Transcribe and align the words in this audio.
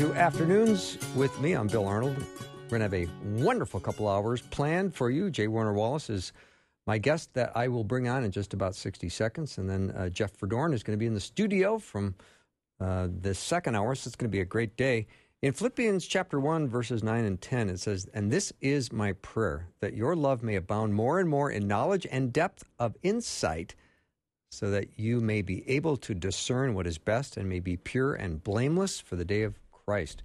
To 0.00 0.14
Afternoons 0.14 0.96
with 1.14 1.38
me. 1.42 1.52
I'm 1.52 1.66
Bill 1.66 1.86
Arnold. 1.86 2.16
We're 2.16 2.78
going 2.78 2.80
to 2.80 2.84
have 2.84 2.94
a 2.94 3.06
wonderful 3.44 3.80
couple 3.80 4.08
hours 4.08 4.40
planned 4.40 4.94
for 4.94 5.10
you. 5.10 5.28
J. 5.30 5.46
Warner 5.46 5.74
Wallace 5.74 6.08
is 6.08 6.32
my 6.86 6.96
guest 6.96 7.34
that 7.34 7.54
I 7.54 7.68
will 7.68 7.84
bring 7.84 8.08
on 8.08 8.24
in 8.24 8.30
just 8.30 8.54
about 8.54 8.74
60 8.74 9.10
seconds. 9.10 9.58
And 9.58 9.68
then 9.68 9.90
uh, 9.90 10.08
Jeff 10.08 10.34
Verdorn 10.38 10.72
is 10.72 10.82
going 10.82 10.96
to 10.96 10.98
be 10.98 11.04
in 11.04 11.12
the 11.12 11.20
studio 11.20 11.78
from 11.78 12.14
uh, 12.80 13.08
the 13.20 13.34
second 13.34 13.74
hour. 13.74 13.94
So 13.94 14.08
it's 14.08 14.16
going 14.16 14.30
to 14.30 14.34
be 14.34 14.40
a 14.40 14.46
great 14.46 14.74
day. 14.74 15.06
In 15.42 15.52
Philippians 15.52 16.06
chapter 16.06 16.40
1, 16.40 16.66
verses 16.66 17.02
9 17.02 17.22
and 17.22 17.38
10, 17.38 17.68
it 17.68 17.78
says, 17.78 18.08
And 18.14 18.32
this 18.32 18.54
is 18.62 18.90
my 18.90 19.12
prayer, 19.12 19.66
that 19.80 19.92
your 19.92 20.16
love 20.16 20.42
may 20.42 20.54
abound 20.54 20.94
more 20.94 21.20
and 21.20 21.28
more 21.28 21.50
in 21.50 21.68
knowledge 21.68 22.06
and 22.10 22.32
depth 22.32 22.64
of 22.78 22.96
insight 23.02 23.74
so 24.50 24.70
that 24.70 24.98
you 24.98 25.20
may 25.20 25.42
be 25.42 25.62
able 25.68 25.98
to 25.98 26.14
discern 26.14 26.72
what 26.72 26.86
is 26.86 26.96
best 26.96 27.36
and 27.36 27.50
may 27.50 27.60
be 27.60 27.76
pure 27.76 28.14
and 28.14 28.42
blameless 28.42 28.98
for 28.98 29.16
the 29.16 29.26
day 29.26 29.42
of 29.42 29.59
Christ. 29.90 30.22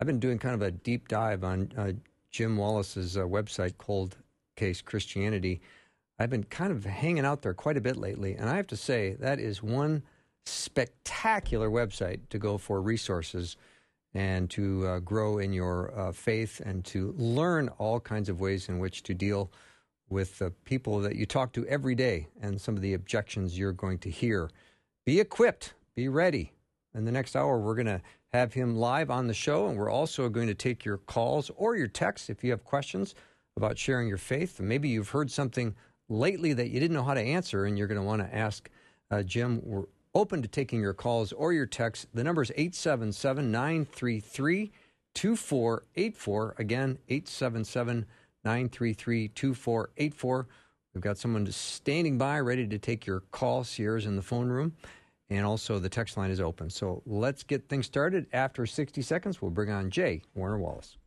I've 0.00 0.06
been 0.06 0.20
doing 0.20 0.38
kind 0.38 0.54
of 0.54 0.62
a 0.62 0.70
deep 0.70 1.06
dive 1.06 1.44
on 1.44 1.70
uh, 1.76 1.92
Jim 2.30 2.56
Wallace's 2.56 3.18
uh, 3.18 3.24
website, 3.24 3.76
Cold 3.76 4.16
Case 4.56 4.80
Christianity. 4.80 5.60
I've 6.18 6.30
been 6.30 6.44
kind 6.44 6.72
of 6.72 6.86
hanging 6.86 7.26
out 7.26 7.42
there 7.42 7.52
quite 7.52 7.76
a 7.76 7.82
bit 7.82 7.98
lately, 7.98 8.36
and 8.36 8.48
I 8.48 8.56
have 8.56 8.68
to 8.68 8.76
say 8.76 9.16
that 9.20 9.38
is 9.38 9.62
one 9.62 10.02
spectacular 10.46 11.68
website 11.68 12.20
to 12.30 12.38
go 12.38 12.56
for 12.56 12.80
resources 12.80 13.58
and 14.14 14.48
to 14.48 14.86
uh, 14.86 14.98
grow 15.00 15.36
in 15.36 15.52
your 15.52 15.92
uh, 15.94 16.12
faith 16.12 16.62
and 16.64 16.82
to 16.86 17.14
learn 17.18 17.68
all 17.76 18.00
kinds 18.00 18.30
of 18.30 18.40
ways 18.40 18.70
in 18.70 18.78
which 18.78 19.02
to 19.02 19.12
deal 19.12 19.52
with 20.08 20.38
the 20.38 20.52
people 20.64 21.00
that 21.00 21.16
you 21.16 21.26
talk 21.26 21.52
to 21.52 21.66
every 21.66 21.94
day 21.94 22.28
and 22.40 22.58
some 22.58 22.76
of 22.76 22.80
the 22.80 22.94
objections 22.94 23.58
you're 23.58 23.72
going 23.72 23.98
to 23.98 24.08
hear. 24.08 24.48
Be 25.04 25.20
equipped, 25.20 25.74
be 25.94 26.08
ready. 26.08 26.52
In 26.94 27.04
the 27.04 27.12
next 27.12 27.36
hour, 27.36 27.58
we're 27.58 27.74
going 27.74 27.84
to 27.86 28.00
have 28.32 28.54
him 28.54 28.76
live 28.76 29.10
on 29.10 29.26
the 29.26 29.34
show, 29.34 29.66
and 29.66 29.76
we're 29.76 29.90
also 29.90 30.28
going 30.30 30.46
to 30.46 30.54
take 30.54 30.84
your 30.84 30.96
calls 30.96 31.50
or 31.56 31.76
your 31.76 31.86
texts 31.86 32.30
if 32.30 32.42
you 32.42 32.50
have 32.50 32.64
questions 32.64 33.14
about 33.58 33.76
sharing 33.76 34.08
your 34.08 34.16
faith. 34.16 34.58
Maybe 34.58 34.88
you've 34.88 35.10
heard 35.10 35.30
something 35.30 35.74
lately 36.08 36.54
that 36.54 36.70
you 36.70 36.80
didn't 36.80 36.96
know 36.96 37.02
how 37.02 37.12
to 37.12 37.20
answer, 37.20 37.66
and 37.66 37.76
you're 37.76 37.86
going 37.86 38.00
to 38.00 38.06
want 38.06 38.22
to 38.22 38.34
ask 38.34 38.70
uh, 39.10 39.22
Jim. 39.22 39.60
We're 39.62 39.84
open 40.14 40.40
to 40.40 40.48
taking 40.48 40.80
your 40.80 40.94
calls 40.94 41.32
or 41.32 41.52
your 41.52 41.66
texts. 41.66 42.06
The 42.14 42.24
number 42.24 42.40
is 42.40 42.50
877 42.56 43.50
933 43.50 44.72
2484. 45.14 46.54
Again, 46.56 46.98
877 47.08 48.06
933 48.44 49.28
2484. 49.28 50.48
We've 50.94 51.02
got 51.02 51.18
someone 51.18 51.50
standing 51.52 52.16
by 52.16 52.40
ready 52.40 52.66
to 52.66 52.78
take 52.78 53.06
your 53.06 53.20
call. 53.30 53.64
Sierra's 53.64 54.06
in 54.06 54.16
the 54.16 54.22
phone 54.22 54.48
room. 54.48 54.72
And 55.32 55.46
also, 55.46 55.78
the 55.78 55.88
text 55.88 56.18
line 56.18 56.30
is 56.30 56.40
open. 56.40 56.68
So 56.68 57.02
let's 57.06 57.42
get 57.42 57.66
things 57.66 57.86
started. 57.86 58.26
After 58.34 58.66
60 58.66 59.00
seconds, 59.00 59.40
we'll 59.40 59.50
bring 59.50 59.70
on 59.70 59.88
J. 59.88 60.20
Warner 60.34 60.58
Wallace. 60.58 60.98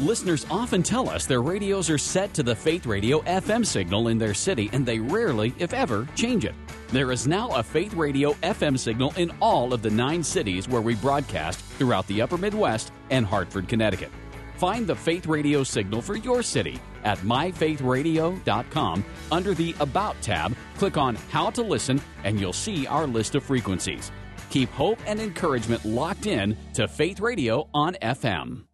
Listeners 0.00 0.46
often 0.50 0.82
tell 0.82 1.08
us 1.10 1.26
their 1.26 1.42
radios 1.42 1.90
are 1.90 1.98
set 1.98 2.32
to 2.34 2.42
the 2.42 2.56
Faith 2.56 2.86
Radio 2.86 3.20
FM 3.20 3.64
signal 3.64 4.08
in 4.08 4.18
their 4.18 4.32
city, 4.34 4.70
and 4.72 4.84
they 4.84 4.98
rarely, 4.98 5.54
if 5.58 5.74
ever, 5.74 6.08
change 6.16 6.44
it. 6.44 6.54
There 6.88 7.12
is 7.12 7.26
now 7.26 7.50
a 7.50 7.62
Faith 7.62 7.92
Radio 7.94 8.32
FM 8.42 8.78
signal 8.78 9.12
in 9.16 9.30
all 9.40 9.72
of 9.74 9.82
the 9.82 9.90
nine 9.90 10.22
cities 10.22 10.68
where 10.68 10.80
we 10.80 10.94
broadcast 10.96 11.60
throughout 11.60 12.06
the 12.08 12.22
upper 12.22 12.38
Midwest 12.38 12.92
and 13.10 13.26
Hartford, 13.26 13.68
Connecticut. 13.68 14.10
Find 14.56 14.86
the 14.86 14.96
Faith 14.96 15.26
Radio 15.26 15.62
signal 15.62 16.00
for 16.00 16.16
your 16.16 16.42
city 16.42 16.80
at 17.04 17.18
myfaithradio.com. 17.18 19.04
Under 19.30 19.54
the 19.54 19.74
About 19.80 20.20
tab, 20.20 20.54
click 20.76 20.96
on 20.96 21.14
How 21.14 21.50
to 21.50 21.62
Listen, 21.62 22.00
and 22.24 22.40
you'll 22.40 22.52
see 22.52 22.86
our 22.86 23.06
list 23.06 23.34
of 23.34 23.44
frequencies. 23.44 24.10
Keep 24.50 24.70
hope 24.70 24.98
and 25.06 25.20
encouragement 25.20 25.84
locked 25.84 26.26
in 26.26 26.56
to 26.74 26.86
Faith 26.88 27.20
Radio 27.20 27.68
on 27.74 27.94
FM. 28.02 28.64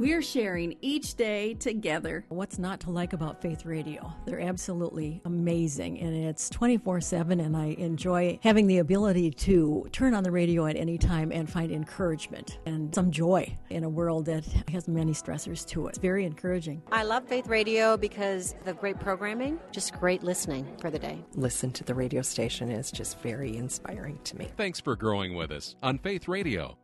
We're 0.00 0.22
sharing 0.22 0.78
each 0.80 1.14
day 1.16 1.52
together. 1.52 2.24
What's 2.30 2.58
not 2.58 2.80
to 2.80 2.90
like 2.90 3.12
about 3.12 3.42
Faith 3.42 3.66
Radio? 3.66 4.10
They're 4.24 4.40
absolutely 4.40 5.20
amazing, 5.26 6.00
and 6.00 6.16
it's 6.16 6.48
24 6.48 7.02
7, 7.02 7.38
and 7.38 7.54
I 7.54 7.76
enjoy 7.76 8.38
having 8.42 8.66
the 8.66 8.78
ability 8.78 9.30
to 9.30 9.86
turn 9.92 10.14
on 10.14 10.24
the 10.24 10.30
radio 10.30 10.64
at 10.64 10.76
any 10.76 10.96
time 10.96 11.30
and 11.32 11.50
find 11.50 11.70
encouragement 11.70 12.60
and 12.64 12.94
some 12.94 13.10
joy 13.10 13.54
in 13.68 13.84
a 13.84 13.90
world 13.90 14.24
that 14.24 14.46
has 14.72 14.88
many 14.88 15.12
stressors 15.12 15.66
to 15.66 15.88
it. 15.88 15.90
It's 15.90 15.98
very 15.98 16.24
encouraging. 16.24 16.80
I 16.90 17.02
love 17.02 17.28
Faith 17.28 17.48
Radio 17.48 17.98
because 17.98 18.54
the 18.64 18.72
great 18.72 18.98
programming, 19.00 19.60
just 19.70 19.92
great 20.00 20.22
listening 20.22 20.66
for 20.80 20.90
the 20.90 20.98
day. 20.98 21.22
Listen 21.34 21.72
to 21.72 21.84
the 21.84 21.94
radio 21.94 22.22
station 22.22 22.70
is 22.70 22.90
just 22.90 23.18
very 23.18 23.54
inspiring 23.54 24.18
to 24.24 24.38
me. 24.38 24.48
Thanks 24.56 24.80
for 24.80 24.96
growing 24.96 25.34
with 25.34 25.50
us 25.50 25.76
on 25.82 25.98
Faith 25.98 26.26
Radio. 26.26 26.78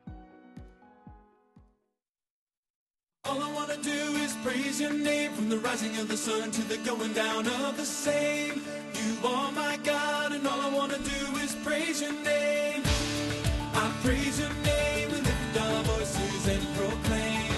All 3.29 3.43
I 3.43 3.53
wanna 3.53 3.77
do 3.79 3.91
is 3.91 4.35
praise 4.45 4.81
your 4.81 4.93
name 4.93 5.33
from 5.33 5.49
the 5.49 5.59
rising 5.59 5.97
of 5.99 6.09
the 6.09 6.17
sun 6.17 6.51
to 6.53 6.63
the 6.63 6.77
going 6.79 7.13
down 7.13 7.47
of 7.47 7.77
the 7.77 7.85
same. 7.85 8.63
You 8.95 9.29
are 9.29 9.51
my 9.53 9.79
God, 9.83 10.33
and 10.33 10.47
all 10.47 10.61
I 10.61 10.69
wanna 10.69 10.99
do 10.99 11.37
is 11.39 11.55
praise 11.65 12.01
your 12.01 12.13
name. 12.13 12.83
I 13.75 13.93
praise 14.03 14.39
your 14.39 14.53
name, 14.63 15.11
we 15.11 15.17
lift 15.17 15.61
our 15.61 15.83
voices 15.85 16.49
and 16.49 16.63
proclaim. 16.77 17.53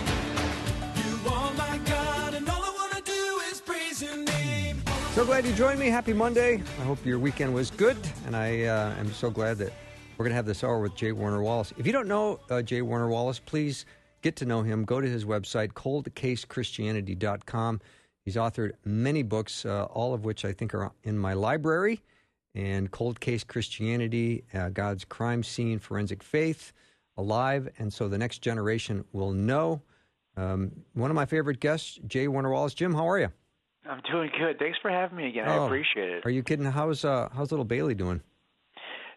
You 0.97 1.31
are 1.31 1.53
my 1.55 1.79
God, 1.85 2.35
and 2.35 2.49
all 2.49 2.63
I 2.63 2.73
wanna 2.75 3.03
do 3.05 3.41
is 3.51 3.61
praise 3.61 4.03
your 4.03 4.17
name. 4.17 4.83
So 5.15 5.27
glad 5.27 5.45
you 5.45 5.53
joined 5.53 5.81
me. 5.81 5.89
Happy 5.89 6.15
Monday. 6.15 6.63
I 6.81 6.85
hope 6.85 7.05
your 7.05 7.19
weekend 7.19 7.55
was 7.55 7.71
good, 7.71 7.99
and 8.27 8.35
I 8.35 8.63
uh, 8.63 8.95
am 8.99 9.13
so 9.13 9.31
glad 9.31 9.59
that 9.59 9.73
we're 10.17 10.25
going 10.25 10.33
to 10.33 10.37
have 10.37 10.47
this 10.47 10.65
hour 10.65 10.81
with 10.81 10.97
J. 10.97 11.13
Warner 11.13 11.43
Wallace. 11.43 11.73
If 11.79 11.87
you 11.87 11.93
don't 11.93 12.09
know 12.09 12.41
uh, 12.51 12.61
J. 12.63 12.83
Warner 12.83 13.09
Wallace, 13.09 13.39
please 13.39 13.85
get 14.23 14.37
to 14.37 14.47
know 14.47 14.63
him. 14.63 14.85
Go 14.85 15.01
to 15.01 15.09
his 15.09 15.25
website, 15.25 15.73
coldcasechristianity.com. 15.73 17.81
He's 18.25 18.37
authored 18.37 18.73
many 18.85 19.23
books, 19.23 19.65
uh, 19.65 19.85
all 19.85 20.15
of 20.15 20.25
which 20.25 20.45
I 20.45 20.53
think 20.53 20.75
are 20.75 20.93
in 21.05 21.19
my 21.19 21.33
library. 21.33 22.03
And 22.55 22.91
Cold 22.91 23.21
Case 23.21 23.45
Christianity, 23.45 24.45
uh, 24.53 24.69
God's 24.71 25.05
Crime 25.05 25.43
Scene, 25.43 25.79
Forensic 25.79 26.23
Faith, 26.23 26.73
Alive. 27.17 27.69
And 27.79 27.93
so 27.93 28.09
the 28.09 28.19
next 28.19 28.39
generation 28.41 29.05
will 29.13 29.33
know. 29.33 29.83
Um, 30.37 30.73
one 30.95 31.11
of 31.11 31.15
my 31.15 31.27
favorite 31.27 31.61
guests, 31.61 31.99
J. 32.07 32.29
Warner 32.29 32.51
Wallace. 32.51 32.75
Jim, 32.75 32.95
how 32.95 33.09
are 33.09 33.19
you? 33.19 33.29
I'm 33.89 34.01
doing 34.11 34.31
good. 34.39 34.59
Thanks 34.59 34.79
for 34.83 34.91
having 34.91 35.17
me 35.17 35.29
again. 35.29 35.49
I 35.49 35.57
Oh, 35.57 35.67
appreciate 35.67 36.11
it. 36.11 36.27
Are 36.27 36.31
you 36.31 36.43
kidding? 36.43 36.67
How's 36.67 37.05
uh, 37.05 37.29
how's 37.33 37.51
little 37.51 37.65
Bailey 37.65 37.95
doing? 37.95 38.21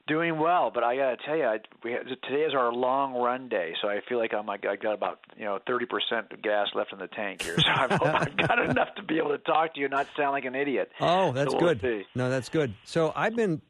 Doing 0.08 0.40
well, 0.40 0.72
but 0.74 0.84
I 0.84 0.96
gotta 0.98 1.18
tell 1.26 1.38
you, 1.38 1.44
I, 1.46 1.60
we 1.84 1.92
today 2.28 2.42
is 2.42 2.54
our 2.56 2.74
long 2.74 3.14
run 3.14 3.48
day, 3.50 3.74
so 3.82 3.88
I 3.88 4.00
feel 4.10 4.18
like 4.18 4.34
I'm 4.34 4.46
like 4.48 4.66
I 4.66 4.76
got 4.76 4.94
about 4.94 5.20
you 5.38 5.46
know 5.46 5.60
30 5.68 5.86
percent 5.86 6.32
of 6.32 6.42
gas 6.42 6.68
left 6.74 6.92
in 6.92 7.00
the 7.00 7.08
tank 7.08 7.44
here. 7.44 7.56
So 7.60 7.68
I 7.68 7.88
hope 7.92 8.02
I've 8.04 8.36
got 8.36 8.60
enough 8.70 8.96
to 8.96 9.04
be 9.04 9.18
able 9.20 9.30
to 9.30 9.38
talk 9.38 9.76
to 9.76 9.80
you, 9.80 9.86
and 9.86 9.92
not 9.92 10.08
sound 10.18 10.32
like 10.32 10.46
an 10.46 10.56
idiot. 10.56 10.92
Oh, 11.00 11.32
that's 11.32 11.52
So 11.52 11.58
we'll 11.60 11.76
good. 11.76 11.82
see. 11.82 12.04
No, 12.16 12.30
that's 12.30 12.50
good. 12.50 12.74
So 12.84 13.14
I've 13.16 13.36
been 13.36 13.62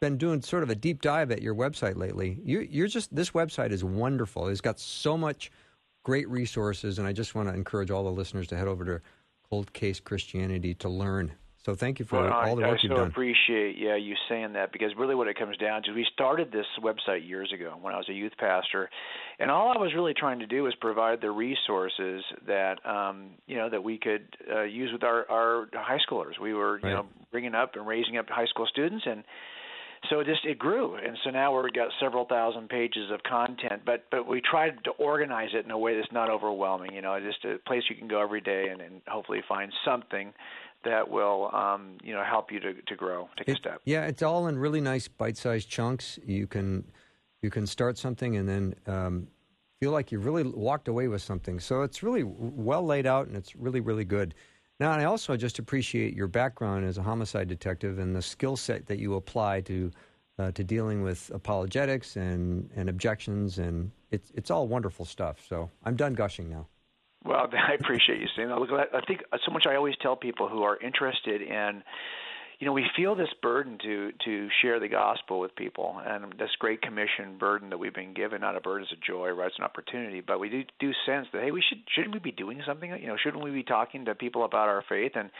been 0.00 0.16
doing 0.18 0.42
sort 0.42 0.62
of 0.62 0.70
a 0.70 0.74
deep 0.74 1.00
dive 1.02 1.30
at 1.30 1.42
your 1.42 1.54
website 1.54 1.96
lately. 1.96 2.38
You, 2.44 2.60
you're 2.60 2.86
just 2.86 3.14
this 3.14 3.30
website 3.30 3.72
is 3.72 3.82
wonderful. 3.82 4.48
It's 4.48 4.60
got 4.60 4.78
so 4.78 5.16
much 5.16 5.50
great 6.04 6.28
resources, 6.28 6.98
and 6.98 7.08
I 7.08 7.12
just 7.12 7.34
want 7.34 7.48
to 7.48 7.54
encourage 7.54 7.90
all 7.90 8.04
the 8.04 8.12
listeners 8.12 8.46
to 8.48 8.56
head 8.56 8.68
over 8.68 8.84
to 8.84 9.00
Cold 9.48 9.72
Case 9.72 9.98
Christianity 9.98 10.74
to 10.74 10.88
learn. 10.88 11.32
So 11.64 11.74
thank 11.74 11.98
you 11.98 12.04
for 12.06 12.18
Well, 12.18 12.32
I, 12.32 12.46
all 12.46 12.56
the 12.56 12.62
I 12.62 12.68
work 12.68 12.80
so 12.80 12.88
you've 12.88 12.94
done. 12.94 13.04
I 13.06 13.10
appreciate 13.10 13.76
yeah 13.78 13.96
you 13.96 14.14
saying 14.28 14.54
that 14.54 14.72
because 14.72 14.90
really 14.96 15.14
what 15.14 15.28
it 15.28 15.38
comes 15.38 15.56
down 15.58 15.82
to 15.84 15.90
is 15.90 15.94
we 15.96 16.06
started 16.12 16.50
this 16.50 16.66
website 16.82 17.26
years 17.28 17.52
ago 17.52 17.76
when 17.80 17.94
I 17.94 17.98
was 17.98 18.08
a 18.08 18.12
youth 18.12 18.32
pastor, 18.38 18.90
and 19.38 19.50
all 19.50 19.72
I 19.72 19.80
was 19.80 19.92
really 19.94 20.14
trying 20.14 20.40
to 20.40 20.46
do 20.46 20.64
was 20.64 20.74
provide 20.80 21.20
the 21.20 21.30
resources 21.30 22.24
that 22.46 22.84
um, 22.84 23.30
you 23.46 23.56
know 23.56 23.70
that 23.70 23.84
we 23.84 23.98
could 23.98 24.36
uh, 24.52 24.62
use 24.62 24.90
with 24.92 25.04
our 25.04 25.30
our 25.30 25.68
high 25.74 25.98
schoolers. 26.08 26.38
We 26.40 26.54
were 26.54 26.80
you 26.80 26.84
Right. 26.84 26.94
know 26.94 27.06
bringing 27.30 27.54
up 27.54 27.76
and 27.76 27.86
raising 27.86 28.16
up 28.16 28.28
high 28.28 28.46
school 28.46 28.66
students 28.66 29.04
and 29.06 29.22
so 30.08 30.20
it 30.20 30.26
just 30.26 30.44
it 30.44 30.58
grew 30.58 30.94
and 30.96 31.16
so 31.24 31.30
now 31.30 31.60
we've 31.62 31.72
got 31.72 31.88
several 32.00 32.24
thousand 32.24 32.68
pages 32.68 33.10
of 33.12 33.22
content 33.22 33.82
but 33.84 34.06
but 34.10 34.26
we 34.26 34.40
tried 34.40 34.82
to 34.84 34.90
organize 34.92 35.50
it 35.54 35.64
in 35.64 35.70
a 35.70 35.78
way 35.78 35.94
that's 35.96 36.10
not 36.12 36.30
overwhelming 36.30 36.92
you 36.94 37.02
know 37.02 37.18
just 37.20 37.44
a 37.44 37.58
place 37.66 37.82
you 37.90 37.96
can 37.96 38.08
go 38.08 38.20
every 38.20 38.40
day 38.40 38.68
and, 38.70 38.80
and 38.80 39.02
hopefully 39.06 39.40
find 39.48 39.72
something 39.84 40.32
that 40.84 41.10
will 41.10 41.54
um, 41.54 41.98
you 42.02 42.12
know 42.14 42.24
help 42.24 42.50
you 42.52 42.60
to 42.60 42.74
to 42.82 42.96
grow 42.96 43.28
take 43.36 43.48
a 43.48 43.56
step 43.56 43.80
Yeah, 43.84 44.06
it's 44.06 44.22
all 44.22 44.48
in 44.48 44.58
really 44.58 44.80
nice 44.80 45.08
bite-sized 45.08 45.68
chunks. 45.68 46.18
You 46.24 46.46
can 46.46 46.84
You 47.42 47.50
can 47.50 47.66
start 47.66 47.96
something 47.96 48.36
and 48.36 48.46
then 48.48 48.74
um, 48.86 49.26
feel 49.80 49.92
like 49.92 50.12
you've 50.12 50.26
really 50.26 50.42
walked 50.42 50.88
away 50.88 51.08
with 51.08 51.22
something. 51.22 51.58
So 51.58 51.82
it's 51.82 52.02
really 52.02 52.22
well 52.24 52.84
laid 52.84 53.06
out 53.06 53.28
and 53.28 53.36
it's 53.36 53.56
really, 53.56 53.80
really 53.80 54.04
good. 54.04 54.34
Now, 54.78 54.92
I 54.92 55.04
also 55.04 55.36
just 55.36 55.58
appreciate 55.58 56.14
your 56.14 56.28
background 56.28 56.84
as 56.84 56.98
a 56.98 57.02
homicide 57.02 57.48
detective 57.48 57.98
and 57.98 58.14
the 58.14 58.22
skill 58.22 58.56
set 58.56 58.86
that 58.86 58.98
you 58.98 59.14
apply 59.14 59.62
to 59.62 59.90
uh, 60.38 60.50
to 60.52 60.64
dealing 60.64 61.02
with 61.02 61.30
apologetics 61.34 62.16
and, 62.16 62.70
and 62.76 62.88
objections, 62.88 63.58
and 63.58 63.90
it's 64.10 64.32
it's 64.34 64.50
all 64.50 64.66
wonderful 64.68 65.04
stuff. 65.04 65.36
So 65.48 65.70
I'm 65.84 65.96
done 65.96 66.14
gushing 66.14 66.48
now. 66.48 66.66
Well, 67.24 67.48
I 67.52 67.74
appreciate 67.74 68.20
you 68.20 68.28
saying 68.36 68.48
that. 68.48 68.58
Look, 68.58 68.70
I 68.70 69.00
think 69.06 69.22
so 69.44 69.52
much. 69.52 69.66
I 69.66 69.76
always 69.76 69.94
tell 70.00 70.16
people 70.16 70.48
who 70.48 70.62
are 70.62 70.78
interested 70.78 71.42
in 71.42 71.82
you 72.60 72.66
know, 72.66 72.74
we 72.74 72.84
feel 72.94 73.14
this 73.14 73.30
burden 73.40 73.78
to 73.82 74.12
to 74.26 74.48
share 74.60 74.78
the 74.78 74.88
gospel 74.88 75.40
with 75.40 75.56
people, 75.56 75.98
and 76.04 76.34
this 76.38 76.50
great 76.58 76.82
commission 76.82 77.38
burden 77.38 77.70
that 77.70 77.78
we've 77.78 77.94
been 77.94 78.12
given. 78.12 78.42
Not 78.42 78.54
a 78.54 78.60
burden, 78.60 78.82
it's 78.82 78.92
a 78.92 79.06
joy, 79.06 79.30
right? 79.30 79.46
It's 79.46 79.58
an 79.58 79.64
opportunity, 79.64 80.20
but 80.20 80.38
we 80.38 80.50
do 80.50 80.62
do 80.78 80.92
sense 81.06 81.26
that 81.32 81.42
hey, 81.42 81.52
we 81.52 81.64
should 81.66 81.78
shouldn't 81.94 82.12
we 82.12 82.20
be 82.20 82.32
doing 82.32 82.60
something? 82.66 82.90
You 83.00 83.06
know, 83.06 83.16
shouldn't 83.16 83.42
we 83.42 83.50
be 83.50 83.62
talking 83.62 84.04
to 84.04 84.14
people 84.14 84.44
about 84.44 84.68
our 84.68 84.84
faith? 84.86 85.12
And 85.14 85.30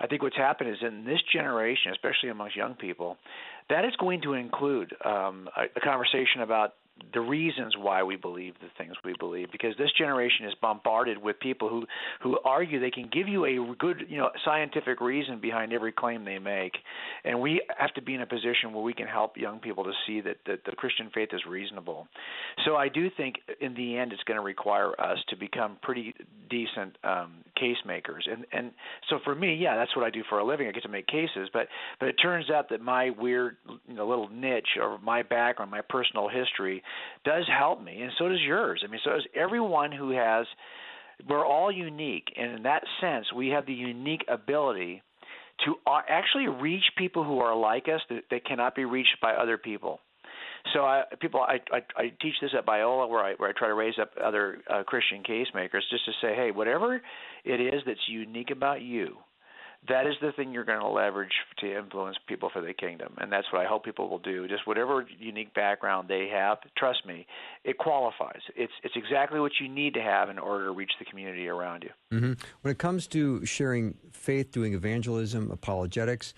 I 0.00 0.06
think 0.06 0.22
what's 0.22 0.38
happened 0.38 0.70
is 0.70 0.78
in 0.80 1.04
this 1.04 1.20
generation, 1.30 1.92
especially 1.92 2.30
amongst 2.30 2.56
young 2.56 2.74
people, 2.74 3.18
that 3.68 3.84
is 3.84 3.94
going 3.96 4.22
to 4.22 4.32
include 4.32 4.94
um, 5.04 5.50
a, 5.54 5.64
a 5.76 5.80
conversation 5.80 6.40
about 6.40 6.76
the 7.12 7.20
reasons 7.20 7.74
why 7.76 8.02
we 8.02 8.16
believe 8.16 8.54
the 8.60 8.68
things 8.78 8.94
we 9.04 9.14
believe 9.18 9.48
because 9.50 9.74
this 9.78 9.90
generation 9.98 10.46
is 10.46 10.54
bombarded 10.60 11.18
with 11.18 11.38
people 11.40 11.68
who 11.68 11.86
who 12.22 12.38
argue 12.44 12.80
they 12.80 12.90
can 12.90 13.08
give 13.12 13.28
you 13.28 13.44
a 13.44 13.74
good 13.78 14.04
you 14.08 14.18
know 14.18 14.30
scientific 14.44 15.00
reason 15.00 15.40
behind 15.40 15.72
every 15.72 15.92
claim 15.92 16.24
they 16.24 16.38
make. 16.38 16.72
And 17.24 17.40
we 17.40 17.62
have 17.76 17.92
to 17.94 18.02
be 18.02 18.14
in 18.14 18.22
a 18.22 18.26
position 18.26 18.72
where 18.72 18.82
we 18.82 18.92
can 18.94 19.06
help 19.06 19.36
young 19.36 19.58
people 19.58 19.84
to 19.84 19.92
see 20.06 20.20
that, 20.20 20.36
that 20.46 20.60
the 20.64 20.72
Christian 20.72 21.10
faith 21.12 21.30
is 21.32 21.42
reasonable. 21.48 22.06
So 22.64 22.76
I 22.76 22.88
do 22.88 23.08
think 23.16 23.36
in 23.60 23.74
the 23.74 23.96
end 23.96 24.12
it's 24.12 24.22
going 24.24 24.38
to 24.38 24.44
require 24.44 24.98
us 25.00 25.18
to 25.28 25.36
become 25.36 25.76
pretty 25.82 26.14
decent 26.48 26.96
um, 27.04 27.44
case 27.58 27.76
makers. 27.86 28.26
And 28.30 28.46
and 28.52 28.72
so 29.08 29.18
for 29.24 29.34
me 29.34 29.54
yeah 29.54 29.76
that's 29.76 29.94
what 29.96 30.04
I 30.04 30.10
do 30.10 30.22
for 30.28 30.38
a 30.38 30.44
living. 30.44 30.68
I 30.68 30.72
get 30.72 30.82
to 30.84 30.88
make 30.88 31.06
cases. 31.06 31.48
But 31.52 31.68
but 31.98 32.08
it 32.08 32.14
turns 32.14 32.50
out 32.50 32.68
that 32.70 32.80
my 32.80 33.10
weird 33.10 33.56
you 33.86 33.94
know 33.94 34.08
little 34.08 34.28
niche 34.28 34.78
or 34.80 34.98
my 34.98 35.22
background 35.22 35.70
my 35.70 35.82
personal 35.82 36.28
history 36.28 36.82
does 37.24 37.44
help 37.46 37.82
me, 37.82 38.02
and 38.02 38.12
so 38.18 38.28
does 38.28 38.40
yours. 38.40 38.82
I 38.86 38.90
mean, 38.90 39.00
so 39.04 39.10
does 39.10 39.26
everyone 39.34 39.92
who 39.92 40.10
has. 40.10 40.46
We're 41.28 41.44
all 41.44 41.70
unique, 41.70 42.32
and 42.36 42.52
in 42.56 42.62
that 42.62 42.82
sense, 43.00 43.26
we 43.36 43.48
have 43.48 43.66
the 43.66 43.74
unique 43.74 44.24
ability 44.26 45.02
to 45.66 45.74
uh, 45.86 46.00
actually 46.08 46.48
reach 46.48 46.84
people 46.96 47.24
who 47.24 47.40
are 47.40 47.54
like 47.54 47.88
us 47.88 48.00
that, 48.08 48.22
that 48.30 48.46
cannot 48.46 48.74
be 48.74 48.86
reached 48.86 49.16
by 49.20 49.34
other 49.34 49.58
people. 49.58 50.00
So 50.72 50.80
I, 50.80 51.04
people, 51.20 51.40
I, 51.40 51.58
I, 51.72 51.80
I 51.96 52.12
teach 52.20 52.34
this 52.40 52.50
at 52.56 52.66
Biola, 52.66 53.08
where 53.08 53.24
I 53.24 53.34
where 53.34 53.50
I 53.50 53.52
try 53.52 53.68
to 53.68 53.74
raise 53.74 53.94
up 54.00 54.12
other 54.22 54.58
uh, 54.68 54.82
Christian 54.82 55.22
case 55.22 55.46
makers, 55.54 55.84
just 55.90 56.04
to 56.06 56.12
say, 56.20 56.34
hey, 56.34 56.50
whatever 56.50 57.00
it 57.44 57.60
is 57.60 57.82
that's 57.86 58.00
unique 58.08 58.50
about 58.50 58.82
you, 58.82 59.16
that 59.88 60.06
is 60.06 60.14
the 60.20 60.32
thing 60.32 60.52
you're 60.52 60.64
going 60.64 60.80
to 60.80 60.88
leverage 60.88 61.32
to 61.58 61.78
influence 61.78 62.16
people 62.28 62.50
for 62.52 62.60
the 62.60 62.74
kingdom 62.74 63.14
and 63.18 63.32
that's 63.32 63.46
what 63.52 63.62
i 63.62 63.66
hope 63.66 63.84
people 63.84 64.08
will 64.08 64.18
do. 64.18 64.46
Just 64.48 64.66
whatever 64.66 65.06
unique 65.18 65.54
background 65.54 66.08
they 66.08 66.28
have 66.32 66.58
trust 66.76 67.06
me 67.06 67.26
it 67.64 67.78
qualifies. 67.78 68.40
It's 68.56 68.72
it's 68.82 68.94
exactly 68.96 69.40
what 69.40 69.52
you 69.60 69.68
need 69.68 69.94
to 69.94 70.02
have 70.02 70.28
in 70.28 70.38
order 70.38 70.66
to 70.66 70.72
reach 70.72 70.92
the 70.98 71.04
community 71.04 71.48
around 71.48 71.84
you. 71.84 72.16
Mm-hmm. 72.16 72.32
when 72.62 72.72
it 72.72 72.78
comes 72.78 73.06
to 73.08 73.44
sharing 73.46 73.94
faith 74.12 74.52
doing 74.52 74.74
evangelism 74.74 75.50
apologetics 75.50 76.34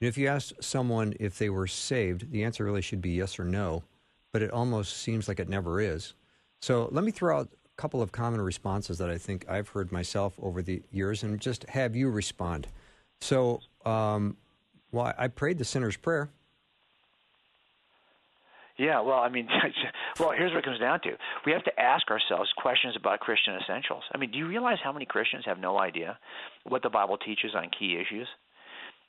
if 0.00 0.18
you 0.18 0.26
ask 0.26 0.52
someone 0.60 1.14
if 1.20 1.38
they 1.38 1.48
were 1.48 1.66
saved 1.66 2.30
the 2.30 2.44
answer 2.44 2.64
really 2.64 2.82
should 2.82 3.00
be 3.00 3.10
yes 3.10 3.38
or 3.38 3.44
no 3.44 3.84
but 4.32 4.42
it 4.42 4.50
almost 4.50 4.96
seems 4.96 5.28
like 5.28 5.38
it 5.38 5.48
never 5.48 5.80
is. 5.80 6.14
So 6.60 6.88
let 6.90 7.04
me 7.04 7.10
throw 7.10 7.40
out 7.40 7.48
a 7.52 7.80
couple 7.80 8.00
of 8.00 8.12
common 8.12 8.40
responses 8.40 8.98
that 8.98 9.08
i 9.10 9.18
think 9.18 9.44
i've 9.48 9.68
heard 9.68 9.90
myself 9.90 10.34
over 10.42 10.62
the 10.62 10.82
years 10.90 11.22
and 11.22 11.40
just 11.40 11.64
have 11.68 11.96
you 11.96 12.10
respond 12.10 12.68
so, 13.22 13.60
um, 13.84 14.36
well, 14.90 15.12
I 15.16 15.28
prayed 15.28 15.58
the 15.58 15.64
sinner's 15.64 15.96
prayer. 15.96 16.30
Yeah, 18.78 19.00
well, 19.00 19.18
I 19.18 19.28
mean, 19.28 19.48
well, 20.18 20.32
here's 20.36 20.50
what 20.50 20.58
it 20.58 20.64
comes 20.64 20.80
down 20.80 21.00
to. 21.02 21.10
We 21.46 21.52
have 21.52 21.64
to 21.64 21.80
ask 21.80 22.10
ourselves 22.10 22.50
questions 22.56 22.96
about 22.96 23.20
Christian 23.20 23.54
essentials. 23.54 24.02
I 24.12 24.18
mean, 24.18 24.32
do 24.32 24.38
you 24.38 24.46
realize 24.46 24.78
how 24.82 24.92
many 24.92 25.06
Christians 25.06 25.44
have 25.46 25.58
no 25.58 25.78
idea 25.78 26.18
what 26.64 26.82
the 26.82 26.90
Bible 26.90 27.16
teaches 27.16 27.54
on 27.54 27.70
key 27.78 27.96
issues? 27.96 28.26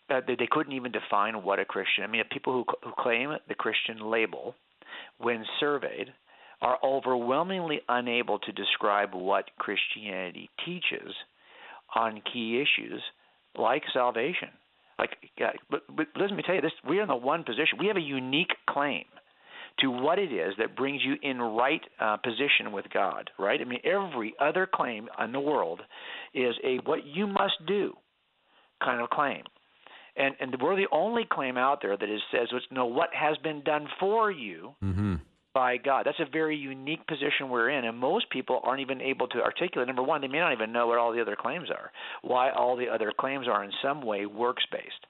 Uh, 0.09 0.21
they, 0.27 0.35
they 0.35 0.47
couldn't 0.51 0.73
even 0.73 0.91
define 0.91 1.43
what 1.43 1.59
a 1.59 1.65
Christian. 1.65 2.03
I 2.03 2.07
mean, 2.07 2.23
people 2.31 2.53
who 2.53 2.65
who 2.87 2.93
claim 3.01 3.31
the 3.47 3.55
Christian 3.55 4.11
label, 4.11 4.53
when 5.17 5.45
surveyed, 5.59 6.13
are 6.61 6.77
overwhelmingly 6.83 7.81
unable 7.89 8.39
to 8.39 8.51
describe 8.51 9.13
what 9.13 9.45
Christianity 9.57 10.49
teaches 10.65 11.15
on 11.95 12.21
key 12.31 12.61
issues 12.61 13.01
like 13.57 13.83
salvation. 13.93 14.49
Like, 14.99 15.17
but, 15.69 15.81
but 15.95 16.07
let 16.19 16.31
me 16.31 16.43
tell 16.45 16.55
you 16.55 16.61
this: 16.61 16.71
we 16.87 16.99
are 16.99 17.03
in 17.03 17.07
the 17.07 17.15
one 17.15 17.43
position. 17.43 17.79
We 17.79 17.87
have 17.87 17.97
a 17.97 18.01
unique 18.01 18.53
claim 18.69 19.05
to 19.79 19.89
what 19.89 20.19
it 20.19 20.31
is 20.31 20.53
that 20.59 20.75
brings 20.75 21.01
you 21.03 21.15
in 21.21 21.41
right 21.41 21.81
uh, 21.99 22.17
position 22.17 22.71
with 22.71 22.85
God. 22.93 23.31
Right? 23.39 23.59
I 23.59 23.63
mean, 23.63 23.79
every 23.83 24.35
other 24.39 24.67
claim 24.71 25.09
in 25.23 25.31
the 25.31 25.39
world 25.39 25.81
is 26.33 26.55
a 26.63 26.77
what 26.85 27.05
you 27.05 27.27
must 27.27 27.55
do 27.67 27.93
kind 28.83 29.01
of 29.01 29.09
claim. 29.09 29.43
And 30.15 30.35
and 30.39 30.55
we're 30.61 30.75
the 30.75 30.87
only 30.91 31.23
claim 31.29 31.57
out 31.57 31.79
there 31.81 31.97
that 31.97 32.09
is 32.09 32.21
says, 32.31 32.49
"No, 32.69 32.85
what 32.85 33.09
has 33.13 33.37
been 33.37 33.63
done 33.63 33.87
for 33.99 34.29
you." 34.31 34.75
Mm-hmm 34.83 35.15
by 35.53 35.77
God. 35.77 36.05
That's 36.05 36.19
a 36.19 36.31
very 36.31 36.57
unique 36.57 37.05
position 37.07 37.49
we're 37.49 37.69
in, 37.69 37.85
and 37.85 37.97
most 37.97 38.29
people 38.29 38.59
aren't 38.63 38.81
even 38.81 39.01
able 39.01 39.27
to 39.27 39.41
articulate. 39.41 39.87
Number 39.87 40.03
one, 40.03 40.21
they 40.21 40.27
may 40.27 40.39
not 40.39 40.53
even 40.53 40.71
know 40.71 40.87
what 40.87 40.97
all 40.97 41.13
the 41.13 41.21
other 41.21 41.37
claims 41.39 41.69
are, 41.69 41.91
why 42.21 42.51
all 42.51 42.75
the 42.75 42.87
other 42.87 43.11
claims 43.17 43.47
are 43.47 43.63
in 43.63 43.71
some 43.81 44.01
way 44.01 44.25
works 44.25 44.63
based, 44.71 45.05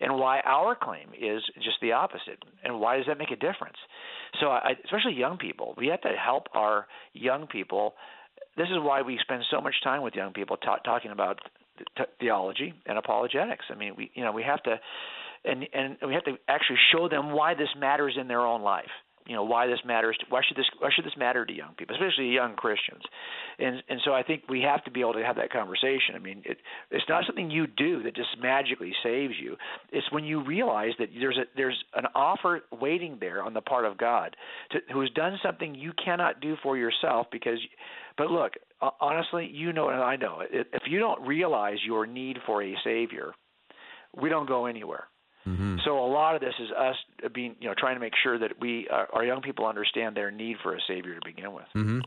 and 0.00 0.16
why 0.16 0.40
our 0.40 0.76
claim 0.76 1.08
is 1.08 1.42
just 1.56 1.78
the 1.82 1.92
opposite. 1.92 2.42
And 2.64 2.80
why 2.80 2.96
does 2.96 3.06
that 3.06 3.18
make 3.18 3.30
a 3.30 3.36
difference? 3.36 3.76
So, 4.40 4.48
I, 4.48 4.72
especially 4.84 5.14
young 5.14 5.38
people, 5.38 5.74
we 5.76 5.88
have 5.88 6.00
to 6.02 6.10
help 6.10 6.46
our 6.54 6.86
young 7.12 7.46
people. 7.46 7.94
This 8.56 8.68
is 8.68 8.78
why 8.78 9.02
we 9.02 9.18
spend 9.20 9.42
so 9.50 9.60
much 9.60 9.74
time 9.82 10.02
with 10.02 10.14
young 10.14 10.32
people 10.32 10.56
ta- 10.56 10.78
talking 10.78 11.10
about 11.10 11.38
t- 11.96 12.04
theology 12.20 12.74
and 12.86 12.96
apologetics. 12.96 13.64
I 13.70 13.74
mean, 13.74 13.94
we 13.96 14.10
you 14.14 14.24
know 14.24 14.32
we 14.32 14.44
have 14.44 14.62
to. 14.64 14.76
And 15.42 15.66
and 15.72 15.96
we 16.06 16.12
have 16.12 16.24
to 16.24 16.36
actually 16.48 16.76
show 16.92 17.08
them 17.08 17.32
why 17.32 17.54
this 17.54 17.70
matters 17.74 18.18
in 18.20 18.28
their 18.28 18.42
own 18.42 18.60
life 18.60 18.90
you 19.30 19.36
know 19.36 19.44
why 19.44 19.68
this 19.68 19.78
matters 19.84 20.16
to, 20.18 20.26
why 20.28 20.40
should 20.46 20.56
this 20.56 20.66
why 20.80 20.90
should 20.94 21.04
this 21.04 21.16
matter 21.16 21.46
to 21.46 21.52
young 21.52 21.74
people 21.76 21.94
especially 21.94 22.26
young 22.30 22.56
christians? 22.56 23.02
And 23.60 23.80
and 23.88 24.00
so 24.04 24.12
i 24.12 24.24
think 24.24 24.42
we 24.48 24.60
have 24.62 24.82
to 24.84 24.90
be 24.90 25.00
able 25.00 25.12
to 25.12 25.24
have 25.24 25.36
that 25.36 25.52
conversation. 25.52 26.16
I 26.16 26.18
mean 26.18 26.42
it 26.44 26.58
it's 26.90 27.04
not 27.08 27.24
something 27.26 27.48
you 27.48 27.68
do 27.68 28.02
that 28.02 28.16
just 28.16 28.30
magically 28.42 28.92
saves 29.04 29.34
you. 29.40 29.56
It's 29.92 30.10
when 30.10 30.24
you 30.24 30.42
realize 30.44 30.94
that 30.98 31.10
there's 31.16 31.38
a 31.38 31.44
there's 31.54 31.78
an 31.94 32.06
offer 32.16 32.62
waiting 32.72 33.18
there 33.20 33.40
on 33.44 33.54
the 33.54 33.60
part 33.60 33.84
of 33.84 33.96
god 33.96 34.34
to, 34.72 34.78
who 34.92 35.00
has 35.00 35.10
done 35.10 35.38
something 35.44 35.76
you 35.76 35.92
cannot 36.04 36.40
do 36.40 36.56
for 36.60 36.76
yourself 36.76 37.28
because 37.30 37.58
but 38.18 38.32
look 38.32 38.54
honestly 39.00 39.48
you 39.52 39.72
know 39.72 39.90
and 39.90 40.02
i 40.02 40.16
know 40.16 40.42
if 40.50 40.82
you 40.86 40.98
don't 40.98 41.24
realize 41.26 41.78
your 41.86 42.04
need 42.06 42.38
for 42.46 42.62
a 42.62 42.74
savior 42.82 43.32
we 44.20 44.28
don't 44.28 44.48
go 44.48 44.66
anywhere 44.66 45.04
Mm-hmm. 45.46 45.78
So 45.84 45.98
a 45.98 46.06
lot 46.06 46.34
of 46.34 46.40
this 46.40 46.54
is 46.60 46.70
us 46.70 46.96
being, 47.32 47.56
you 47.60 47.68
know, 47.68 47.74
trying 47.76 47.96
to 47.96 48.00
make 48.00 48.12
sure 48.22 48.38
that 48.38 48.60
we, 48.60 48.88
uh, 48.92 49.06
our 49.12 49.24
young 49.24 49.40
people, 49.40 49.66
understand 49.66 50.16
their 50.16 50.30
need 50.30 50.56
for 50.62 50.74
a 50.74 50.78
savior 50.86 51.14
to 51.14 51.20
begin 51.24 51.52
with. 51.52 51.64
Mm-hmm. 51.74 52.00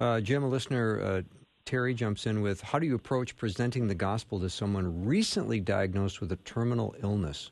Uh, 0.00 0.20
Jim, 0.20 0.42
a 0.42 0.48
listener, 0.48 1.00
uh, 1.00 1.22
Terry 1.64 1.94
jumps 1.94 2.26
in 2.26 2.40
with, 2.40 2.60
"How 2.60 2.78
do 2.78 2.86
you 2.86 2.94
approach 2.94 3.36
presenting 3.36 3.86
the 3.86 3.94
gospel 3.94 4.40
to 4.40 4.48
someone 4.48 5.04
recently 5.04 5.60
diagnosed 5.60 6.20
with 6.20 6.32
a 6.32 6.36
terminal 6.36 6.94
illness?" 7.02 7.50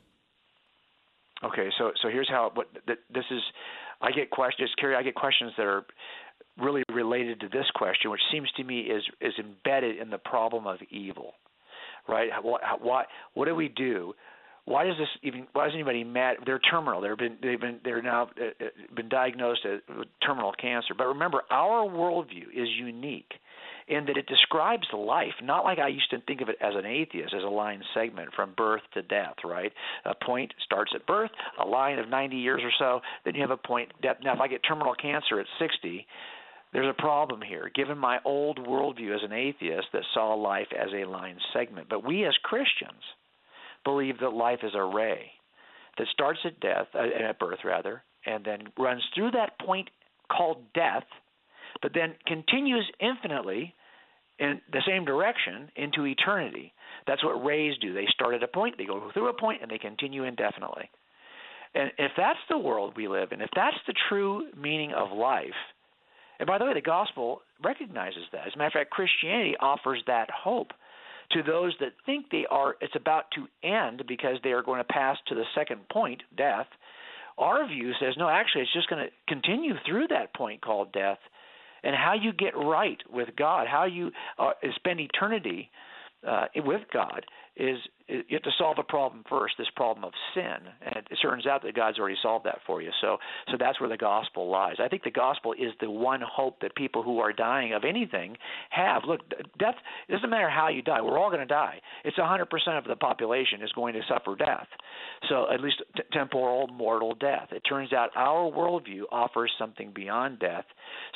Okay, 1.43 1.69
so 1.77 1.91
so 2.01 2.09
here's 2.09 2.29
how. 2.29 2.51
What 2.53 2.67
this 2.87 3.25
is, 3.31 3.41
I 4.01 4.11
get 4.11 4.29
questions, 4.29 4.71
Carrie. 4.79 4.95
I 4.95 5.03
get 5.03 5.15
questions 5.15 5.53
that 5.57 5.65
are 5.65 5.85
really 6.57 6.83
related 6.91 7.39
to 7.41 7.47
this 7.49 7.69
question, 7.75 8.09
which 8.09 8.21
seems 8.31 8.51
to 8.57 8.63
me 8.63 8.81
is 8.81 9.03
is 9.21 9.33
embedded 9.39 9.97
in 9.97 10.09
the 10.09 10.17
problem 10.17 10.65
of 10.65 10.79
evil, 10.89 11.33
right? 12.07 12.29
What 12.41 12.61
what 12.81 13.07
what 13.35 13.45
do 13.45 13.55
we 13.55 13.67
do 13.67 14.15
why 14.67 14.83
does 14.83 14.97
this 14.97 15.07
even 15.23 15.47
why 15.53 15.65
does 15.65 15.73
anybody 15.73 16.03
mad? 16.03 16.37
They're 16.45 16.59
terminal. 16.59 16.99
They've 16.99 17.17
been 17.17 17.37
they've 17.41 17.59
been 17.59 17.79
they're 17.85 18.01
now 18.01 18.23
uh, 18.23 18.65
uh, 18.65 18.67
been 18.93 19.07
diagnosed 19.07 19.61
with 19.65 20.09
terminal 20.25 20.51
cancer. 20.51 20.93
But 20.95 21.07
remember 21.07 21.43
our 21.49 21.87
worldview 21.87 22.49
is 22.53 22.67
unique 22.77 23.31
in 23.87 24.05
that 24.07 24.17
it 24.17 24.27
describes 24.27 24.85
life 24.93 25.31
not 25.41 25.63
like 25.63 25.79
i 25.79 25.87
used 25.87 26.09
to 26.09 26.19
think 26.27 26.41
of 26.41 26.49
it 26.49 26.57
as 26.59 26.73
an 26.75 26.85
atheist 26.85 27.33
as 27.33 27.43
a 27.43 27.47
line 27.47 27.81
segment 27.93 28.27
from 28.35 28.53
birth 28.57 28.81
to 28.93 29.01
death 29.01 29.35
right? 29.45 29.71
A 30.03 30.13
point 30.13 30.53
starts 30.65 30.91
at 30.93 31.07
birth 31.07 31.31
a 31.57 31.65
line 31.65 31.97
of 31.97 32.09
90 32.09 32.35
years 32.35 32.61
or 32.61 32.71
so 32.77 32.99
then 33.23 33.35
you 33.35 33.41
have 33.41 33.51
a 33.51 33.55
point 33.55 33.89
death 34.01 34.17
now 34.21 34.33
if 34.33 34.41
i 34.41 34.49
get 34.49 34.59
terminal 34.67 34.93
cancer 34.93 35.39
at 35.39 35.45
60 35.59 36.05
there's 36.73 36.93
a 36.93 37.01
problem 37.01 37.41
here, 37.41 37.71
given 37.73 37.97
my 37.97 38.19
old 38.25 38.59
worldview 38.59 39.15
as 39.15 39.23
an 39.23 39.31
atheist 39.31 39.87
that 39.93 40.03
saw 40.13 40.33
life 40.33 40.67
as 40.77 40.89
a 40.93 41.05
line 41.05 41.37
segment. 41.53 41.87
But 41.89 42.05
we 42.05 42.25
as 42.25 42.35
Christians, 42.43 43.01
believe 43.87 44.19
that 44.19 44.33
life 44.33 44.59
is 44.63 44.73
a 44.75 44.83
ray 44.83 45.31
that 45.97 46.07
starts 46.11 46.39
at 46.43 46.59
death, 46.59 46.87
uh, 46.93 47.29
at 47.29 47.39
birth 47.39 47.59
rather, 47.63 48.03
and 48.25 48.43
then 48.43 48.63
runs 48.77 49.01
through 49.15 49.31
that 49.31 49.57
point 49.65 49.89
called 50.29 50.57
death, 50.73 51.05
but 51.81 51.93
then 51.93 52.13
continues 52.25 52.85
infinitely 52.99 53.73
in 54.39 54.59
the 54.73 54.81
same 54.85 55.05
direction 55.05 55.69
into 55.77 56.05
eternity. 56.05 56.73
That's 57.07 57.23
what 57.23 57.43
rays 57.43 57.75
do. 57.79 57.93
They 57.93 58.07
start 58.13 58.35
at 58.35 58.43
a 58.43 58.47
point, 58.47 58.75
they 58.77 58.85
go 58.85 59.09
through 59.13 59.29
a 59.29 59.39
point, 59.39 59.61
and 59.61 59.71
they 59.71 59.77
continue 59.77 60.25
indefinitely. 60.25 60.89
And 61.73 61.91
if 61.97 62.11
that's 62.17 62.39
the 62.49 62.57
world 62.57 62.93
we 62.97 63.07
live 63.07 63.31
in, 63.31 63.41
if 63.41 63.49
that's 63.55 63.77
the 63.87 63.93
true 64.09 64.47
meaning 64.55 64.91
of 64.91 65.17
life, 65.17 65.59
and 66.39 66.45
by 66.45 66.57
the 66.57 66.65
way, 66.65 66.73
the 66.73 66.81
gospel 66.81 67.41
recognizes 67.63 68.23
that. 68.31 68.47
As 68.47 68.53
a 68.53 68.57
matter 68.57 68.67
of 68.67 68.73
fact, 68.73 68.91
Christianity 68.91 69.55
offers 69.59 70.03
that 70.07 70.29
hope 70.29 70.71
to 71.31 71.43
those 71.43 71.73
that 71.79 71.93
think 72.05 72.27
they 72.31 72.45
are 72.49 72.75
it's 72.81 72.95
about 72.95 73.25
to 73.35 73.47
end 73.67 74.03
because 74.07 74.37
they 74.43 74.51
are 74.51 74.63
going 74.63 74.79
to 74.79 74.83
pass 74.83 75.17
to 75.27 75.35
the 75.35 75.43
second 75.55 75.87
point, 75.89 76.21
death. 76.35 76.67
Our 77.37 77.67
view 77.67 77.91
says 77.99 78.15
no, 78.17 78.29
actually 78.29 78.63
it's 78.63 78.73
just 78.73 78.89
going 78.89 79.05
to 79.05 79.11
continue 79.27 79.73
through 79.85 80.07
that 80.07 80.33
point 80.33 80.61
called 80.61 80.91
death 80.91 81.19
and 81.83 81.95
how 81.95 82.13
you 82.13 82.33
get 82.33 82.57
right 82.57 82.97
with 83.11 83.29
God, 83.37 83.67
how 83.67 83.85
you 83.85 84.11
uh, 84.39 84.51
spend 84.75 84.99
eternity 84.99 85.69
uh, 86.27 86.45
with 86.57 86.81
God 86.93 87.25
is 87.55 87.77
you 88.07 88.23
have 88.31 88.43
to 88.43 88.51
solve 88.57 88.77
a 88.79 88.83
problem 88.83 89.23
first, 89.29 89.55
this 89.57 89.67
problem 89.75 90.05
of 90.05 90.13
sin, 90.33 90.71
and 90.81 91.05
it 91.09 91.17
turns 91.21 91.45
out 91.45 91.63
that 91.63 91.75
God's 91.75 91.99
already 91.99 92.15
solved 92.21 92.45
that 92.45 92.59
for 92.65 92.81
you. 92.81 92.89
So, 93.01 93.17
so 93.51 93.57
that's 93.59 93.81
where 93.81 93.89
the 93.89 93.97
gospel 93.97 94.49
lies. 94.49 94.75
I 94.79 94.87
think 94.87 95.03
the 95.03 95.11
gospel 95.11 95.53
is 95.53 95.73
the 95.81 95.89
one 95.89 96.21
hope 96.21 96.61
that 96.61 96.75
people 96.75 97.03
who 97.03 97.19
are 97.19 97.33
dying 97.33 97.73
of 97.73 97.83
anything 97.83 98.37
have. 98.69 99.01
Look, 99.05 99.27
death 99.59 99.75
it 100.07 100.11
doesn't 100.11 100.29
matter 100.29 100.49
how 100.49 100.69
you 100.69 100.81
die; 100.81 101.01
we're 101.01 101.17
all 101.17 101.29
going 101.29 101.41
to 101.41 101.45
die. 101.45 101.81
It's 102.05 102.17
100% 102.17 102.43
of 102.77 102.85
the 102.85 102.95
population 102.95 103.61
is 103.61 103.71
going 103.73 103.93
to 103.95 104.01
suffer 104.07 104.35
death. 104.35 104.67
So, 105.27 105.47
at 105.51 105.59
least 105.59 105.81
t- 105.95 106.03
temporal, 106.13 106.67
mortal 106.67 107.15
death. 107.15 107.49
It 107.51 107.61
turns 107.67 107.91
out 107.91 108.11
our 108.15 108.51
worldview 108.51 109.03
offers 109.11 109.51
something 109.57 109.91
beyond 109.93 110.39
death. 110.39 110.65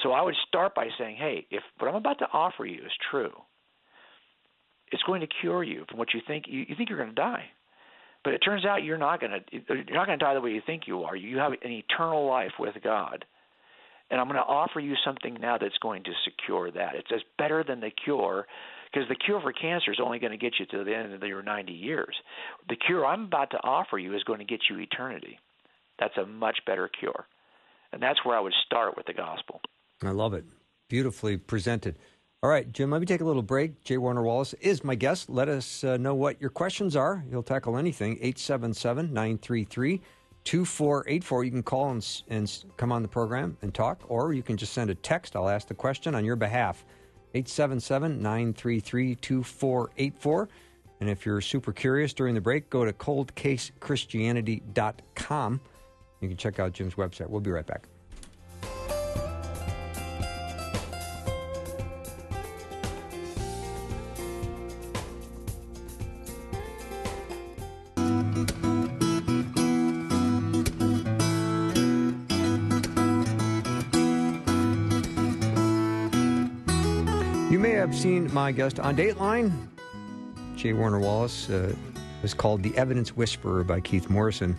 So, 0.03 0.11
I 0.11 0.21
would 0.23 0.35
start 0.47 0.75
by 0.75 0.87
saying, 0.97 1.17
hey, 1.17 1.45
if 1.51 1.63
what 1.77 1.89
I'm 1.89 1.95
about 1.95 2.19
to 2.19 2.27
offer 2.33 2.65
you 2.65 2.79
is 2.79 2.91
true 3.11 3.31
it's 4.91 5.03
going 5.03 5.21
to 5.21 5.27
cure 5.27 5.63
you 5.63 5.85
from 5.89 5.97
what 5.97 6.13
you 6.13 6.21
think. 6.25 6.45
You, 6.47 6.65
you 6.67 6.75
think 6.75 6.89
you're 6.89 6.97
going 6.97 7.09
to 7.09 7.15
die 7.15 7.45
but 8.23 8.33
it 8.33 8.39
turns 8.39 8.65
out 8.65 8.83
you're 8.83 8.97
not 8.97 9.19
going 9.19 9.31
to 9.31 9.39
you're 9.51 9.95
not 9.95 10.07
going 10.07 10.17
to 10.17 10.23
die 10.23 10.33
the 10.33 10.41
way 10.41 10.51
you 10.51 10.61
think 10.65 10.83
you 10.87 11.03
are. 11.03 11.15
You 11.15 11.37
have 11.37 11.53
an 11.53 11.71
eternal 11.71 12.27
life 12.27 12.53
with 12.59 12.75
god. 12.83 13.25
And 14.09 14.19
i'm 14.19 14.27
going 14.27 14.37
to 14.37 14.43
offer 14.43 14.79
you 14.79 14.95
something 15.05 15.37
now 15.39 15.57
that's 15.57 15.77
going 15.81 16.03
to 16.03 16.11
secure 16.23 16.71
that. 16.71 16.95
It's 16.95 17.23
better 17.37 17.63
than 17.67 17.79
the 17.79 17.91
cure 17.91 18.45
because 18.91 19.07
the 19.07 19.15
cure 19.15 19.41
for 19.41 19.53
cancer 19.53 19.91
is 19.91 19.99
only 20.03 20.19
going 20.19 20.31
to 20.31 20.37
get 20.37 20.53
you 20.59 20.65
to 20.67 20.83
the 20.83 20.95
end 20.95 21.13
of 21.13 21.23
your 21.23 21.41
90 21.41 21.71
years. 21.71 22.15
The 22.69 22.75
cure 22.75 23.05
i'm 23.05 23.25
about 23.25 23.51
to 23.51 23.57
offer 23.57 23.97
you 23.97 24.15
is 24.15 24.23
going 24.23 24.39
to 24.39 24.45
get 24.45 24.61
you 24.69 24.79
eternity. 24.79 25.39
That's 25.99 26.17
a 26.17 26.25
much 26.25 26.59
better 26.65 26.89
cure. 26.99 27.25
And 27.93 28.01
that's 28.01 28.23
where 28.23 28.37
i 28.37 28.39
would 28.39 28.53
start 28.65 28.95
with 28.97 29.05
the 29.07 29.13
gospel. 29.13 29.61
I 30.03 30.09
love 30.09 30.33
it. 30.33 30.45
Beautifully 30.89 31.37
presented 31.37 31.95
all 32.43 32.49
right, 32.49 32.73
Jim, 32.73 32.89
let 32.89 32.99
me 32.99 33.05
take 33.05 33.21
a 33.21 33.23
little 33.23 33.43
break. 33.43 33.83
J. 33.83 33.97
Warner 33.97 34.23
Wallace 34.23 34.55
is 34.61 34.83
my 34.83 34.95
guest. 34.95 35.29
Let 35.29 35.47
us 35.47 35.83
uh, 35.83 35.97
know 35.97 36.15
what 36.15 36.41
your 36.41 36.49
questions 36.49 36.95
are. 36.95 37.23
He'll 37.29 37.43
tackle 37.43 37.77
anything. 37.77 38.13
877 38.13 39.13
933 39.13 40.01
2484. 40.43 41.43
You 41.43 41.51
can 41.51 41.61
call 41.61 41.91
and, 41.91 42.23
and 42.29 42.65
come 42.77 42.91
on 42.91 43.03
the 43.03 43.07
program 43.07 43.57
and 43.61 43.71
talk, 43.71 44.01
or 44.07 44.33
you 44.33 44.41
can 44.41 44.57
just 44.57 44.73
send 44.73 44.89
a 44.89 44.95
text. 44.95 45.35
I'll 45.35 45.49
ask 45.49 45.67
the 45.67 45.75
question 45.75 46.15
on 46.15 46.25
your 46.25 46.35
behalf. 46.35 46.83
877 47.35 48.23
933 48.23 49.13
2484. 49.15 50.49
And 50.99 51.11
if 51.11 51.27
you're 51.27 51.41
super 51.41 51.71
curious 51.71 52.11
during 52.11 52.33
the 52.33 52.41
break, 52.41 52.71
go 52.71 52.85
to 52.85 52.93
coldcasechristianity.com. 52.93 55.61
You 56.21 56.27
can 56.27 56.37
check 56.37 56.59
out 56.59 56.73
Jim's 56.73 56.95
website. 56.95 57.29
We'll 57.29 57.41
be 57.41 57.51
right 57.51 57.67
back. 57.67 57.87
My 78.51 78.57
guest 78.57 78.81
on 78.81 78.97
Dateline. 78.97 79.69
J. 80.57 80.73
Warner 80.73 80.99
Wallace 80.99 81.49
uh, 81.49 81.73
was 82.21 82.33
called 82.33 82.61
The 82.61 82.75
Evidence 82.75 83.15
Whisperer 83.15 83.63
by 83.63 83.79
Keith 83.79 84.09
Morrison. 84.09 84.57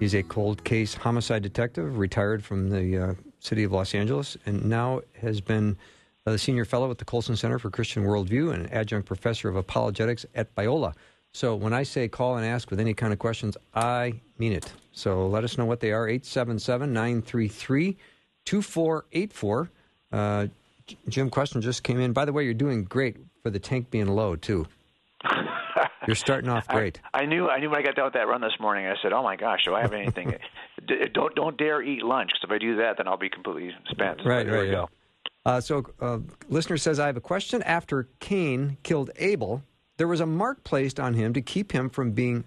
He's 0.00 0.14
a 0.14 0.22
cold 0.22 0.64
case 0.64 0.94
homicide 0.94 1.42
detective, 1.42 1.98
retired 1.98 2.42
from 2.42 2.70
the 2.70 2.96
uh, 2.96 3.14
city 3.38 3.64
of 3.64 3.72
Los 3.72 3.94
Angeles, 3.94 4.38
and 4.46 4.64
now 4.64 5.02
has 5.20 5.42
been 5.42 5.76
uh, 6.24 6.32
the 6.32 6.38
senior 6.38 6.64
fellow 6.64 6.90
at 6.90 6.96
the 6.96 7.04
Colson 7.04 7.36
Center 7.36 7.58
for 7.58 7.68
Christian 7.68 8.02
Worldview 8.02 8.54
and 8.54 8.64
an 8.64 8.72
adjunct 8.72 9.06
professor 9.06 9.50
of 9.50 9.56
apologetics 9.56 10.24
at 10.34 10.54
Biola. 10.54 10.94
So 11.32 11.54
when 11.54 11.74
I 11.74 11.82
say 11.82 12.08
call 12.08 12.38
and 12.38 12.46
ask 12.46 12.70
with 12.70 12.80
any 12.80 12.94
kind 12.94 13.12
of 13.12 13.18
questions, 13.18 13.58
I 13.74 14.14
mean 14.38 14.54
it. 14.54 14.72
So 14.92 15.26
let 15.26 15.44
us 15.44 15.58
know 15.58 15.66
what 15.66 15.80
they 15.80 15.92
are 15.92 16.08
877 16.08 16.94
933 16.94 17.94
2484. 18.46 19.70
Jim 21.08 21.30
question 21.30 21.60
just 21.60 21.82
came 21.82 22.00
in. 22.00 22.12
By 22.12 22.24
the 22.24 22.32
way, 22.32 22.44
you're 22.44 22.54
doing 22.54 22.84
great 22.84 23.16
for 23.42 23.50
the 23.50 23.58
tank 23.58 23.90
being 23.90 24.08
low 24.08 24.36
too. 24.36 24.66
You're 26.06 26.16
starting 26.16 26.48
off 26.50 26.66
great. 26.68 27.00
I, 27.12 27.22
I, 27.22 27.26
knew. 27.26 27.48
I 27.48 27.58
knew 27.58 27.70
when 27.70 27.80
I 27.80 27.82
got 27.82 27.94
done 27.94 28.06
with 28.06 28.14
that 28.14 28.28
run 28.28 28.40
this 28.40 28.58
morning. 28.60 28.86
I 28.86 28.94
said, 29.02 29.12
"Oh 29.12 29.22
my 29.22 29.36
gosh, 29.36 29.60
do 29.64 29.74
I 29.74 29.82
have 29.82 29.92
anything? 29.92 30.34
don't 31.14 31.34
don't 31.34 31.56
dare 31.56 31.82
eat 31.82 32.02
lunch 32.02 32.30
because 32.30 32.44
if 32.44 32.50
I 32.50 32.58
do 32.58 32.76
that, 32.76 32.96
then 32.96 33.08
I'll 33.08 33.16
be 33.16 33.30
completely 33.30 33.72
spent." 33.90 34.20
Right, 34.24 34.46
so 34.46 34.52
right. 34.52 34.68
Yeah. 34.68 34.84
Uh, 35.46 35.60
so, 35.60 35.84
uh, 36.00 36.18
listener 36.48 36.76
says, 36.76 36.98
"I 37.00 37.06
have 37.06 37.16
a 37.16 37.22
question. 37.22 37.62
After 37.62 38.08
Cain 38.20 38.76
killed 38.82 39.10
Abel, 39.16 39.62
there 39.96 40.08
was 40.08 40.20
a 40.20 40.26
mark 40.26 40.64
placed 40.64 41.00
on 41.00 41.14
him 41.14 41.32
to 41.34 41.40
keep 41.40 41.72
him 41.72 41.90
from 41.90 42.12
being 42.12 42.44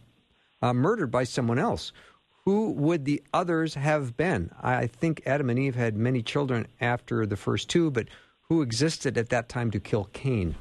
uh, 0.61 0.73
murdered 0.73 1.11
by 1.11 1.23
someone 1.23 1.59
else 1.59 1.91
who 2.45 2.71
would 2.71 3.05
the 3.05 3.21
others 3.33 3.75
have 3.75 4.17
been? 4.17 4.51
I 4.61 4.87
think 4.87 5.21
Adam 5.25 5.49
and 5.49 5.59
Eve 5.59 5.75
had 5.75 5.95
many 5.95 6.21
children 6.23 6.67
after 6.79 7.25
the 7.25 7.37
first 7.37 7.69
two, 7.69 7.91
but 7.91 8.07
who 8.51 8.61
existed 8.61 9.17
at 9.17 9.29
that 9.29 9.47
time 9.47 9.71
to 9.71 9.79
kill 9.79 10.09
Cain? 10.11 10.53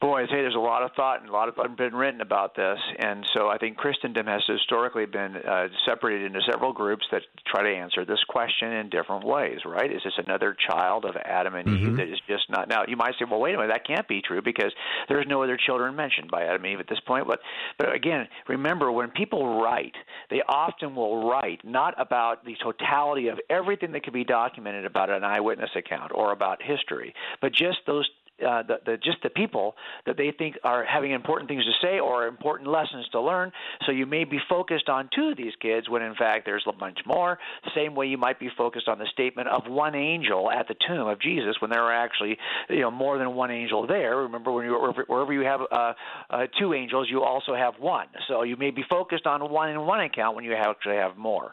Boy, 0.00 0.22
I 0.22 0.26
say 0.26 0.42
there's 0.42 0.54
a 0.54 0.60
lot 0.60 0.84
of 0.84 0.92
thought 0.92 1.22
and 1.22 1.28
a 1.28 1.32
lot 1.32 1.48
of 1.48 1.76
been 1.76 1.94
written 1.94 2.20
about 2.20 2.54
this, 2.54 2.78
and 3.00 3.28
so 3.34 3.48
I 3.48 3.58
think 3.58 3.76
Christendom 3.76 4.26
has 4.26 4.42
historically 4.46 5.06
been 5.06 5.34
uh, 5.36 5.66
separated 5.84 6.26
into 6.26 6.40
several 6.48 6.72
groups 6.72 7.04
that 7.10 7.22
try 7.46 7.64
to 7.64 7.76
answer 7.76 8.04
this 8.04 8.22
question 8.28 8.72
in 8.72 8.90
different 8.90 9.24
ways. 9.24 9.58
Right? 9.66 9.90
Is 9.90 10.02
this 10.04 10.14
another 10.24 10.56
child 10.70 11.04
of 11.04 11.16
Adam 11.16 11.56
and 11.56 11.68
mm-hmm. 11.68 11.90
Eve 11.90 11.96
that 11.96 12.08
is 12.08 12.20
just 12.28 12.48
not? 12.48 12.68
Now 12.68 12.84
you 12.86 12.96
might 12.96 13.14
say, 13.18 13.24
well, 13.28 13.40
wait 13.40 13.56
a 13.56 13.58
minute, 13.58 13.72
that 13.72 13.86
can't 13.86 14.06
be 14.06 14.22
true 14.22 14.40
because 14.40 14.72
there's 15.08 15.26
no 15.28 15.42
other 15.42 15.56
children 15.56 15.96
mentioned 15.96 16.30
by 16.30 16.44
Adam 16.44 16.64
and 16.64 16.74
Eve 16.74 16.80
at 16.80 16.88
this 16.88 17.00
point. 17.00 17.26
But 17.26 17.40
but 17.76 17.92
again, 17.92 18.28
remember 18.46 18.92
when 18.92 19.10
people 19.10 19.60
write, 19.60 19.96
they 20.30 20.42
often 20.48 20.94
will 20.94 21.28
write 21.28 21.60
not 21.64 22.00
about 22.00 22.44
the 22.44 22.54
totality 22.62 23.28
of 23.28 23.40
everything 23.50 23.90
that 23.92 24.04
can 24.04 24.12
be 24.12 24.22
documented 24.22 24.84
about 24.84 25.10
an 25.10 25.24
eyewitness 25.24 25.70
account 25.74 26.12
or 26.14 26.30
about 26.30 26.62
history, 26.62 27.14
but 27.40 27.52
just 27.52 27.78
those 27.84 28.08
uh, 28.46 28.62
the, 28.62 28.78
the 28.84 28.96
just 28.96 29.18
the 29.22 29.30
people 29.30 29.74
that 30.06 30.16
they 30.16 30.32
think 30.36 30.56
are 30.64 30.84
having 30.84 31.12
important 31.12 31.48
things 31.48 31.64
to 31.64 31.72
say 31.82 31.98
or 31.98 32.26
important 32.26 32.70
lessons 32.70 33.06
to 33.12 33.20
learn. 33.20 33.52
So 33.86 33.92
you 33.92 34.06
may 34.06 34.24
be 34.24 34.38
focused 34.48 34.88
on 34.88 35.08
two 35.14 35.30
of 35.30 35.36
these 35.36 35.52
kids 35.60 35.88
when 35.88 36.02
in 36.02 36.14
fact 36.14 36.46
there's 36.46 36.64
a 36.66 36.72
bunch 36.72 36.98
more. 37.06 37.38
Same 37.74 37.94
way 37.94 38.06
you 38.06 38.18
might 38.18 38.38
be 38.38 38.48
focused 38.56 38.88
on 38.88 38.98
the 38.98 39.06
statement 39.12 39.48
of 39.48 39.66
one 39.66 39.94
angel 39.94 40.50
at 40.50 40.68
the 40.68 40.74
tomb 40.86 41.08
of 41.08 41.20
Jesus 41.20 41.56
when 41.60 41.70
there 41.70 41.82
are 41.82 41.92
actually 41.92 42.36
you 42.68 42.80
know 42.80 42.90
more 42.90 43.18
than 43.18 43.34
one 43.34 43.50
angel 43.50 43.86
there. 43.86 44.16
Remember 44.18 44.52
when 44.52 44.64
you 44.66 44.92
wherever 45.06 45.32
you 45.32 45.42
have 45.42 45.60
uh, 45.70 45.92
uh, 46.30 46.46
two 46.58 46.74
angels, 46.74 47.08
you 47.10 47.22
also 47.22 47.54
have 47.54 47.74
one. 47.78 48.06
So 48.28 48.42
you 48.42 48.56
may 48.56 48.70
be 48.70 48.84
focused 48.88 49.26
on 49.26 49.50
one 49.50 49.70
in 49.70 49.80
one 49.80 50.00
account 50.00 50.36
when 50.36 50.44
you 50.44 50.54
actually 50.54 50.96
have 50.96 51.16
more. 51.16 51.52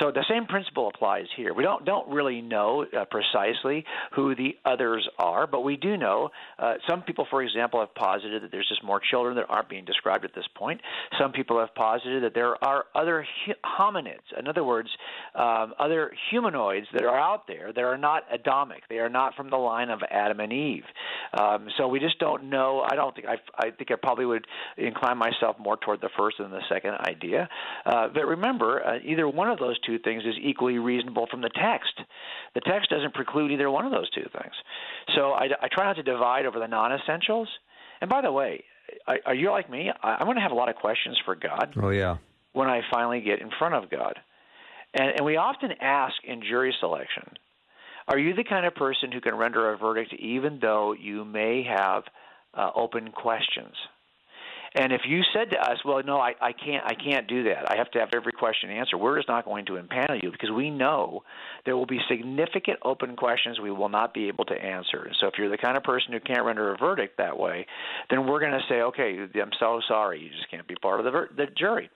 So 0.00 0.10
the 0.10 0.24
same 0.28 0.46
principle 0.46 0.88
applies 0.88 1.26
here. 1.36 1.54
We 1.54 1.62
don't 1.62 1.84
don't 1.84 2.08
really 2.08 2.40
know 2.40 2.84
uh, 2.84 3.04
precisely 3.04 3.84
who 4.14 4.34
the 4.34 4.56
others 4.64 5.08
are, 5.18 5.46
but 5.46 5.60
we 5.60 5.76
do 5.76 5.96
know 5.96 6.30
uh, 6.58 6.74
some 6.88 7.02
people, 7.02 7.26
for 7.30 7.42
example, 7.42 7.80
have 7.80 7.94
posited 7.94 8.42
that 8.42 8.50
there's 8.50 8.68
just 8.68 8.82
more 8.82 9.00
children 9.10 9.36
that 9.36 9.46
aren't 9.48 9.68
being 9.68 9.84
described 9.84 10.24
at 10.24 10.34
this 10.34 10.46
point. 10.54 10.80
Some 11.20 11.32
people 11.32 11.60
have 11.60 11.74
posited 11.74 12.24
that 12.24 12.34
there 12.34 12.62
are 12.64 12.86
other 12.94 13.26
hominids, 13.64 14.24
in 14.38 14.48
other 14.48 14.64
words, 14.64 14.88
um, 15.34 15.74
other 15.78 16.12
humanoids 16.30 16.86
that 16.92 17.04
are 17.04 17.18
out 17.18 17.46
there 17.46 17.72
that 17.72 17.84
are 17.84 17.98
not 17.98 18.24
Adamic. 18.32 18.82
They 18.88 18.98
are 18.98 19.08
not 19.08 19.34
from 19.34 19.50
the 19.50 19.56
line 19.56 19.90
of 19.90 20.00
Adam 20.10 20.40
and 20.40 20.52
Eve. 20.52 20.84
Um, 21.38 21.68
so 21.76 21.88
we 21.88 22.00
just 22.00 22.18
don't 22.18 22.50
know. 22.50 22.84
I 22.88 22.96
don't 22.96 23.14
think 23.14 23.26
I. 23.28 23.36
I 23.56 23.70
think 23.70 23.90
I 23.90 23.94
probably 23.96 24.26
would 24.26 24.46
incline 24.76 25.18
myself 25.18 25.56
more 25.58 25.76
toward 25.76 26.00
the 26.00 26.10
first 26.16 26.38
than 26.38 26.50
the 26.50 26.62
second 26.68 26.94
idea. 27.06 27.48
Uh, 27.86 28.08
but 28.12 28.26
remember, 28.26 28.84
uh, 28.84 28.98
either 29.04 29.28
one 29.28 29.48
of 29.48 29.58
those 29.58 29.78
two 29.86 29.98
things 29.98 30.22
is 30.24 30.34
equally 30.42 30.78
reasonable 30.78 31.26
from 31.30 31.42
the 31.42 31.50
text. 31.50 31.94
The 32.54 32.60
text 32.60 32.90
doesn't 32.90 33.14
preclude 33.14 33.50
either 33.52 33.70
one 33.70 33.84
of 33.84 33.92
those 33.92 34.10
two 34.10 34.28
things. 34.32 34.54
So 35.14 35.32
I, 35.32 35.48
I 35.62 35.68
try 35.72 35.84
not 35.84 35.96
to 35.96 36.02
divide 36.02 36.46
over 36.46 36.58
the 36.58 36.68
non-essentials. 36.68 37.48
And 38.00 38.10
by 38.10 38.20
the 38.20 38.32
way, 38.32 38.64
are 39.26 39.34
you 39.34 39.50
like 39.50 39.70
me? 39.70 39.90
I'm 40.02 40.26
going 40.26 40.36
to 40.36 40.42
have 40.42 40.52
a 40.52 40.56
lot 40.56 40.68
of 40.68 40.76
questions 40.76 41.18
for 41.24 41.34
God. 41.34 41.74
Oh 41.80 41.90
yeah. 41.90 42.16
When 42.52 42.68
I 42.68 42.82
finally 42.92 43.20
get 43.20 43.40
in 43.40 43.50
front 43.58 43.74
of 43.74 43.90
God, 43.90 44.18
And, 44.94 45.16
and 45.16 45.24
we 45.24 45.36
often 45.36 45.72
ask 45.80 46.14
in 46.24 46.42
jury 46.42 46.74
selection, 46.80 47.24
are 48.06 48.18
you 48.18 48.34
the 48.34 48.44
kind 48.44 48.66
of 48.66 48.74
person 48.74 49.10
who 49.10 49.20
can 49.20 49.34
render 49.34 49.72
a 49.72 49.78
verdict 49.78 50.12
even 50.14 50.58
though 50.60 50.92
you 50.92 51.24
may 51.24 51.64
have 51.64 52.04
uh, 52.52 52.70
open 52.76 53.10
questions? 53.10 53.74
And 54.76 54.92
if 54.92 55.02
you 55.06 55.22
said 55.32 55.50
to 55.50 55.60
us, 55.60 55.78
"Well, 55.84 56.02
no, 56.04 56.18
I, 56.18 56.34
I 56.40 56.52
can't, 56.52 56.84
I 56.84 56.94
can't 56.94 57.28
do 57.28 57.44
that. 57.44 57.70
I 57.70 57.76
have 57.76 57.90
to 57.92 58.00
have 58.00 58.08
every 58.14 58.32
question 58.32 58.70
answered," 58.70 58.98
we're 58.98 59.16
just 59.16 59.28
not 59.28 59.44
going 59.44 59.66
to 59.66 59.74
impanel 59.74 60.20
you 60.20 60.32
because 60.32 60.50
we 60.50 60.68
know 60.70 61.22
there 61.64 61.76
will 61.76 61.86
be 61.86 62.00
significant 62.08 62.80
open 62.82 63.14
questions 63.14 63.60
we 63.60 63.70
will 63.70 63.88
not 63.88 64.12
be 64.12 64.26
able 64.26 64.44
to 64.46 64.54
answer. 64.54 65.04
And 65.04 65.14
So 65.20 65.28
if 65.28 65.34
you're 65.38 65.48
the 65.48 65.58
kind 65.58 65.76
of 65.76 65.84
person 65.84 66.12
who 66.12 66.20
can't 66.20 66.44
render 66.44 66.72
a 66.72 66.76
verdict 66.76 67.18
that 67.18 67.38
way, 67.38 67.66
then 68.10 68.26
we're 68.26 68.40
going 68.40 68.52
to 68.52 68.64
say, 68.68 68.80
"Okay, 68.82 69.16
I'm 69.40 69.52
so 69.60 69.80
sorry. 69.86 70.20
You 70.20 70.30
just 70.30 70.50
can't 70.50 70.66
be 70.66 70.74
part 70.74 70.98
of 70.98 71.04
the, 71.04 71.10
ver- 71.12 71.30
the 71.36 71.46
jury." 71.56 71.88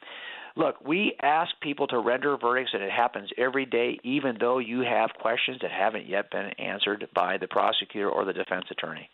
Look, 0.56 0.84
we 0.84 1.16
ask 1.22 1.50
people 1.60 1.86
to 1.88 1.98
render 1.98 2.36
verdicts, 2.36 2.72
and 2.74 2.82
it 2.82 2.90
happens 2.90 3.30
every 3.38 3.64
day, 3.64 3.98
even 4.02 4.36
though 4.40 4.58
you 4.58 4.80
have 4.80 5.10
questions 5.20 5.58
that 5.62 5.70
haven't 5.70 6.06
yet 6.08 6.30
been 6.30 6.50
answered 6.58 7.08
by 7.14 7.38
the 7.38 7.46
prosecutor 7.46 8.08
or 8.10 8.24
the 8.24 8.32
defense 8.32 8.64
attorney. 8.70 9.08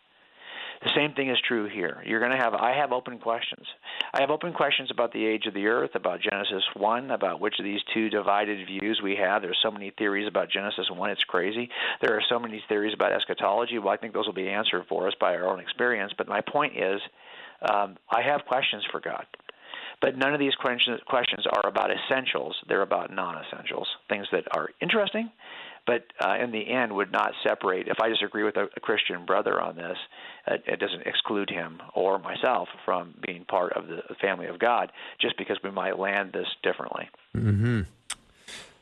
The 0.83 0.91
same 0.95 1.13
thing 1.13 1.29
is 1.29 1.37
true 1.47 1.67
here. 1.67 2.01
You're 2.05 2.19
going 2.19 2.31
to 2.31 2.37
have 2.37 2.53
I 2.53 2.75
have 2.77 2.91
open 2.91 3.17
questions. 3.19 3.65
I 4.13 4.21
have 4.21 4.29
open 4.29 4.53
questions 4.53 4.89
about 4.91 5.13
the 5.13 5.25
age 5.25 5.45
of 5.45 5.53
the 5.53 5.67
earth, 5.67 5.91
about 5.95 6.21
Genesis 6.21 6.63
1, 6.75 7.11
about 7.11 7.39
which 7.39 7.55
of 7.59 7.65
these 7.65 7.81
two 7.93 8.09
divided 8.09 8.65
views 8.67 8.99
we 9.03 9.15
have. 9.15 9.41
There's 9.41 9.59
so 9.63 9.71
many 9.71 9.91
theories 9.97 10.27
about 10.27 10.49
Genesis 10.49 10.89
1, 10.89 11.09
it's 11.09 11.23
crazy. 11.23 11.69
There 12.01 12.15
are 12.15 12.21
so 12.29 12.39
many 12.39 12.63
theories 12.67 12.93
about 12.93 13.11
eschatology. 13.11 13.79
Well, 13.79 13.93
I 13.93 13.97
think 13.97 14.13
those 14.13 14.25
will 14.25 14.33
be 14.33 14.49
answered 14.49 14.85
for 14.87 15.07
us 15.07 15.13
by 15.19 15.35
our 15.35 15.47
own 15.47 15.59
experience, 15.59 16.13
but 16.17 16.27
my 16.27 16.41
point 16.41 16.73
is 16.77 17.01
um, 17.69 17.97
I 18.09 18.21
have 18.21 18.45
questions 18.45 18.83
for 18.91 18.99
God. 18.99 19.25
But 20.01 20.17
none 20.17 20.33
of 20.33 20.39
these 20.39 20.55
questions 20.55 20.99
are 21.51 21.69
about 21.69 21.89
essentials. 21.89 22.55
They're 22.67 22.81
about 22.81 23.13
non 23.13 23.41
essentials, 23.43 23.87
things 24.09 24.27
that 24.31 24.43
are 24.51 24.69
interesting 24.81 25.31
but 25.85 26.05
uh, 26.19 26.35
in 26.41 26.51
the 26.51 26.69
end 26.69 26.93
would 26.93 27.11
not 27.11 27.33
separate. 27.43 27.87
If 27.87 27.99
I 27.99 28.09
disagree 28.09 28.43
with 28.43 28.57
a, 28.57 28.67
a 28.75 28.79
Christian 28.79 29.25
brother 29.25 29.61
on 29.61 29.75
this, 29.75 29.97
it, 30.47 30.63
it 30.67 30.79
doesn't 30.79 31.03
exclude 31.05 31.49
him 31.49 31.81
or 31.93 32.19
myself 32.19 32.69
from 32.83 33.13
being 33.25 33.45
part 33.45 33.73
of 33.73 33.87
the 33.87 34.15
family 34.21 34.47
of 34.47 34.59
God, 34.59 34.91
just 35.19 35.37
because 35.37 35.57
we 35.63 35.71
might 35.71 35.99
land 35.99 36.33
this 36.33 36.47
differently. 36.63 37.09
Mm-hmm. 37.35 37.81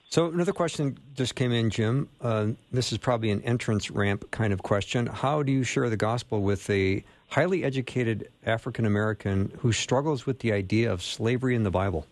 So 0.10 0.27
another 0.27 0.53
question 0.53 1.00
just 1.15 1.33
came 1.33 1.51
in, 1.51 1.72
Jim. 1.72 2.07
Uh, 2.22 2.50
this 2.72 2.91
is 2.91 3.00
probably 3.00 3.31
an 3.31 3.41
entrance 3.41 3.89
ramp 3.89 4.29
kind 4.29 4.53
of 4.53 4.62
question. 4.62 5.07
How 5.07 5.41
do 5.41 5.51
you 5.51 5.63
share 5.63 5.89
the 5.89 5.98
gospel 5.98 6.43
with 6.43 6.69
a 6.69 7.03
highly 7.29 7.63
educated 7.63 8.29
African 8.45 8.86
American 8.86 9.51
who 9.57 9.72
struggles 9.72 10.27
with 10.27 10.38
the 10.38 10.53
idea 10.53 10.91
of 10.91 11.01
slavery 11.01 11.55
in 11.55 11.63
the 11.63 11.72
Bible? 11.72 12.05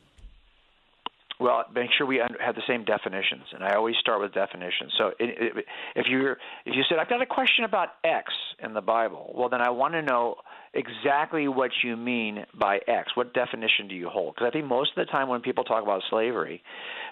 Well, 1.41 1.65
make 1.73 1.89
sure 1.97 2.05
we 2.05 2.17
have 2.17 2.53
the 2.53 2.61
same 2.67 2.85
definitions, 2.85 3.45
and 3.51 3.63
I 3.63 3.73
always 3.73 3.95
start 3.99 4.21
with 4.21 4.31
definitions. 4.31 4.93
So, 4.95 5.11
if 5.19 6.05
you 6.07 6.33
if 6.67 6.75
you 6.75 6.83
said 6.87 6.99
I've 6.99 7.09
got 7.09 7.23
a 7.23 7.25
question 7.25 7.65
about 7.65 7.89
X 8.03 8.31
in 8.63 8.75
the 8.75 8.81
Bible, 8.81 9.33
well, 9.35 9.49
then 9.49 9.59
I 9.59 9.71
want 9.71 9.95
to 9.95 10.03
know 10.03 10.35
exactly 10.75 11.47
what 11.47 11.71
you 11.83 11.97
mean 11.97 12.45
by 12.53 12.79
X. 12.87 13.15
What 13.15 13.33
definition 13.33 13.87
do 13.87 13.95
you 13.95 14.07
hold? 14.07 14.35
Because 14.35 14.49
I 14.49 14.51
think 14.51 14.67
most 14.67 14.91
of 14.95 15.03
the 15.03 15.11
time 15.11 15.29
when 15.29 15.41
people 15.41 15.63
talk 15.63 15.81
about 15.81 16.03
slavery, 16.11 16.61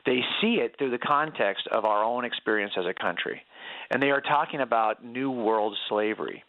they 0.06 0.20
see 0.42 0.60
it 0.62 0.76
through 0.78 0.92
the 0.92 1.00
context 1.00 1.68
of 1.72 1.86
our 1.86 2.04
own 2.04 2.24
experience 2.24 2.74
as 2.78 2.86
a 2.86 2.94
country, 2.94 3.42
and 3.90 4.00
they 4.00 4.12
are 4.12 4.22
talking 4.22 4.62
about 4.62 5.04
New 5.04 5.32
World 5.32 5.76
slavery 5.90 6.44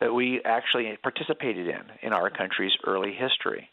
that 0.00 0.14
we 0.14 0.40
actually 0.44 0.96
participated 1.02 1.66
in 1.66 1.82
in 2.00 2.12
our 2.12 2.30
country's 2.30 2.72
early 2.86 3.12
history. 3.12 3.70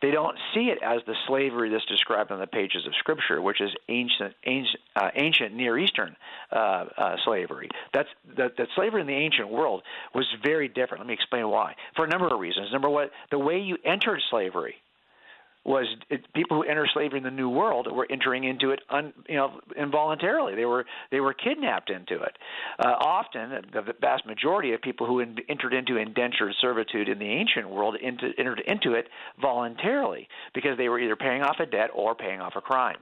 They 0.00 0.10
don't 0.10 0.36
see 0.54 0.70
it 0.70 0.78
as 0.82 1.00
the 1.06 1.14
slavery 1.26 1.70
that's 1.70 1.84
described 1.86 2.30
on 2.30 2.38
the 2.38 2.46
pages 2.46 2.86
of 2.86 2.94
Scripture, 2.96 3.40
which 3.40 3.60
is 3.60 3.70
ancient, 3.88 4.34
ancient, 4.46 4.80
uh, 4.94 5.10
ancient 5.14 5.54
Near 5.54 5.78
Eastern 5.78 6.16
uh, 6.52 6.56
uh, 6.96 7.16
slavery. 7.24 7.68
That's 7.92 8.08
that, 8.36 8.56
that 8.56 8.68
slavery 8.76 9.00
in 9.00 9.06
the 9.06 9.14
ancient 9.14 9.48
world 9.48 9.82
was 10.14 10.26
very 10.44 10.68
different. 10.68 11.00
Let 11.00 11.08
me 11.08 11.14
explain 11.14 11.48
why. 11.48 11.74
For 11.96 12.04
a 12.04 12.08
number 12.08 12.28
of 12.28 12.38
reasons. 12.38 12.68
Number 12.72 12.88
one, 12.88 13.08
the 13.30 13.38
way 13.38 13.58
you 13.58 13.76
entered 13.84 14.20
slavery 14.30 14.76
was 15.68 15.86
it, 16.08 16.22
people 16.32 16.56
who 16.56 16.68
enter 16.68 16.88
slavery 16.92 17.18
in 17.18 17.24
the 17.24 17.30
New 17.30 17.50
World 17.50 17.92
were 17.92 18.06
entering 18.10 18.44
into 18.44 18.70
it, 18.70 18.80
un, 18.88 19.12
you 19.28 19.36
know, 19.36 19.60
involuntarily. 19.76 20.54
They 20.54 20.64
were 20.64 20.86
they 21.10 21.20
were 21.20 21.34
kidnapped 21.34 21.90
into 21.90 22.22
it. 22.22 22.36
Uh, 22.78 22.88
often, 22.88 23.50
the 23.72 23.94
vast 24.00 24.24
majority 24.24 24.72
of 24.72 24.80
people 24.80 25.06
who 25.06 25.20
in, 25.20 25.36
entered 25.48 25.74
into 25.74 25.96
indentured 25.96 26.54
servitude 26.60 27.08
in 27.10 27.18
the 27.18 27.26
ancient 27.26 27.68
world 27.68 27.96
into, 28.00 28.30
entered 28.38 28.62
into 28.66 28.94
it 28.94 29.08
voluntarily 29.40 30.26
because 30.54 30.78
they 30.78 30.88
were 30.88 30.98
either 30.98 31.16
paying 31.16 31.42
off 31.42 31.56
a 31.60 31.66
debt 31.66 31.90
or 31.94 32.14
paying 32.14 32.40
off 32.40 32.54
a 32.56 32.62
crime. 32.62 32.96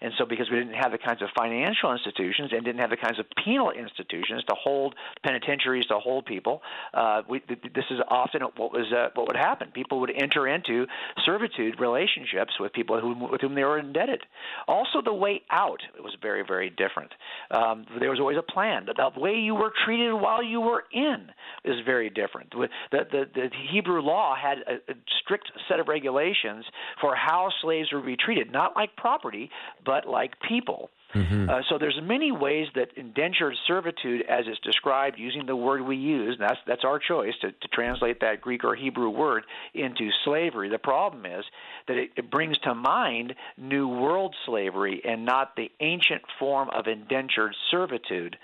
And 0.00 0.12
so, 0.18 0.24
because 0.26 0.50
we 0.50 0.58
didn't 0.58 0.74
have 0.74 0.92
the 0.92 0.98
kinds 0.98 1.22
of 1.22 1.28
financial 1.36 1.92
institutions 1.92 2.50
and 2.52 2.64
didn't 2.64 2.80
have 2.80 2.90
the 2.90 2.96
kinds 2.96 3.18
of 3.18 3.26
penal 3.44 3.70
institutions 3.70 4.44
to 4.48 4.54
hold 4.54 4.94
penitentiaries 5.24 5.86
to 5.86 5.98
hold 5.98 6.26
people, 6.26 6.62
uh, 6.94 7.22
we, 7.28 7.40
this 7.48 7.84
is 7.90 8.00
often 8.08 8.42
what 8.56 8.72
was 8.72 8.92
uh, 8.92 9.08
what 9.14 9.26
would 9.28 9.36
happen. 9.36 9.70
People 9.72 10.00
would 10.00 10.10
enter 10.10 10.46
into 10.46 10.86
servitude 11.24 11.80
relationships 11.80 12.52
with 12.60 12.72
people 12.72 13.00
who, 13.00 13.14
with 13.30 13.40
whom 13.40 13.54
they 13.54 13.64
were 13.64 13.78
indebted. 13.78 14.22
Also, 14.68 15.00
the 15.04 15.12
way 15.12 15.42
out 15.50 15.80
was 16.02 16.16
very, 16.20 16.44
very 16.46 16.70
different. 16.70 17.12
Um, 17.50 17.86
there 18.00 18.10
was 18.10 18.20
always 18.20 18.38
a 18.38 18.42
plan. 18.42 18.86
The 18.86 19.20
way 19.20 19.34
you 19.34 19.54
were 19.54 19.72
treated 19.84 20.12
while 20.12 20.42
you 20.42 20.60
were 20.60 20.84
in 20.92 21.28
is 21.64 21.76
very 21.84 22.10
different. 22.10 22.50
The, 22.50 22.68
the, 22.90 23.24
the 23.34 23.48
Hebrew 23.72 24.00
law 24.00 24.34
had 24.36 24.58
a, 24.58 24.92
a 24.92 24.94
strict 25.22 25.50
set 25.68 25.80
of 25.80 25.88
regulations 25.88 26.64
for 27.00 27.14
how 27.14 27.50
slaves 27.62 27.92
were 27.92 28.00
to 28.00 28.06
be 28.06 28.16
treated, 28.16 28.52
not 28.52 28.76
like 28.76 28.96
property, 28.96 29.50
but 29.86 30.06
like 30.06 30.32
people. 30.46 30.90
Mm-hmm. 31.14 31.48
Uh, 31.48 31.60
so 31.70 31.78
there's 31.78 31.98
many 32.02 32.32
ways 32.32 32.66
that 32.74 32.88
indentured 32.96 33.54
servitude, 33.66 34.22
as 34.28 34.44
it's 34.46 34.58
described 34.60 35.18
using 35.18 35.46
the 35.46 35.56
word 35.56 35.80
we 35.80 35.96
use, 35.96 36.36
and 36.38 36.48
that's 36.48 36.60
that's 36.66 36.84
our 36.84 36.98
choice 36.98 37.32
to, 37.40 37.52
to 37.52 37.68
translate 37.72 38.20
that 38.20 38.40
Greek 38.40 38.64
or 38.64 38.74
Hebrew 38.74 39.08
word 39.08 39.44
into 39.72 40.10
slavery. 40.24 40.68
The 40.68 40.78
problem 40.78 41.24
is 41.24 41.44
that 41.88 41.96
it, 41.96 42.10
it 42.16 42.30
brings 42.30 42.58
to 42.58 42.74
mind 42.74 43.34
New 43.56 43.88
World 43.88 44.34
slavery 44.44 45.00
and 45.04 45.24
not 45.24 45.56
the 45.56 45.70
ancient 45.80 46.22
form 46.38 46.68
of 46.70 46.86
indentured 46.86 47.54
servitude. 47.70 48.36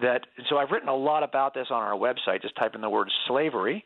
That 0.00 0.26
so 0.48 0.58
I've 0.58 0.70
written 0.70 0.88
a 0.88 0.96
lot 0.96 1.22
about 1.22 1.54
this 1.54 1.68
on 1.70 1.82
our 1.82 1.96
website. 1.96 2.42
Just 2.42 2.54
type 2.56 2.74
in 2.74 2.80
the 2.80 2.90
word 2.90 3.10
slavery 3.26 3.84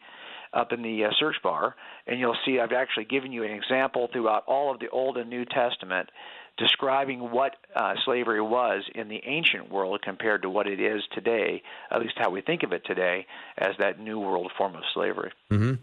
up 0.52 0.72
in 0.72 0.82
the 0.82 1.04
uh, 1.04 1.08
search 1.18 1.36
bar, 1.42 1.74
and 2.06 2.18
you'll 2.18 2.36
see 2.46 2.60
I've 2.60 2.72
actually 2.72 3.06
given 3.06 3.32
you 3.32 3.42
an 3.44 3.50
example 3.50 4.08
throughout 4.12 4.44
all 4.46 4.72
of 4.72 4.80
the 4.80 4.88
Old 4.88 5.16
and 5.16 5.28
New 5.28 5.44
Testament 5.44 6.10
describing 6.56 7.30
what 7.30 7.56
uh, 7.74 7.94
slavery 8.04 8.40
was 8.40 8.84
in 8.94 9.08
the 9.08 9.20
ancient 9.24 9.70
world 9.70 10.00
compared 10.02 10.42
to 10.42 10.50
what 10.50 10.66
it 10.66 10.80
is 10.80 11.02
today, 11.12 11.62
at 11.90 12.00
least 12.00 12.14
how 12.16 12.30
we 12.30 12.40
think 12.40 12.62
of 12.62 12.72
it 12.72 12.82
today, 12.84 13.26
as 13.58 13.70
that 13.78 13.98
new 13.98 14.18
world 14.18 14.50
form 14.56 14.74
of 14.74 14.82
slavery. 14.92 15.32
Mm-hmm. 15.50 15.74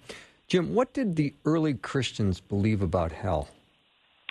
Jim, 0.47 0.73
what 0.73 0.93
did 0.93 1.15
the 1.15 1.33
early 1.45 1.73
Christians 1.73 2.39
believe 2.39 2.81
about 2.81 3.11
hell? 3.11 3.49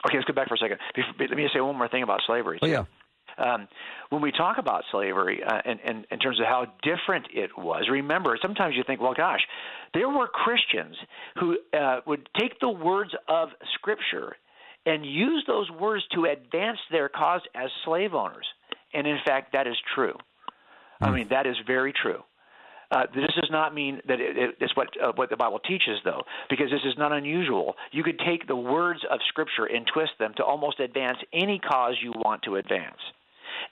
Okay, 0.06 0.16
let's 0.16 0.26
go 0.26 0.34
back 0.34 0.48
for 0.48 0.54
a 0.54 0.58
second. 0.58 0.78
Let 1.18 1.30
me 1.36 1.42
just 1.42 1.54
say 1.54 1.60
one 1.60 1.76
more 1.76 1.88
thing 1.88 2.02
about 2.02 2.20
slavery. 2.26 2.58
Oh, 2.62 2.66
yeah. 2.66 2.84
Um, 3.38 3.68
when 4.10 4.20
we 4.20 4.32
talk 4.32 4.58
about 4.58 4.84
slavery 4.90 5.42
uh, 5.42 5.60
and, 5.64 5.78
and 5.84 6.06
in 6.10 6.18
terms 6.18 6.40
of 6.40 6.46
how 6.46 6.66
different 6.82 7.28
it 7.32 7.50
was, 7.56 7.88
remember, 7.90 8.38
sometimes 8.40 8.74
you 8.76 8.82
think, 8.86 9.00
well, 9.00 9.14
gosh, 9.14 9.40
there 9.94 10.08
were 10.08 10.26
Christians 10.26 10.96
who 11.38 11.56
uh, 11.72 12.00
would 12.06 12.28
take 12.38 12.60
the 12.60 12.68
words 12.68 13.12
of 13.28 13.48
Scripture 13.74 14.36
and 14.86 15.04
use 15.04 15.44
those 15.46 15.70
words 15.70 16.04
to 16.14 16.24
advance 16.24 16.78
their 16.90 17.08
cause 17.08 17.42
as 17.54 17.70
slave 17.84 18.14
owners. 18.14 18.46
And 18.94 19.06
in 19.06 19.18
fact, 19.24 19.52
that 19.52 19.66
is 19.66 19.76
true. 19.94 20.16
I 21.00 21.08
hmm. 21.08 21.14
mean, 21.14 21.28
that 21.30 21.46
is 21.46 21.56
very 21.66 21.92
true. 21.92 22.22
Uh, 22.92 23.06
this 23.14 23.30
does 23.36 23.48
not 23.52 23.72
mean 23.72 24.00
that 24.08 24.20
it, 24.20 24.36
it, 24.36 24.56
it's 24.60 24.74
what 24.74 24.88
uh, 25.00 25.12
what 25.14 25.30
the 25.30 25.36
Bible 25.36 25.60
teaches, 25.60 25.98
though, 26.04 26.22
because 26.48 26.70
this 26.70 26.80
is 26.84 26.98
not 26.98 27.12
unusual. 27.12 27.76
You 27.92 28.02
could 28.02 28.18
take 28.18 28.48
the 28.48 28.56
words 28.56 29.00
of 29.08 29.20
Scripture 29.28 29.66
and 29.66 29.86
twist 29.86 30.12
them 30.18 30.32
to 30.38 30.44
almost 30.44 30.80
advance 30.80 31.18
any 31.32 31.60
cause 31.60 31.94
you 32.02 32.12
want 32.16 32.42
to 32.42 32.56
advance. 32.56 32.98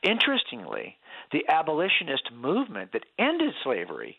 Interestingly, 0.04 0.96
the 1.32 1.42
abolitionist 1.48 2.30
movement 2.32 2.92
that 2.92 3.06
ended 3.18 3.54
slavery 3.64 4.18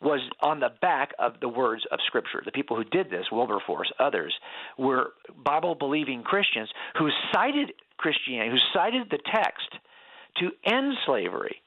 was 0.00 0.20
on 0.40 0.60
the 0.60 0.70
back 0.80 1.12
of 1.18 1.40
the 1.40 1.48
words 1.48 1.84
of 1.90 1.98
Scripture. 2.06 2.42
The 2.44 2.52
people 2.52 2.76
who 2.76 2.84
did 2.84 3.10
this, 3.10 3.26
Wilberforce, 3.32 3.90
others, 3.98 4.34
were 4.76 5.12
Bible 5.44 5.74
believing 5.74 6.22
Christians 6.22 6.68
who 6.96 7.08
cited 7.32 7.72
Christianity, 7.96 8.50
who 8.50 8.78
cited 8.78 9.10
the 9.10 9.18
text 9.32 9.68
to 10.36 10.50
end 10.64 10.94
slavery 11.04 11.60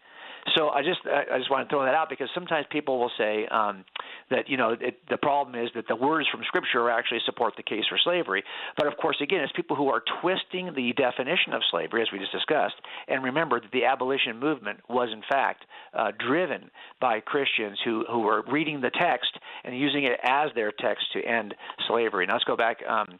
so 0.55 0.69
I 0.69 0.81
just 0.81 0.99
I 1.05 1.37
just 1.37 1.49
want 1.49 1.67
to 1.67 1.73
throw 1.73 1.85
that 1.85 1.93
out 1.93 2.09
because 2.09 2.29
sometimes 2.33 2.65
people 2.69 2.99
will 2.99 3.11
say 3.17 3.45
um, 3.47 3.85
that 4.29 4.49
you 4.49 4.57
know 4.57 4.75
it, 4.79 4.99
the 5.09 5.17
problem 5.17 5.61
is 5.61 5.69
that 5.75 5.87
the 5.87 5.95
words 5.95 6.27
from 6.29 6.41
Scripture 6.45 6.89
actually 6.89 7.19
support 7.25 7.53
the 7.57 7.63
case 7.63 7.83
for 7.89 7.97
slavery. 8.03 8.43
But 8.77 8.87
of 8.87 8.97
course, 8.97 9.17
again, 9.21 9.41
it's 9.41 9.51
people 9.53 9.75
who 9.75 9.89
are 9.89 10.03
twisting 10.21 10.73
the 10.75 10.93
definition 10.93 11.53
of 11.53 11.61
slavery, 11.69 12.01
as 12.01 12.07
we 12.11 12.19
just 12.19 12.31
discussed. 12.31 12.75
And 13.07 13.23
remember 13.23 13.59
that 13.59 13.71
the 13.71 13.85
abolition 13.85 14.39
movement 14.39 14.79
was 14.89 15.09
in 15.11 15.21
fact 15.29 15.65
uh, 15.93 16.11
driven 16.19 16.71
by 16.99 17.19
Christians 17.19 17.77
who 17.83 18.05
who 18.09 18.19
were 18.19 18.43
reading 18.51 18.81
the 18.81 18.91
text 18.91 19.37
and 19.63 19.77
using 19.77 20.03
it 20.05 20.19
as 20.23 20.49
their 20.55 20.71
text 20.71 21.05
to 21.13 21.21
end 21.21 21.53
slavery. 21.87 22.25
Now 22.25 22.33
let's 22.33 22.45
go 22.45 22.57
back. 22.57 22.77
Um, 22.87 23.19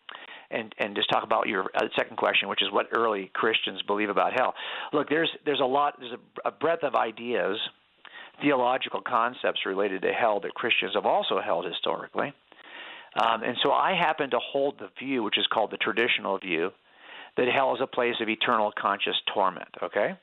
and 0.51 0.73
and 0.77 0.95
just 0.95 1.09
talk 1.09 1.23
about 1.23 1.47
your 1.47 1.65
uh, 1.75 1.87
second 1.95 2.17
question, 2.17 2.49
which 2.49 2.61
is 2.61 2.71
what 2.71 2.87
early 2.95 3.31
Christians 3.33 3.81
believe 3.83 4.09
about 4.09 4.33
hell. 4.33 4.53
Look, 4.93 5.09
there's 5.09 5.29
there's 5.45 5.59
a 5.59 5.65
lot, 5.65 5.99
there's 5.99 6.13
a, 6.13 6.49
a 6.49 6.51
breadth 6.51 6.83
of 6.83 6.95
ideas, 6.95 7.57
theological 8.41 9.01
concepts 9.01 9.65
related 9.65 10.01
to 10.03 10.11
hell 10.11 10.39
that 10.41 10.53
Christians 10.53 10.93
have 10.95 11.05
also 11.05 11.39
held 11.41 11.65
historically. 11.65 12.33
Um, 13.21 13.43
and 13.43 13.57
so 13.61 13.71
I 13.71 13.93
happen 13.93 14.29
to 14.29 14.39
hold 14.39 14.79
the 14.79 14.89
view, 14.97 15.23
which 15.23 15.37
is 15.37 15.45
called 15.47 15.71
the 15.71 15.77
traditional 15.77 16.37
view, 16.37 16.71
that 17.35 17.47
hell 17.47 17.75
is 17.75 17.81
a 17.81 17.87
place 17.87 18.15
of 18.21 18.29
eternal 18.29 18.71
conscious 18.79 19.15
torment. 19.33 19.67
Okay, 19.83 20.15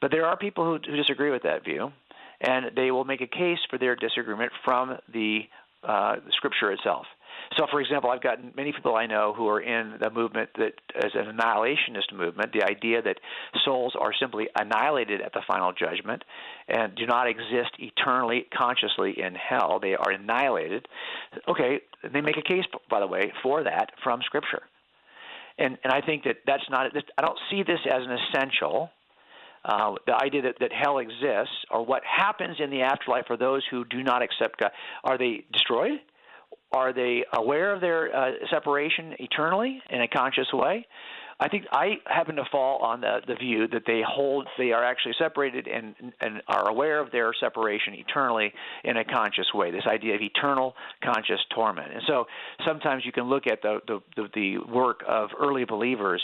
but 0.00 0.10
there 0.10 0.26
are 0.26 0.36
people 0.36 0.64
who, 0.64 0.78
who 0.90 0.96
disagree 0.96 1.30
with 1.30 1.42
that 1.42 1.64
view, 1.64 1.92
and 2.40 2.72
they 2.74 2.90
will 2.90 3.04
make 3.04 3.20
a 3.20 3.26
case 3.26 3.58
for 3.68 3.78
their 3.78 3.94
disagreement 3.94 4.50
from 4.64 4.96
the, 5.12 5.40
uh, 5.84 6.16
the 6.16 6.32
Scripture 6.32 6.72
itself. 6.72 7.06
So, 7.56 7.66
for 7.70 7.80
example, 7.80 8.10
I've 8.10 8.22
got 8.22 8.56
many 8.56 8.72
people 8.72 8.94
I 8.94 9.06
know 9.06 9.34
who 9.36 9.48
are 9.48 9.60
in 9.60 9.94
the 10.00 10.10
movement 10.10 10.50
that 10.56 10.74
is 11.04 11.12
an 11.14 11.36
annihilationist 11.36 12.12
movement, 12.12 12.52
the 12.52 12.64
idea 12.64 13.02
that 13.02 13.16
souls 13.64 13.94
are 13.98 14.12
simply 14.18 14.48
annihilated 14.54 15.20
at 15.20 15.32
the 15.32 15.42
final 15.46 15.72
judgment 15.72 16.22
and 16.68 16.94
do 16.94 17.06
not 17.06 17.28
exist 17.28 17.72
eternally, 17.78 18.46
consciously 18.56 19.14
in 19.20 19.34
hell. 19.34 19.78
They 19.80 19.94
are 19.94 20.10
annihilated. 20.10 20.86
Okay, 21.48 21.80
they 22.12 22.20
make 22.20 22.36
a 22.36 22.42
case, 22.42 22.64
by 22.88 23.00
the 23.00 23.06
way, 23.06 23.32
for 23.42 23.64
that 23.64 23.90
from 24.02 24.20
Scripture. 24.24 24.62
And, 25.58 25.76
and 25.84 25.92
I 25.92 26.00
think 26.00 26.24
that 26.24 26.36
that's 26.46 26.62
not, 26.70 26.86
I 27.18 27.22
don't 27.22 27.38
see 27.50 27.62
this 27.62 27.80
as 27.86 28.02
an 28.06 28.12
essential. 28.12 28.90
Uh, 29.62 29.94
the 30.06 30.14
idea 30.14 30.40
that, 30.40 30.54
that 30.60 30.72
hell 30.72 30.98
exists 30.98 31.54
or 31.70 31.84
what 31.84 32.02
happens 32.04 32.56
in 32.58 32.70
the 32.70 32.80
afterlife 32.80 33.26
for 33.26 33.36
those 33.36 33.62
who 33.70 33.84
do 33.84 34.02
not 34.02 34.22
accept 34.22 34.58
God. 34.58 34.70
Are 35.04 35.18
they 35.18 35.44
destroyed? 35.52 36.00
Are 36.72 36.92
they 36.92 37.24
aware 37.32 37.72
of 37.72 37.80
their 37.80 38.14
uh, 38.14 38.30
separation 38.50 39.14
eternally 39.18 39.82
in 39.90 40.02
a 40.02 40.08
conscious 40.08 40.46
way? 40.52 40.86
I 41.40 41.48
think 41.48 41.64
I 41.72 41.94
happen 42.04 42.36
to 42.36 42.44
fall 42.52 42.80
on 42.82 43.00
the, 43.00 43.20
the 43.26 43.34
view 43.34 43.66
that 43.68 43.84
they 43.86 44.02
hold 44.06 44.46
they 44.58 44.72
are 44.72 44.84
actually 44.84 45.14
separated 45.18 45.66
and 45.66 45.94
and 46.20 46.42
are 46.46 46.68
aware 46.68 47.00
of 47.00 47.10
their 47.12 47.32
separation 47.40 47.94
eternally 47.94 48.52
in 48.84 48.98
a 48.98 49.04
conscious 49.04 49.46
way. 49.54 49.70
This 49.70 49.86
idea 49.86 50.16
of 50.16 50.20
eternal 50.20 50.74
conscious 51.02 51.40
torment. 51.54 51.92
And 51.92 52.02
so 52.06 52.26
sometimes 52.66 53.06
you 53.06 53.12
can 53.12 53.24
look 53.24 53.46
at 53.46 53.62
the 53.62 53.80
the, 53.86 54.00
the, 54.16 54.28
the 54.34 54.58
work 54.70 55.00
of 55.08 55.30
early 55.40 55.64
believers 55.64 56.22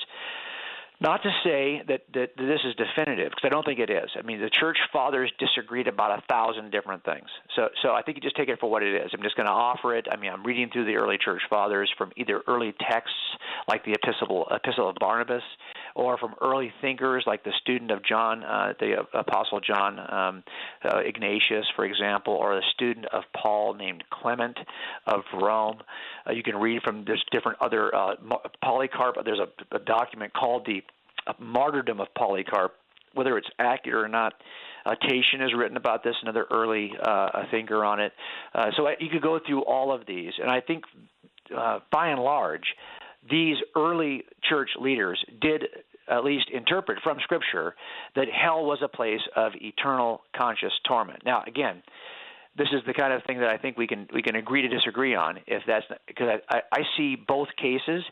not 0.99 1.23
to 1.23 1.31
say 1.45 1.83
that, 1.89 2.03
that, 2.15 2.37
that 2.37 2.43
this 2.43 2.61
is 2.65 2.75
definitive, 2.75 3.31
because 3.31 3.45
I 3.45 3.49
don't 3.51 3.65
think 3.65 3.79
it 3.79 3.91
is. 3.91 4.11
I 4.19 4.23
mean, 4.23 4.41
the 4.41 4.49
church 4.49 4.79
fathers 4.93 5.31
disagreed 5.39 5.89
about 5.89 6.19
a 6.19 6.23
thousand 6.23 6.71
different 6.71 7.05
things. 7.05 7.27
So, 7.55 7.69
so 7.83 7.93
I 7.93 8.03
think 8.03 8.17
you 8.17 8.23
just 8.23 8.37
take 8.37 8.49
it 8.49 8.59
for 8.59 8.71
what 8.71 8.83
it 8.83 8.95
is. 8.95 9.11
I'm 9.13 9.23
just 9.23 9.37
going 9.37 9.47
to 9.47 9.53
offer 9.53 9.95
it. 9.95 10.07
I 10.11 10.17
mean, 10.17 10.33
I'm 10.33 10.43
reading 10.43 10.71
through 10.73 10.87
the 10.87 10.97
early 10.97 11.19
church 11.19 11.43
fathers 11.51 11.91
from 11.99 12.13
either 12.17 12.43
early 12.49 12.75
texts 12.91 13.17
like 13.69 13.85
the 13.85 13.93
Epistle, 13.93 14.49
Epistle 14.51 14.89
of 14.89 14.97
Barnabas, 14.99 15.43
or 15.95 16.17
from 16.19 16.35
early 16.41 16.73
thinkers 16.81 17.25
like 17.27 17.45
the 17.45 17.53
student 17.61 17.91
of 17.91 18.03
John, 18.05 18.43
uh, 18.43 18.73
the 18.81 19.07
Apostle 19.13 19.61
John 19.61 19.99
um, 19.99 20.45
uh, 20.85 20.99
Ignatius, 20.99 21.67
for 21.75 21.85
example, 21.85 22.35
or 22.35 22.55
the 22.55 22.63
student 22.75 23.07
of 23.13 23.25
Paul 23.35 23.75
named 23.75 24.05
Clement 24.11 24.59
of 25.07 25.23
Rome. 25.35 25.79
Uh, 26.27 26.33
you 26.33 26.43
can 26.43 26.57
read 26.57 26.83
from 26.83 27.05
there's 27.05 27.25
different 27.33 27.59
other 27.61 27.95
uh, 27.95 28.15
Polycarp. 28.63 29.17
There's 29.25 29.41
a, 29.41 29.77
a 29.77 29.79
document 29.79 30.33
called 30.33 30.67
the 30.67 30.83
martyrdom 31.39 32.01
of 32.01 32.09
Polycarp, 32.17 32.75
whether 33.15 33.37
it's 33.39 33.49
accurate 33.59 34.05
or 34.05 34.09
not. 34.09 34.35
Uh, 34.85 34.95
Tatian 35.03 35.41
has 35.41 35.53
written 35.57 35.77
about 35.77 36.05
this, 36.05 36.15
another 36.23 36.47
early 36.53 36.93
uh, 37.05 37.43
thinker 37.51 37.85
on 37.85 37.99
it. 37.99 38.13
Uh, 38.55 38.71
so 38.77 38.87
I, 38.87 38.95
you 39.01 39.09
could 39.11 39.23
go 39.23 39.41
through 39.45 39.65
all 39.65 39.93
of 39.93 40.07
these, 40.07 40.33
and 40.41 40.51
I 40.51 40.61
think 40.61 40.85
uh, 41.57 41.81
by 41.91 42.09
and 42.09 42.21
large, 42.21 42.75
these 43.29 43.57
early 43.75 44.25
church 44.49 44.71
leaders 44.81 45.23
did 45.41 45.65
at 46.09 46.25
least 46.25 46.47
interpret 46.53 46.99
from 47.03 47.19
Scripture 47.23 47.75
that 48.15 48.27
hell 48.29 48.65
was 48.65 48.79
a 48.83 48.89
place 48.89 49.21
of 49.35 49.53
eternal 49.57 50.23
conscious 50.37 50.73
torment. 50.87 51.23
Now, 51.25 51.43
again, 51.47 51.83
this 52.57 52.69
is 52.73 52.83
the 52.87 52.95
kind 52.95 53.13
of 53.13 53.23
thing 53.25 53.41
that 53.41 53.49
I 53.49 53.59
think 53.59 53.77
we 53.77 53.87
can 53.87 54.09
we 54.13 54.23
can 54.23 54.37
agree 54.37 54.63
to 54.63 54.69
disagree 54.69 55.15
on. 55.15 55.39
If 55.47 55.63
that's 55.67 55.85
because 56.07 56.41
I, 56.49 56.63
I 56.73 56.81
see 56.97 57.17
both 57.17 57.49
cases, 57.57 58.05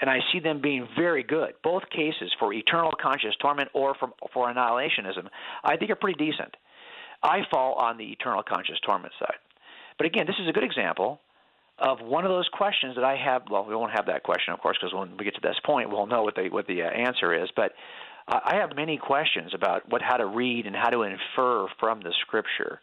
and 0.00 0.08
I 0.08 0.20
see 0.32 0.40
them 0.40 0.60
being 0.60 0.88
very 0.96 1.22
good. 1.22 1.54
Both 1.62 1.84
cases 1.90 2.32
for 2.38 2.52
eternal 2.52 2.92
conscious 3.00 3.34
torment 3.40 3.70
or 3.74 3.94
for 3.94 4.10
for 4.32 4.52
annihilationism, 4.52 5.28
I 5.64 5.76
think 5.76 5.90
are 5.90 5.96
pretty 5.96 6.18
decent. 6.18 6.56
I 7.22 7.40
fall 7.50 7.74
on 7.74 7.98
the 7.98 8.04
eternal 8.04 8.42
conscious 8.42 8.78
torment 8.84 9.12
side. 9.18 9.38
But 9.96 10.06
again, 10.06 10.26
this 10.26 10.36
is 10.40 10.48
a 10.48 10.52
good 10.52 10.64
example 10.64 11.20
of 11.78 12.00
one 12.00 12.24
of 12.24 12.30
those 12.30 12.48
questions 12.52 12.94
that 12.94 13.04
I 13.04 13.16
have. 13.16 13.42
Well, 13.50 13.64
we 13.64 13.74
won't 13.74 13.92
have 13.92 14.06
that 14.06 14.22
question, 14.22 14.52
of 14.52 14.60
course, 14.60 14.76
because 14.80 14.94
when 14.94 15.16
we 15.16 15.24
get 15.24 15.34
to 15.34 15.40
this 15.40 15.56
point, 15.64 15.90
we'll 15.90 16.06
know 16.06 16.22
what 16.22 16.36
the 16.36 16.48
what 16.50 16.66
the 16.66 16.82
uh, 16.82 16.86
answer 16.86 17.34
is. 17.34 17.48
But 17.54 17.72
I 18.28 18.56
have 18.56 18.76
many 18.76 18.98
questions 18.98 19.52
about 19.54 19.90
what 19.90 20.02
how 20.02 20.18
to 20.18 20.26
read 20.26 20.66
and 20.66 20.76
how 20.76 20.90
to 20.90 21.02
infer 21.02 21.66
from 21.80 22.00
the 22.00 22.12
scripture. 22.20 22.80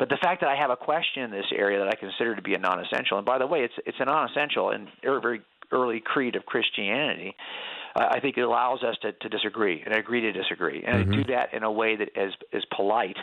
But 0.00 0.08
the 0.08 0.16
fact 0.16 0.40
that 0.40 0.48
I 0.48 0.56
have 0.56 0.70
a 0.70 0.76
question 0.76 1.24
in 1.24 1.30
this 1.30 1.44
area 1.54 1.78
that 1.78 1.88
I 1.88 1.94
consider 1.94 2.34
to 2.34 2.40
be 2.40 2.54
a 2.54 2.58
non-essential, 2.58 3.18
and 3.18 3.26
by 3.26 3.36
the 3.36 3.46
way, 3.46 3.60
it's 3.60 3.74
it's 3.84 3.98
a 4.00 4.06
non-essential 4.06 4.70
and 4.70 4.88
very 5.04 5.42
early 5.70 6.00
creed 6.00 6.36
of 6.36 6.46
Christianity. 6.46 7.36
Uh, 7.94 8.06
I 8.10 8.20
think 8.20 8.38
it 8.38 8.40
allows 8.40 8.82
us 8.82 8.96
to, 9.02 9.12
to 9.12 9.28
disagree 9.28 9.82
and 9.84 9.94
agree 9.94 10.22
to 10.22 10.32
disagree, 10.32 10.82
and 10.86 11.04
mm-hmm. 11.04 11.22
do 11.22 11.24
that 11.34 11.52
in 11.52 11.64
a 11.64 11.70
way 11.70 11.96
that 11.96 12.08
is 12.16 12.32
is 12.50 12.64
polite, 12.74 13.18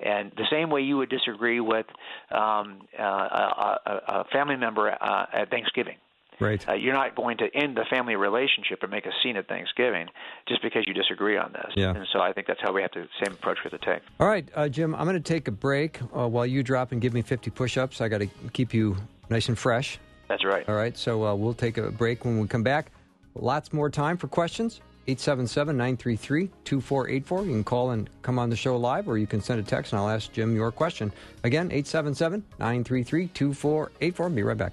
and 0.00 0.32
the 0.36 0.46
same 0.50 0.68
way 0.68 0.80
you 0.80 0.96
would 0.96 1.10
disagree 1.10 1.60
with 1.60 1.86
um, 2.32 2.80
uh, 2.98 3.02
a, 3.02 3.78
a, 3.86 4.24
family 4.32 4.56
member 4.56 4.90
uh, 4.90 5.26
at 5.32 5.48
Thanksgiving. 5.50 5.94
Right. 6.38 6.66
Uh, 6.68 6.74
you're 6.74 6.94
not 6.94 7.14
going 7.14 7.38
to 7.38 7.48
end 7.54 7.76
the 7.76 7.84
family 7.88 8.16
relationship 8.16 8.82
and 8.82 8.90
make 8.90 9.06
a 9.06 9.12
scene 9.22 9.36
at 9.36 9.48
Thanksgiving 9.48 10.08
just 10.48 10.62
because 10.62 10.84
you 10.86 10.94
disagree 10.94 11.36
on 11.36 11.52
this. 11.52 11.72
Yeah. 11.76 11.94
And 11.94 12.06
so 12.12 12.20
I 12.20 12.32
think 12.32 12.46
that's 12.46 12.60
how 12.60 12.72
we 12.72 12.82
have 12.82 12.90
to 12.92 13.06
same 13.24 13.34
approach 13.34 13.58
with 13.64 13.72
the 13.72 13.78
take. 13.78 14.02
All 14.20 14.28
right, 14.28 14.48
uh, 14.54 14.68
Jim. 14.68 14.94
I'm 14.94 15.04
going 15.04 15.16
to 15.16 15.20
take 15.20 15.48
a 15.48 15.52
break 15.52 16.00
uh, 16.14 16.28
while 16.28 16.46
you 16.46 16.62
drop 16.62 16.92
and 16.92 17.00
give 17.00 17.14
me 17.14 17.22
50 17.22 17.50
push-ups. 17.50 18.00
I 18.00 18.08
got 18.08 18.18
to 18.18 18.28
keep 18.52 18.74
you 18.74 18.96
nice 19.30 19.48
and 19.48 19.58
fresh. 19.58 19.98
That's 20.28 20.44
right. 20.44 20.68
All 20.68 20.74
right. 20.74 20.96
So 20.96 21.24
uh, 21.24 21.34
we'll 21.34 21.54
take 21.54 21.78
a 21.78 21.90
break 21.90 22.24
when 22.24 22.38
we 22.38 22.48
come 22.48 22.62
back. 22.62 22.90
Lots 23.34 23.72
more 23.72 23.90
time 23.90 24.16
for 24.16 24.28
questions. 24.28 24.80
877 25.08 25.76
933 25.76 26.50
2484. 26.64 27.44
You 27.44 27.52
can 27.52 27.64
call 27.64 27.90
and 27.90 28.10
come 28.22 28.38
on 28.38 28.50
the 28.50 28.56
show 28.56 28.76
live, 28.76 29.08
or 29.08 29.18
you 29.18 29.26
can 29.26 29.40
send 29.40 29.60
a 29.60 29.62
text 29.62 29.92
and 29.92 30.00
I'll 30.00 30.08
ask 30.08 30.32
Jim 30.32 30.54
your 30.54 30.72
question. 30.72 31.12
Again, 31.44 31.70
877 31.70 32.42
933 32.58 33.28
2484. 33.28 34.30
Be 34.30 34.42
right 34.42 34.58
back. 34.58 34.72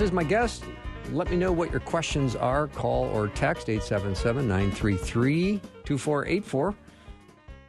Is 0.00 0.12
my 0.12 0.24
guest. 0.24 0.64
Let 1.12 1.30
me 1.30 1.36
know 1.36 1.52
what 1.52 1.70
your 1.70 1.80
questions 1.80 2.34
are. 2.34 2.68
Call 2.68 3.04
or 3.08 3.28
text 3.28 3.68
877 3.68 4.48
933 4.48 5.60
2484. 5.84 6.74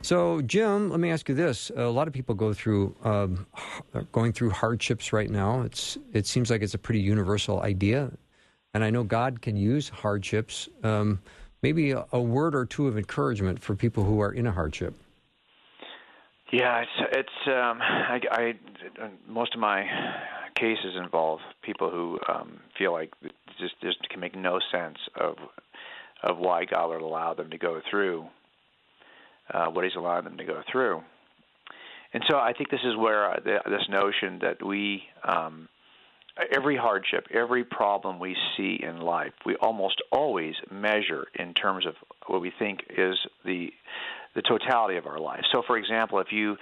So, 0.01 0.41
Jim, 0.43 0.89
let 0.89 1.01
me 1.01 1.11
ask 1.11 1.27
you 1.27 1.35
this: 1.35 1.71
A 1.75 1.89
lot 1.89 2.07
of 2.07 2.13
people 2.13 2.33
go 2.33 2.53
through 2.53 2.95
um, 3.03 3.45
going 4.13 4.31
through 4.31 4.51
hardships 4.51 5.11
right 5.11 5.29
now. 5.29 5.63
It's 5.63 5.97
it 6.13 6.25
seems 6.25 6.49
like 6.49 6.61
it's 6.61 6.73
a 6.73 6.77
pretty 6.77 7.01
universal 7.01 7.61
idea, 7.63 8.09
and 8.73 8.81
I 8.81 8.91
know 8.91 9.03
God 9.03 9.41
can 9.41 9.57
use 9.57 9.89
hardships. 9.89 10.69
Um, 10.83 11.19
maybe 11.61 11.91
a, 11.91 12.05
a, 12.13 12.21
word 12.21 12.55
or 12.55 12.65
two 12.65 12.87
of 12.87 12.97
encouragement 12.97 13.61
for 13.61 13.75
people 13.75 14.05
who 14.05 14.21
are 14.21 14.31
in 14.31 14.47
a 14.47 14.53
hardship. 14.53 14.95
Yeah, 16.53 16.81
it's 16.83 17.11
it's 17.11 17.47
um, 17.47 17.81
I, 17.81 18.21
I 18.31 18.53
most 19.27 19.53
of 19.53 19.59
my 19.59 19.85
cases 20.61 20.95
involve 20.95 21.39
people 21.63 21.89
who 21.89 22.19
um, 22.29 22.59
feel 22.77 22.93
like 22.93 23.11
just 23.59 24.09
can 24.09 24.19
make 24.19 24.35
no 24.35 24.59
sense 24.71 24.97
of 25.19 25.35
of 26.23 26.37
why 26.37 26.65
God 26.65 26.89
would 26.89 27.01
allow 27.01 27.33
them 27.33 27.49
to 27.49 27.57
go 27.57 27.81
through 27.89 28.27
uh, 29.51 29.65
what 29.67 29.83
He's 29.83 29.95
allowing 29.97 30.23
them 30.23 30.37
to 30.37 30.45
go 30.45 30.61
through. 30.71 31.01
And 32.13 32.23
so 32.29 32.37
I 32.37 32.53
think 32.53 32.69
this 32.69 32.85
is 32.85 32.95
where 32.95 33.31
uh, 33.31 33.39
this 33.43 33.87
notion 33.89 34.39
that 34.41 34.63
we 34.63 35.03
um, 35.27 35.67
every 36.55 36.77
hardship, 36.77 37.25
every 37.33 37.63
problem 37.63 38.19
we 38.19 38.35
see 38.55 38.79
in 38.81 39.01
life, 39.01 39.33
we 39.45 39.55
almost 39.55 40.01
always 40.11 40.55
measure 40.69 41.25
in 41.35 41.53
terms 41.53 41.85
of 41.85 41.95
what 42.27 42.41
we 42.41 42.51
think 42.59 42.81
is 42.97 43.17
the 43.45 43.69
the 44.33 44.41
totality 44.41 44.97
of 44.97 45.05
our 45.05 45.19
life. 45.19 45.41
So, 45.51 45.61
for 45.67 45.77
example, 45.77 46.19
if 46.19 46.27
you 46.31 46.55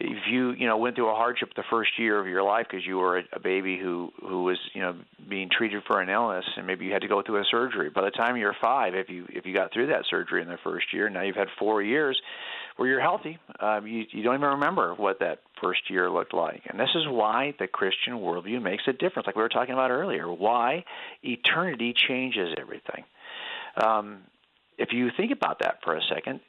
if 0.00 0.26
you 0.30 0.52
you 0.52 0.66
know 0.66 0.78
went 0.78 0.96
through 0.96 1.10
a 1.10 1.14
hardship 1.14 1.50
the 1.54 1.62
first 1.68 1.90
year 1.98 2.18
of 2.18 2.26
your 2.26 2.42
life 2.42 2.66
because 2.70 2.86
you 2.86 2.96
were 2.96 3.18
a, 3.18 3.22
a 3.34 3.40
baby 3.40 3.78
who 3.78 4.10
who 4.20 4.44
was 4.44 4.58
you 4.72 4.80
know 4.80 4.96
being 5.28 5.48
treated 5.50 5.82
for 5.86 6.00
an 6.00 6.08
illness 6.08 6.44
and 6.56 6.66
maybe 6.66 6.86
you 6.86 6.92
had 6.92 7.02
to 7.02 7.08
go 7.08 7.22
through 7.22 7.40
a 7.40 7.44
surgery. 7.50 7.90
By 7.90 8.02
the 8.02 8.10
time 8.10 8.36
you're 8.36 8.56
five 8.60 8.94
if 8.94 9.10
you 9.10 9.26
if 9.28 9.44
you 9.44 9.54
got 9.54 9.72
through 9.72 9.88
that 9.88 10.04
surgery 10.08 10.40
in 10.40 10.48
the 10.48 10.58
first 10.64 10.86
year 10.92 11.10
now 11.10 11.22
you've 11.22 11.36
had 11.36 11.48
four 11.58 11.82
years 11.82 12.20
where 12.76 12.88
you're 12.88 13.00
healthy. 13.00 13.38
Um, 13.60 13.86
you 13.86 14.04
you 14.10 14.22
don't 14.22 14.36
even 14.36 14.48
remember 14.48 14.94
what 14.94 15.20
that 15.20 15.40
first 15.60 15.90
year 15.90 16.10
looked 16.10 16.32
like. 16.32 16.62
And 16.70 16.80
this 16.80 16.90
is 16.94 17.04
why 17.06 17.54
the 17.58 17.66
christian 17.66 18.14
worldview 18.14 18.62
makes 18.62 18.84
a 18.86 18.92
difference 18.92 19.26
like 19.26 19.36
we 19.36 19.42
were 19.42 19.50
talking 19.50 19.74
about 19.74 19.90
earlier 19.90 20.32
why 20.32 20.84
eternity 21.22 21.94
changes 21.94 22.54
everything. 22.58 23.04
Um, 23.82 24.20
if 24.78 24.92
you 24.92 25.10
think 25.14 25.30
about 25.30 25.58
that 25.58 25.80
for 25.84 25.94
a 25.94 26.00
second 26.14 26.40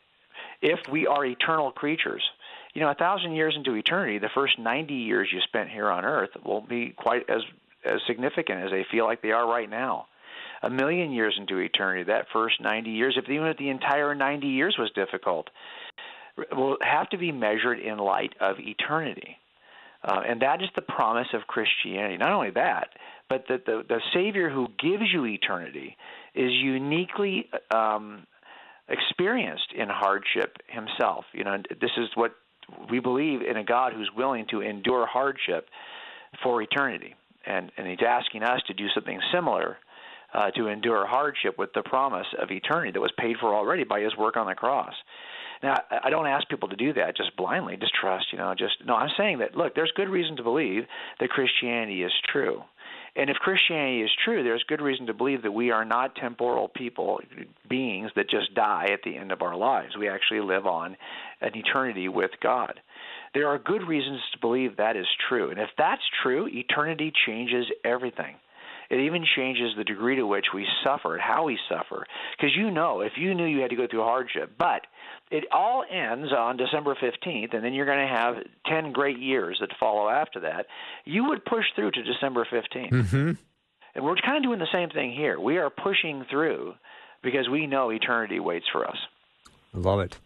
if 0.61 0.79
we 0.91 1.07
are 1.07 1.25
eternal 1.25 1.71
creatures 1.71 2.23
you 2.73 2.81
know, 2.81 2.89
a 2.89 2.95
thousand 2.95 3.33
years 3.33 3.53
into 3.55 3.75
eternity, 3.75 4.19
the 4.19 4.29
first 4.33 4.57
90 4.57 4.93
years 4.93 5.29
you 5.31 5.39
spent 5.41 5.69
here 5.69 5.89
on 5.89 6.05
earth 6.05 6.29
won't 6.45 6.69
be 6.69 6.93
quite 6.95 7.29
as 7.29 7.41
as 7.83 7.99
significant 8.05 8.63
as 8.63 8.69
they 8.69 8.85
feel 8.91 9.05
like 9.05 9.21
they 9.23 9.31
are 9.31 9.47
right 9.47 9.69
now. 9.69 10.05
A 10.61 10.69
million 10.69 11.11
years 11.11 11.35
into 11.39 11.57
eternity, 11.57 12.03
that 12.03 12.27
first 12.31 12.61
90 12.61 12.91
years, 12.91 13.17
if 13.17 13.27
even 13.27 13.47
if 13.47 13.57
the 13.57 13.69
entire 13.69 14.13
90 14.13 14.45
years 14.47 14.75
was 14.77 14.91
difficult, 14.93 15.49
will 16.51 16.77
have 16.81 17.09
to 17.09 17.17
be 17.17 17.31
measured 17.31 17.79
in 17.79 17.97
light 17.97 18.33
of 18.39 18.57
eternity. 18.59 19.37
Uh, 20.03 20.21
and 20.27 20.41
that 20.41 20.61
is 20.61 20.69
the 20.75 20.81
promise 20.81 21.27
of 21.33 21.41
Christianity. 21.47 22.17
Not 22.17 22.31
only 22.31 22.51
that, 22.51 22.89
but 23.29 23.45
that 23.49 23.65
the, 23.65 23.83
the 23.87 24.01
Savior 24.13 24.49
who 24.49 24.67
gives 24.79 25.11
you 25.11 25.25
eternity 25.25 25.97
is 26.35 26.51
uniquely 26.51 27.49
um, 27.73 28.25
experienced 28.87 29.73
in 29.75 29.89
hardship 29.89 30.57
himself. 30.67 31.25
You 31.33 31.43
know, 31.43 31.57
this 31.69 31.91
is 31.97 32.09
what 32.15 32.35
we 32.89 32.99
believe 32.99 33.41
in 33.41 33.57
a 33.57 33.63
God 33.63 33.93
who's 33.93 34.09
willing 34.15 34.45
to 34.51 34.61
endure 34.61 35.05
hardship 35.05 35.67
for 36.43 36.61
eternity, 36.61 37.15
and 37.45 37.71
and 37.77 37.87
He's 37.87 38.05
asking 38.05 38.43
us 38.43 38.61
to 38.67 38.73
do 38.73 38.87
something 38.93 39.19
similar. 39.33 39.77
Uh, 40.33 40.49
to 40.51 40.67
endure 40.67 41.05
hardship 41.05 41.57
with 41.57 41.73
the 41.73 41.83
promise 41.83 42.25
of 42.41 42.49
eternity 42.51 42.89
that 42.89 43.01
was 43.01 43.11
paid 43.17 43.35
for 43.41 43.53
already 43.53 43.83
by 43.83 43.99
his 43.99 44.15
work 44.15 44.37
on 44.37 44.47
the 44.47 44.55
cross. 44.55 44.93
Now, 45.61 45.75
I 46.03 46.09
don't 46.09 46.25
ask 46.25 46.47
people 46.47 46.69
to 46.69 46.77
do 46.77 46.93
that 46.93 47.17
just 47.17 47.35
blindly, 47.35 47.75
just 47.75 47.93
trust, 47.93 48.27
you 48.31 48.37
know, 48.37 48.55
just 48.57 48.75
no, 48.85 48.95
I'm 48.95 49.11
saying 49.17 49.39
that 49.39 49.57
look, 49.57 49.75
there's 49.75 49.91
good 49.93 50.07
reason 50.07 50.37
to 50.37 50.43
believe 50.43 50.83
that 51.19 51.29
Christianity 51.29 52.03
is 52.03 52.13
true. 52.31 52.63
And 53.15 53.29
if 53.29 53.35
Christianity 53.37 54.03
is 54.03 54.11
true, 54.23 54.41
there's 54.41 54.63
good 54.63 54.81
reason 54.81 55.07
to 55.07 55.13
believe 55.13 55.41
that 55.41 55.51
we 55.51 55.71
are 55.71 55.83
not 55.83 56.15
temporal 56.15 56.69
people, 56.69 57.19
beings 57.69 58.09
that 58.15 58.29
just 58.29 58.53
die 58.53 58.87
at 58.93 59.01
the 59.03 59.17
end 59.17 59.33
of 59.33 59.41
our 59.41 59.55
lives. 59.55 59.97
We 59.97 60.07
actually 60.07 60.41
live 60.41 60.65
on 60.65 60.95
an 61.41 61.55
eternity 61.55 62.07
with 62.07 62.31
God. 62.41 62.79
There 63.33 63.49
are 63.49 63.59
good 63.59 63.85
reasons 63.85 64.21
to 64.31 64.39
believe 64.39 64.77
that 64.77 64.95
is 64.95 65.07
true. 65.27 65.49
And 65.51 65.59
if 65.59 65.69
that's 65.77 66.01
true, 66.23 66.47
eternity 66.47 67.11
changes 67.25 67.65
everything. 67.83 68.35
It 68.91 68.99
even 68.99 69.25
changes 69.37 69.71
the 69.77 69.85
degree 69.85 70.17
to 70.17 70.27
which 70.27 70.47
we 70.53 70.67
suffer, 70.83 71.17
how 71.17 71.45
we 71.45 71.57
suffer. 71.69 72.05
Because 72.35 72.53
you 72.57 72.69
know, 72.69 72.99
if 72.99 73.13
you 73.15 73.33
knew 73.33 73.45
you 73.45 73.61
had 73.61 73.69
to 73.69 73.77
go 73.77 73.87
through 73.89 74.03
hardship, 74.03 74.51
but 74.57 74.81
it 75.31 75.45
all 75.49 75.85
ends 75.89 76.33
on 76.33 76.57
December 76.57 76.93
15th, 77.01 77.55
and 77.55 77.63
then 77.63 77.73
you're 77.73 77.85
going 77.85 78.05
to 78.05 78.13
have 78.13 78.35
10 78.67 78.91
great 78.91 79.17
years 79.17 79.57
that 79.61 79.69
follow 79.79 80.09
after 80.09 80.41
that, 80.41 80.65
you 81.05 81.23
would 81.23 81.45
push 81.45 81.63
through 81.73 81.91
to 81.91 82.03
December 82.03 82.45
15th. 82.51 82.91
Mm-hmm. 82.91 83.31
And 83.95 84.03
we're 84.03 84.17
kind 84.17 84.35
of 84.35 84.43
doing 84.43 84.59
the 84.59 84.67
same 84.73 84.89
thing 84.89 85.13
here. 85.13 85.39
We 85.39 85.57
are 85.57 85.69
pushing 85.69 86.25
through 86.29 86.73
because 87.23 87.47
we 87.47 87.67
know 87.67 87.91
eternity 87.91 88.41
waits 88.41 88.65
for 88.73 88.85
us. 88.85 88.97
I 89.73 89.77
love 89.77 90.01
it. 90.01 90.17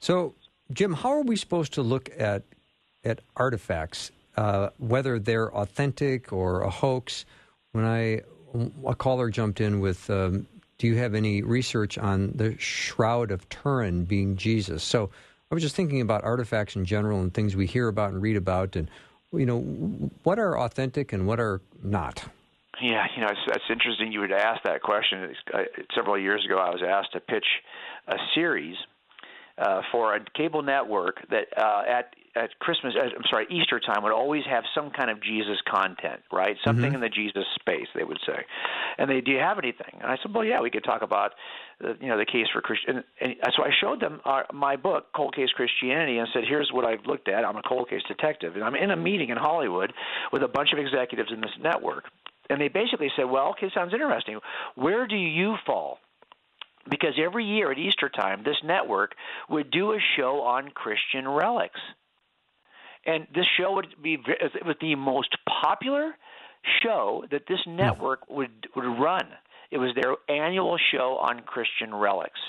So, 0.00 0.32
Jim, 0.72 0.94
how 0.94 1.10
are 1.10 1.22
we 1.22 1.36
supposed 1.36 1.74
to 1.74 1.82
look 1.82 2.08
at 2.16 2.44
at 3.04 3.20
artifacts, 3.36 4.10
uh, 4.38 4.70
whether 4.78 5.18
they're 5.18 5.54
authentic 5.54 6.32
or 6.32 6.62
a 6.62 6.70
hoax? 6.70 7.26
When 7.76 7.84
I 7.84 8.22
a 8.86 8.94
caller 8.94 9.28
jumped 9.28 9.60
in 9.60 9.80
with, 9.80 10.08
um, 10.08 10.46
"Do 10.78 10.86
you 10.86 10.96
have 10.96 11.14
any 11.14 11.42
research 11.42 11.98
on 11.98 12.32
the 12.34 12.56
Shroud 12.58 13.30
of 13.30 13.46
Turin 13.50 14.06
being 14.06 14.36
Jesus?" 14.36 14.82
So 14.82 15.10
I 15.50 15.54
was 15.54 15.62
just 15.62 15.76
thinking 15.76 16.00
about 16.00 16.24
artifacts 16.24 16.74
in 16.74 16.86
general 16.86 17.20
and 17.20 17.34
things 17.34 17.54
we 17.54 17.66
hear 17.66 17.88
about 17.88 18.14
and 18.14 18.22
read 18.22 18.38
about, 18.38 18.76
and 18.76 18.90
you 19.30 19.44
know, 19.44 19.60
what 20.22 20.38
are 20.38 20.58
authentic 20.58 21.12
and 21.12 21.26
what 21.26 21.38
are 21.38 21.60
not. 21.82 22.24
Yeah, 22.80 23.06
you 23.14 23.20
know, 23.20 23.28
it's, 23.30 23.64
interesting 23.68 24.10
you 24.10 24.20
would 24.20 24.32
ask 24.32 24.62
that 24.64 24.80
question. 24.80 25.34
Uh, 25.52 25.64
several 25.94 26.18
years 26.18 26.46
ago, 26.46 26.56
I 26.56 26.70
was 26.70 26.82
asked 26.82 27.12
to 27.12 27.20
pitch 27.20 27.46
a 28.08 28.16
series 28.34 28.76
uh, 29.58 29.82
for 29.92 30.14
a 30.14 30.20
cable 30.34 30.62
network 30.62 31.28
that 31.28 31.48
uh, 31.58 31.82
at 31.86 32.14
at 32.36 32.58
Christmas, 32.60 32.94
uh, 32.96 33.04
I'm 33.04 33.24
sorry, 33.30 33.46
Easter 33.50 33.80
time 33.80 34.02
would 34.02 34.12
always 34.12 34.44
have 34.48 34.64
some 34.74 34.90
kind 34.90 35.10
of 35.10 35.22
Jesus 35.22 35.56
content, 35.68 36.20
right? 36.32 36.56
Something 36.64 36.92
Mm-hmm. 36.92 36.94
in 36.96 37.00
the 37.00 37.08
Jesus 37.08 37.44
space, 37.58 37.88
they 37.94 38.04
would 38.04 38.18
say. 38.26 38.44
And 38.98 39.10
they, 39.10 39.20
do 39.20 39.32
you 39.32 39.38
have 39.38 39.58
anything? 39.58 39.98
And 40.00 40.04
I 40.04 40.16
said, 40.22 40.32
well, 40.34 40.44
yeah, 40.44 40.60
we 40.60 40.70
could 40.70 40.84
talk 40.84 41.02
about, 41.02 41.32
uh, 41.82 41.94
you 42.00 42.08
know, 42.08 42.18
the 42.18 42.26
case 42.26 42.46
for 42.52 42.60
Christian. 42.60 43.02
And, 43.20 43.34
and 43.42 43.52
so 43.56 43.64
I 43.64 43.70
showed 43.80 44.00
them 44.00 44.20
uh, 44.24 44.42
my 44.52 44.76
book, 44.76 45.06
Cold 45.14 45.34
Case 45.34 45.48
Christianity, 45.56 46.18
and 46.18 46.28
said, 46.32 46.44
here's 46.48 46.70
what 46.72 46.84
I've 46.84 47.06
looked 47.06 47.28
at. 47.28 47.44
I'm 47.44 47.56
a 47.56 47.62
cold 47.62 47.88
case 47.88 48.02
detective, 48.06 48.54
and 48.54 48.62
I'm 48.64 48.76
in 48.76 48.90
a 48.90 48.96
meeting 48.96 49.30
in 49.30 49.38
Hollywood 49.38 49.92
with 50.32 50.42
a 50.42 50.48
bunch 50.48 50.72
of 50.72 50.78
executives 50.78 51.30
in 51.32 51.40
this 51.40 51.56
network. 51.60 52.04
And 52.50 52.60
they 52.60 52.68
basically 52.68 53.10
said, 53.16 53.24
well, 53.24 53.48
okay, 53.50 53.70
sounds 53.74 53.92
interesting. 53.92 54.38
Where 54.76 55.06
do 55.06 55.16
you 55.16 55.56
fall? 55.66 55.98
because 56.88 57.14
every 57.18 57.44
year 57.44 57.72
at 57.72 57.78
Easter 57.78 58.08
time, 58.08 58.42
this 58.44 58.56
network 58.62 59.14
would 59.48 59.70
do 59.70 59.92
a 59.92 59.98
show 60.16 60.40
on 60.42 60.70
Christian 60.70 61.28
relics. 61.28 61.80
And 63.06 63.26
this 63.34 63.46
show 63.56 63.72
would 63.74 63.86
be 64.02 64.14
it 64.14 64.66
was 64.66 64.76
the 64.80 64.96
most 64.96 65.36
popular 65.62 66.14
show 66.82 67.24
that 67.30 67.42
this 67.48 67.60
hmm. 67.64 67.76
network 67.76 68.28
would 68.28 68.68
would 68.74 68.84
run. 68.84 69.28
It 69.70 69.78
was 69.78 69.94
their 69.94 70.14
annual 70.28 70.78
show 70.92 71.18
on 71.20 71.40
Christian 71.40 71.94
relics. 71.94 72.40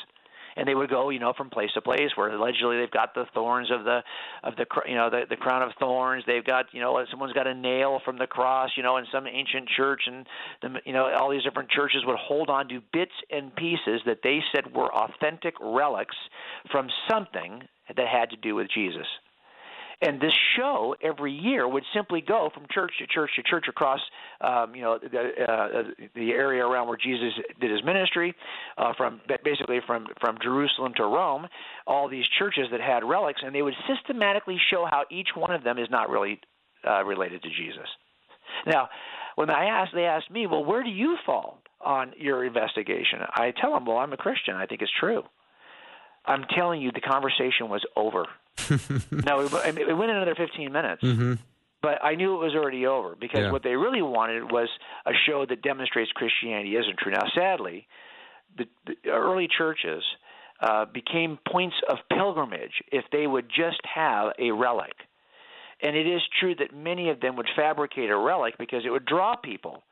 And 0.55 0.67
they 0.67 0.73
would 0.73 0.89
go, 0.89 1.11
you 1.11 1.19
know, 1.19 1.33
from 1.37 1.51
place 1.51 1.69
to 1.75 1.81
place 1.81 2.09
where 2.15 2.29
allegedly 2.29 2.79
they've 2.79 2.89
got 2.89 3.13
the 3.13 3.25
thorns 3.31 3.69
of 3.69 3.83
the 3.83 4.01
of 4.43 4.55
the 4.55 4.65
cr- 4.65 4.87
you 4.87 4.95
know 4.95 5.11
the 5.11 5.25
the 5.29 5.35
crown 5.35 5.61
of 5.61 5.69
thorns. 5.79 6.23
They've 6.25 6.43
got 6.43 6.65
you 6.71 6.81
know 6.81 6.99
someone's 7.11 7.33
got 7.33 7.45
a 7.45 7.53
nail 7.53 8.01
from 8.03 8.17
the 8.17 8.25
cross, 8.25 8.71
you 8.75 8.81
know, 8.81 8.97
in 8.97 9.05
some 9.11 9.27
ancient 9.27 9.69
church, 9.69 10.01
and 10.07 10.25
the 10.63 10.79
you 10.83 10.93
know 10.93 11.13
all 11.13 11.29
these 11.29 11.43
different 11.43 11.69
churches 11.69 12.01
would 12.07 12.17
hold 12.17 12.49
on 12.49 12.69
to 12.69 12.81
bits 12.91 13.11
and 13.29 13.55
pieces 13.55 14.01
that 14.07 14.21
they 14.23 14.39
said 14.51 14.73
were 14.73 14.91
authentic 14.91 15.53
relics 15.61 16.15
from 16.71 16.87
something 17.07 17.61
that 17.95 18.07
had 18.07 18.31
to 18.31 18.35
do 18.35 18.55
with 18.55 18.67
Jesus. 18.73 19.05
And 19.99 20.21
this 20.21 20.33
show 20.55 20.95
every 21.01 21.33
year 21.33 21.67
would 21.67 21.83
simply 21.91 22.21
go 22.21 22.51
from 22.53 22.65
church 22.71 22.91
to 22.99 23.07
church 23.07 23.31
to 23.35 23.41
church 23.41 23.65
across, 23.67 23.99
um, 24.41 24.75
you 24.75 24.83
know, 24.83 24.99
the, 24.99 25.43
uh, 25.43 25.83
the 26.13 26.31
area 26.31 26.63
around 26.63 26.87
where 26.87 26.97
Jesus 26.97 27.33
did 27.59 27.71
his 27.71 27.83
ministry, 27.83 28.35
uh, 28.77 28.93
from 28.95 29.21
basically 29.43 29.79
from 29.87 30.05
from 30.21 30.37
Jerusalem 30.41 30.93
to 30.97 31.03
Rome. 31.03 31.47
All 31.87 32.07
these 32.09 32.25
churches 32.37 32.67
that 32.71 32.79
had 32.79 33.03
relics, 33.03 33.41
and 33.43 33.55
they 33.55 33.63
would 33.63 33.73
systematically 33.87 34.57
show 34.69 34.85
how 34.85 35.05
each 35.09 35.29
one 35.35 35.51
of 35.51 35.63
them 35.63 35.79
is 35.79 35.87
not 35.89 36.11
really 36.11 36.39
uh, 36.87 37.03
related 37.03 37.41
to 37.41 37.49
Jesus. 37.49 37.87
Now, 38.67 38.89
when 39.35 39.49
I 39.49 39.65
asked, 39.65 39.93
they 39.95 40.05
asked 40.05 40.29
me, 40.29 40.45
"Well, 40.45 40.63
where 40.63 40.83
do 40.83 40.91
you 40.91 41.17
fall 41.25 41.59
on 41.81 42.13
your 42.19 42.45
investigation?" 42.45 43.21
I 43.33 43.51
tell 43.59 43.73
them, 43.73 43.85
"Well, 43.85 43.97
I'm 43.97 44.13
a 44.13 44.17
Christian. 44.17 44.55
I 44.55 44.67
think 44.67 44.83
it's 44.83 44.91
true." 44.99 45.23
I'm 46.23 46.43
telling 46.55 46.81
you, 46.81 46.91
the 46.91 47.01
conversation 47.01 47.69
was 47.69 47.83
over. 47.95 48.25
no, 49.11 49.41
it, 49.41 49.77
it 49.77 49.93
went 49.97 50.11
another 50.11 50.35
15 50.35 50.71
minutes. 50.71 51.03
Mm-hmm. 51.03 51.33
But 51.81 52.03
I 52.03 52.15
knew 52.15 52.33
it 52.33 52.43
was 52.43 52.55
already 52.55 52.85
over 52.87 53.15
because 53.19 53.41
Yeah. 53.41 53.51
what 53.51 53.63
they 53.63 53.75
really 53.75 54.01
wanted 54.01 54.51
was 54.51 54.67
a 55.05 55.11
show 55.27 55.45
that 55.45 55.61
demonstrates 55.61 56.11
Christianity 56.11 56.75
isn't 56.75 56.97
true. 56.97 57.11
Now, 57.11 57.23
sadly, 57.35 57.87
the, 58.57 58.65
the 58.87 59.09
early 59.11 59.47
churches 59.47 60.03
uh, 60.59 60.85
became 60.85 61.37
points 61.51 61.75
of 61.87 61.97
pilgrimage 62.11 62.81
if 62.91 63.05
they 63.11 63.27
would 63.27 63.47
just 63.47 63.79
have 63.93 64.33
a 64.39 64.49
relic. 64.51 64.93
And 65.83 65.95
it 65.95 66.07
is 66.07 66.21
true 66.39 66.55
that 66.55 66.75
many 66.75 67.09
of 67.09 67.19
them 67.19 67.35
would 67.35 67.47
fabricate 67.55 68.09
a 68.09 68.17
relic 68.17 68.55
because 68.57 68.83
it 68.83 68.89
would 68.89 69.05
draw 69.05 69.35
people 69.35 69.83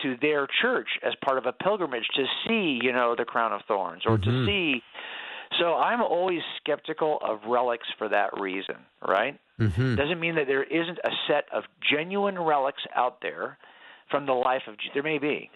to 0.00 0.16
their 0.22 0.48
church 0.62 0.88
as 1.06 1.12
part 1.22 1.36
of 1.36 1.44
a 1.44 1.52
pilgrimage 1.52 2.06
to 2.16 2.24
see, 2.48 2.80
you 2.82 2.90
know, 2.92 3.14
the 3.16 3.26
crown 3.26 3.52
of 3.52 3.60
thorns 3.68 4.02
or 4.06 4.16
to 4.16 4.28
Mhm. 4.30 4.46
see. 4.46 4.82
So 5.58 5.74
I'm 5.74 6.00
always 6.02 6.40
skeptical 6.60 7.18
of 7.22 7.40
relics 7.46 7.86
for 7.98 8.08
that 8.08 8.40
reason, 8.40 8.76
right? 9.06 9.38
Mm-hmm. 9.60 9.94
Doesn't 9.94 10.18
mean 10.18 10.34
that 10.36 10.46
there 10.46 10.64
isn't 10.64 10.98
a 10.98 11.10
set 11.28 11.44
of 11.52 11.64
genuine 11.90 12.38
relics 12.38 12.82
out 12.94 13.18
there 13.22 13.58
from 14.10 14.26
the 14.26 14.32
life 14.32 14.62
of 14.66 14.74
there 14.92 15.02
may 15.02 15.18
be. 15.18 15.50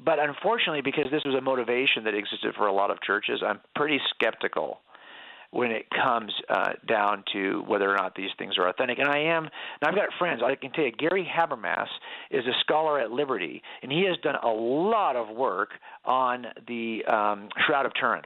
But 0.00 0.18
unfortunately 0.18 0.82
because 0.82 1.10
this 1.10 1.22
was 1.24 1.34
a 1.34 1.40
motivation 1.40 2.04
that 2.04 2.14
existed 2.14 2.54
for 2.56 2.66
a 2.66 2.72
lot 2.72 2.90
of 2.90 3.00
churches, 3.02 3.42
I'm 3.44 3.60
pretty 3.74 4.00
skeptical 4.14 4.80
when 5.50 5.70
it 5.70 5.86
comes 5.90 6.32
uh, 6.50 6.72
down 6.86 7.24
to 7.32 7.64
whether 7.66 7.90
or 7.90 7.96
not 7.96 8.14
these 8.14 8.30
things 8.38 8.58
are 8.58 8.68
authentic. 8.68 8.98
And 8.98 9.08
I 9.08 9.18
am, 9.18 9.44
and 9.44 9.82
I've 9.82 9.94
got 9.94 10.08
friends, 10.18 10.42
I 10.44 10.54
can 10.56 10.72
tell 10.72 10.84
you, 10.84 10.92
Gary 10.92 11.26
Habermas 11.26 11.88
is 12.30 12.44
a 12.46 12.52
scholar 12.60 13.00
at 13.00 13.10
Liberty, 13.10 13.62
and 13.82 13.90
he 13.90 14.04
has 14.04 14.18
done 14.22 14.36
a 14.36 14.48
lot 14.48 15.16
of 15.16 15.34
work 15.34 15.70
on 16.04 16.46
the 16.66 17.04
um, 17.06 17.48
Shroud 17.66 17.86
of 17.86 17.92
Turin. 17.98 18.22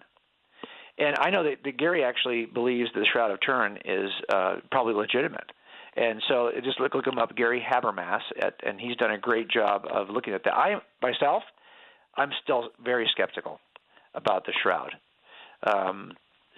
And 1.03 1.17
I 1.19 1.31
know 1.31 1.43
that, 1.43 1.57
that 1.65 1.77
Gary 1.77 2.05
actually 2.05 2.47
believes 2.47 2.91
that 2.95 3.01
the 3.01 3.07
Shroud 3.13 3.33
of 3.33 3.41
Turin 3.41 3.79
is 3.85 4.11
uh, 4.33 4.57
probably 4.71 4.95
legitimate. 4.95 5.51
And 5.97 6.23
so 6.29 6.51
just 6.63 6.81
look 6.81 6.95
look 6.95 7.07
him 7.07 7.19
up, 7.19 7.35
Gary 7.37 7.61
Habermas, 7.61 8.21
at, 8.41 8.55
and 8.65 8.81
he's 8.81 8.97
done 8.97 9.11
a 9.11 9.19
great 9.19 9.51
job 9.51 9.85
of 9.93 10.09
looking 10.09 10.33
at 10.33 10.45
that. 10.45 10.55
I 10.55 10.77
myself, 11.03 11.43
I'm 12.17 12.31
still 12.43 12.71
very 12.83 13.09
skeptical 13.13 13.59
about 14.15 14.47
the 14.47 14.53
shroud. 14.63 14.93
Um, 15.67 16.13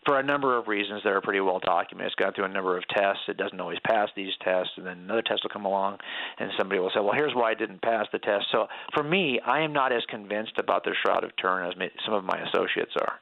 for 0.04 0.20
a 0.20 0.22
number 0.22 0.58
of 0.58 0.68
reasons 0.68 1.00
that 1.02 1.14
are 1.14 1.22
pretty 1.22 1.40
well 1.40 1.60
documented. 1.64 2.12
It's 2.12 2.22
gone 2.22 2.34
through 2.34 2.44
a 2.44 2.48
number 2.48 2.76
of 2.76 2.84
tests. 2.88 3.22
It 3.26 3.38
doesn't 3.38 3.58
always 3.58 3.78
pass 3.86 4.10
these 4.14 4.32
tests, 4.44 4.72
and 4.76 4.84
then 4.84 4.98
another 4.98 5.22
test 5.22 5.40
will 5.42 5.50
come 5.50 5.64
along, 5.64 5.96
and 6.38 6.50
somebody 6.58 6.78
will 6.78 6.90
say, 6.90 7.00
"Well, 7.00 7.14
here's 7.14 7.34
why 7.34 7.52
it 7.52 7.58
didn't 7.58 7.80
pass 7.80 8.06
the 8.12 8.18
test." 8.18 8.44
So 8.52 8.68
for 8.92 9.02
me, 9.02 9.40
I 9.40 9.60
am 9.60 9.72
not 9.72 9.92
as 9.92 10.04
convinced 10.10 10.58
about 10.58 10.84
the 10.84 10.94
Shroud 11.02 11.24
of 11.24 11.34
Turin 11.36 11.66
as 11.66 11.90
some 12.04 12.12
of 12.12 12.24
my 12.24 12.38
associates 12.38 12.92
are. 13.00 13.18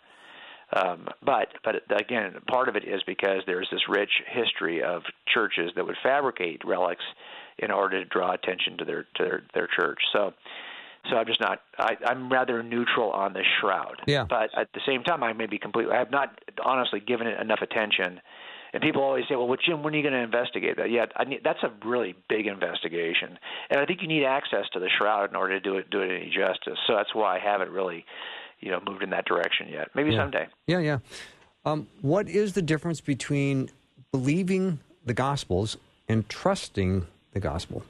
Um, 0.74 1.06
but 1.24 1.48
but 1.64 1.76
again, 2.00 2.34
part 2.48 2.68
of 2.68 2.76
it 2.76 2.84
is 2.84 3.02
because 3.06 3.42
there's 3.46 3.68
this 3.70 3.82
rich 3.88 4.10
history 4.26 4.82
of 4.82 5.02
churches 5.32 5.70
that 5.76 5.86
would 5.86 5.96
fabricate 6.02 6.62
relics 6.64 7.04
in 7.58 7.70
order 7.70 8.02
to 8.02 8.08
draw 8.08 8.32
attention 8.32 8.78
to 8.78 8.84
their 8.84 9.02
to 9.16 9.24
their, 9.24 9.42
their 9.54 9.68
church. 9.68 9.98
So 10.12 10.32
so 11.10 11.16
I'm 11.16 11.26
just 11.26 11.40
not. 11.40 11.60
I, 11.78 11.96
I'm 12.06 12.30
rather 12.30 12.62
neutral 12.62 13.10
on 13.10 13.32
the 13.32 13.42
shroud. 13.60 14.00
Yeah. 14.06 14.24
But 14.28 14.50
at 14.56 14.72
the 14.72 14.80
same 14.86 15.02
time, 15.02 15.22
I 15.22 15.32
may 15.32 15.46
be 15.46 15.58
completely. 15.58 15.92
I 15.94 15.98
have 15.98 16.10
not 16.10 16.40
honestly 16.64 17.00
given 17.00 17.26
it 17.26 17.40
enough 17.40 17.60
attention. 17.60 18.20
And 18.72 18.82
people 18.82 19.02
always 19.02 19.24
say, 19.28 19.34
"Well, 19.34 19.48
well 19.48 19.58
Jim, 19.62 19.82
when 19.82 19.92
are 19.92 19.96
you 19.96 20.02
going 20.02 20.14
to 20.14 20.20
investigate 20.20 20.76
that?" 20.78 20.90
Yeah, 20.90 21.06
I 21.16 21.24
need, 21.24 21.40
that's 21.44 21.62
a 21.62 21.72
really 21.86 22.14
big 22.28 22.46
investigation, 22.46 23.38
and 23.68 23.80
I 23.80 23.84
think 23.84 24.00
you 24.00 24.08
need 24.08 24.24
access 24.24 24.64
to 24.72 24.80
the 24.80 24.88
shroud 24.88 25.28
in 25.28 25.36
order 25.36 25.58
to 25.58 25.60
do 25.60 25.76
it 25.76 25.90
do 25.90 26.00
it 26.00 26.10
any 26.10 26.30
justice. 26.30 26.78
So 26.86 26.94
that's 26.94 27.14
why 27.14 27.36
I 27.36 27.38
haven't 27.38 27.70
really 27.70 28.06
you 28.62 28.70
know 28.70 28.80
moved 28.86 29.02
in 29.02 29.10
that 29.10 29.26
direction 29.26 29.68
yet. 29.68 29.88
Maybe 29.94 30.12
yeah. 30.12 30.18
someday. 30.18 30.46
Yeah, 30.66 30.78
yeah. 30.78 30.98
Um, 31.64 31.86
what 32.00 32.28
is 32.28 32.54
the 32.54 32.62
difference 32.62 33.00
between 33.00 33.70
believing 34.10 34.80
the 35.04 35.14
Gospels 35.14 35.76
and 36.08 36.28
trusting 36.28 37.06
the 37.32 37.40
Gospel? 37.40 37.82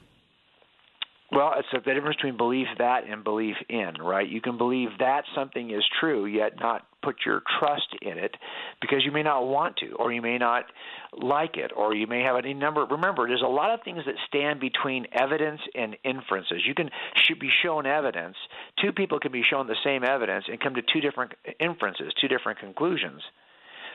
Well, 1.31 1.53
it's 1.57 1.67
the 1.71 1.93
difference 1.93 2.17
between 2.17 2.37
belief 2.37 2.67
that 2.77 3.05
and 3.09 3.23
belief 3.23 3.55
in, 3.67 3.93
right? 3.99 4.27
You 4.27 4.39
can 4.39 4.57
believe 4.57 4.89
that 4.99 5.23
something 5.33 5.71
is 5.71 5.83
true, 5.99 6.25
yet 6.25 6.59
not 6.59 6.85
put 7.03 7.17
your 7.25 7.41
trust 7.59 7.95
in 8.01 8.17
it 8.17 8.35
because 8.81 9.03
you 9.05 9.11
may 9.11 9.23
not 9.23 9.45
want 9.45 9.77
to, 9.77 9.93
or 9.93 10.11
you 10.11 10.21
may 10.21 10.37
not 10.37 10.65
like 11.11 11.57
it, 11.57 11.71
or 11.75 11.93
you 11.93 12.07
may 12.07 12.21
have 12.21 12.35
any 12.37 12.53
number. 12.53 12.85
Remember, 12.85 13.27
there's 13.27 13.43
a 13.43 13.47
lot 13.47 13.71
of 13.71 13.81
things 13.83 14.03
that 14.05 14.15
stand 14.27 14.59
between 14.59 15.05
evidence 15.11 15.61
and 15.75 15.97
inferences. 16.03 16.61
You 16.65 16.73
can 16.73 16.89
should 17.15 17.39
be 17.39 17.49
shown 17.63 17.85
evidence. 17.85 18.35
Two 18.81 18.91
people 18.91 19.19
can 19.19 19.31
be 19.31 19.43
shown 19.43 19.67
the 19.67 19.75
same 19.83 20.03
evidence 20.03 20.45
and 20.47 20.59
come 20.59 20.75
to 20.75 20.81
two 20.81 21.01
different 21.01 21.33
inferences, 21.59 22.13
two 22.19 22.27
different 22.27 22.59
conclusions. 22.59 23.21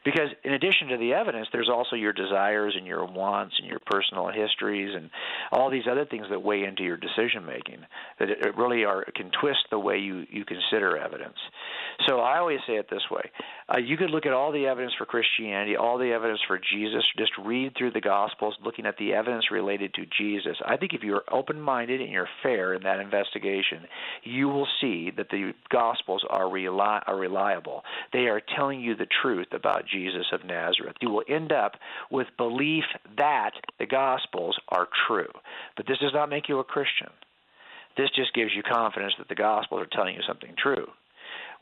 Because 0.05 0.29
in 0.45 0.53
addition 0.53 0.89
to 0.89 0.97
the 0.97 1.13
evidence, 1.13 1.49
there's 1.53 1.69
also 1.69 1.97
your 1.97 2.13
desires 2.13 2.75
and 2.77 2.87
your 2.87 3.05
wants 3.05 3.55
and 3.59 3.69
your 3.69 3.81
personal 3.87 4.29
histories 4.29 4.95
and 4.95 5.11
all 5.53 5.71
these 5.71 5.85
other 5.91 6.05
things 6.05 6.27
that 6.31 6.43
weigh 6.43 6.65
into 6.65 6.83
your 6.83 6.97
decision 6.97 7.45
making 7.45 7.81
that 8.19 8.31
it 8.31 8.57
really 8.57 8.85
are 8.85 9.05
can 9.15 9.31
twist 9.41 9.61
the 9.71 9.79
way 9.79 9.99
you 9.99 10.25
you 10.31 10.45
consider 10.45 10.97
evidence. 10.97 11.37
So 12.09 12.21
I 12.21 12.39
always 12.39 12.61
say 12.67 12.75
it 12.75 12.89
this 12.91 13.03
way: 13.11 13.31
uh, 13.73 13.79
you 13.79 13.97
could 13.97 14.11
look 14.11 14.27
at 14.27 14.33
all 14.33 14.53
the 14.53 14.67
evidence 14.67 14.93
for 14.97 15.05
Christianity, 15.05 15.77
all 15.77 15.99
the 15.99 16.13
evidence 16.13 16.41
for 16.47 16.59
Jesus. 16.59 17.05
Just 17.17 17.33
read 17.45 17.73
through 17.77 17.93
the 17.93 18.01
Gospels, 18.01 18.55
looking 18.65 18.87
at 18.87 18.97
the 18.99 19.13
evidence 19.13 19.51
related 19.51 19.95
to 19.95 20.05
Jesus. 20.17 20.57
I 20.65 20.77
think 20.77 20.93
if 20.95 21.03
you're 21.03 21.25
open-minded 21.31 22.01
and 22.01 22.11
you're 22.11 22.29
fair 22.43 22.75
in 22.75 22.83
that 22.85 23.01
investigation, 23.01 23.83
you 24.23 24.49
will 24.49 24.69
see 24.81 25.11
that 25.17 25.29
the 25.31 25.53
Gospels 25.71 26.25
are, 26.29 26.49
are 26.49 27.19
reliable. 27.19 27.83
They 28.13 28.27
are 28.27 28.41
telling 28.57 28.81
you 28.81 28.95
the 28.95 29.07
truth 29.23 29.49
about 29.53 29.83
Jesus 29.91 30.27
of 30.33 30.45
Nazareth. 30.45 30.97
You 31.01 31.11
will 31.11 31.25
end 31.29 31.53
up 31.53 31.77
with 32.11 32.27
belief 32.37 32.85
that 33.17 33.53
the 33.79 33.87
Gospels 33.87 34.59
are 34.69 34.89
true. 35.07 35.31
But 35.77 35.87
this 35.87 35.99
does 35.99 36.15
not 36.15 36.31
make 36.31 36.49
you 36.49 36.59
a 36.59 36.65
Christian. 36.65 37.11
This 37.97 38.11
just 38.15 38.35
gives 38.35 38.53
you 38.55 38.63
confidence 38.63 39.15
that 39.19 39.29
the 39.29 39.35
Gospels 39.35 39.83
are 39.83 39.97
telling 39.97 40.15
you 40.15 40.23
something 40.27 40.55
true 40.57 40.87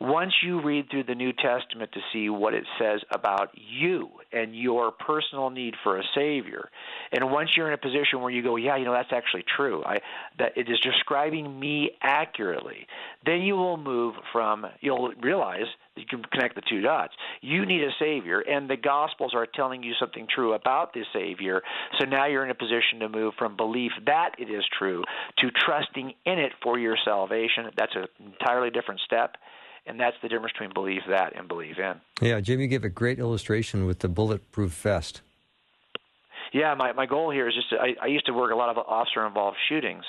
once 0.00 0.32
you 0.42 0.60
read 0.60 0.90
through 0.90 1.04
the 1.04 1.14
New 1.14 1.32
Testament 1.32 1.90
to 1.92 2.00
see 2.12 2.28
what 2.28 2.54
it 2.54 2.64
says 2.78 3.00
about 3.10 3.50
you 3.54 4.10
and 4.32 4.54
your 4.54 4.90
personal 4.90 5.50
need 5.50 5.74
for 5.82 5.98
a 5.98 6.02
Savior, 6.14 6.68
and 7.12 7.30
once 7.30 7.50
you're 7.56 7.68
in 7.68 7.72
a 7.72 7.78
position 7.78 8.20
where 8.20 8.30
you 8.30 8.42
go, 8.42 8.56
yeah, 8.56 8.76
you 8.76 8.84
know, 8.84 8.92
that's 8.92 9.12
actually 9.12 9.44
true, 9.56 9.82
I, 9.84 10.00
that 10.38 10.56
it 10.56 10.68
is 10.68 10.78
describing 10.80 11.58
me 11.58 11.92
accurately, 12.02 12.86
then 13.24 13.40
you 13.40 13.56
will 13.56 13.78
move 13.78 14.14
from, 14.32 14.66
you'll 14.80 15.12
realize 15.22 15.66
you 15.96 16.04
can 16.04 16.22
connect 16.30 16.56
the 16.56 16.62
two 16.68 16.82
dots. 16.82 17.14
You 17.40 17.64
need 17.64 17.82
a 17.82 17.90
Savior, 17.98 18.40
and 18.40 18.68
the 18.68 18.76
Gospels 18.76 19.32
are 19.34 19.46
telling 19.46 19.82
you 19.82 19.94
something 19.98 20.26
true 20.32 20.52
about 20.52 20.92
this 20.92 21.06
Savior, 21.14 21.62
so 21.98 22.04
now 22.04 22.26
you're 22.26 22.44
in 22.44 22.50
a 22.50 22.54
position 22.54 23.00
to 23.00 23.08
move 23.08 23.32
from 23.38 23.56
belief 23.56 23.92
that 24.04 24.32
it 24.38 24.50
is 24.50 24.64
true 24.78 25.04
to 25.38 25.50
trusting 25.50 26.12
in 26.26 26.38
it 26.38 26.52
for 26.62 26.78
your 26.78 26.96
salvation. 27.02 27.70
That's 27.76 27.94
an 27.94 28.06
entirely 28.20 28.70
different 28.70 29.00
step 29.00 29.36
and 29.86 29.98
that's 29.98 30.16
the 30.22 30.28
difference 30.28 30.52
between 30.52 30.72
believe 30.72 31.02
that 31.08 31.36
and 31.36 31.48
believe 31.48 31.78
in. 31.78 32.00
Yeah, 32.20 32.40
Jim, 32.40 32.60
you 32.60 32.66
gave 32.66 32.84
a 32.84 32.88
great 32.88 33.18
illustration 33.18 33.86
with 33.86 34.00
the 34.00 34.08
bulletproof 34.08 34.72
vest. 34.72 35.22
Yeah, 36.52 36.74
my 36.74 36.92
my 36.92 37.06
goal 37.06 37.30
here 37.30 37.48
is 37.48 37.54
just 37.54 37.70
to, 37.70 37.76
I, 37.76 37.94
I 38.00 38.06
used 38.06 38.26
to 38.26 38.32
work 38.32 38.52
a 38.52 38.56
lot 38.56 38.68
of 38.70 38.78
officer 38.78 39.26
involved 39.26 39.56
shootings, 39.68 40.04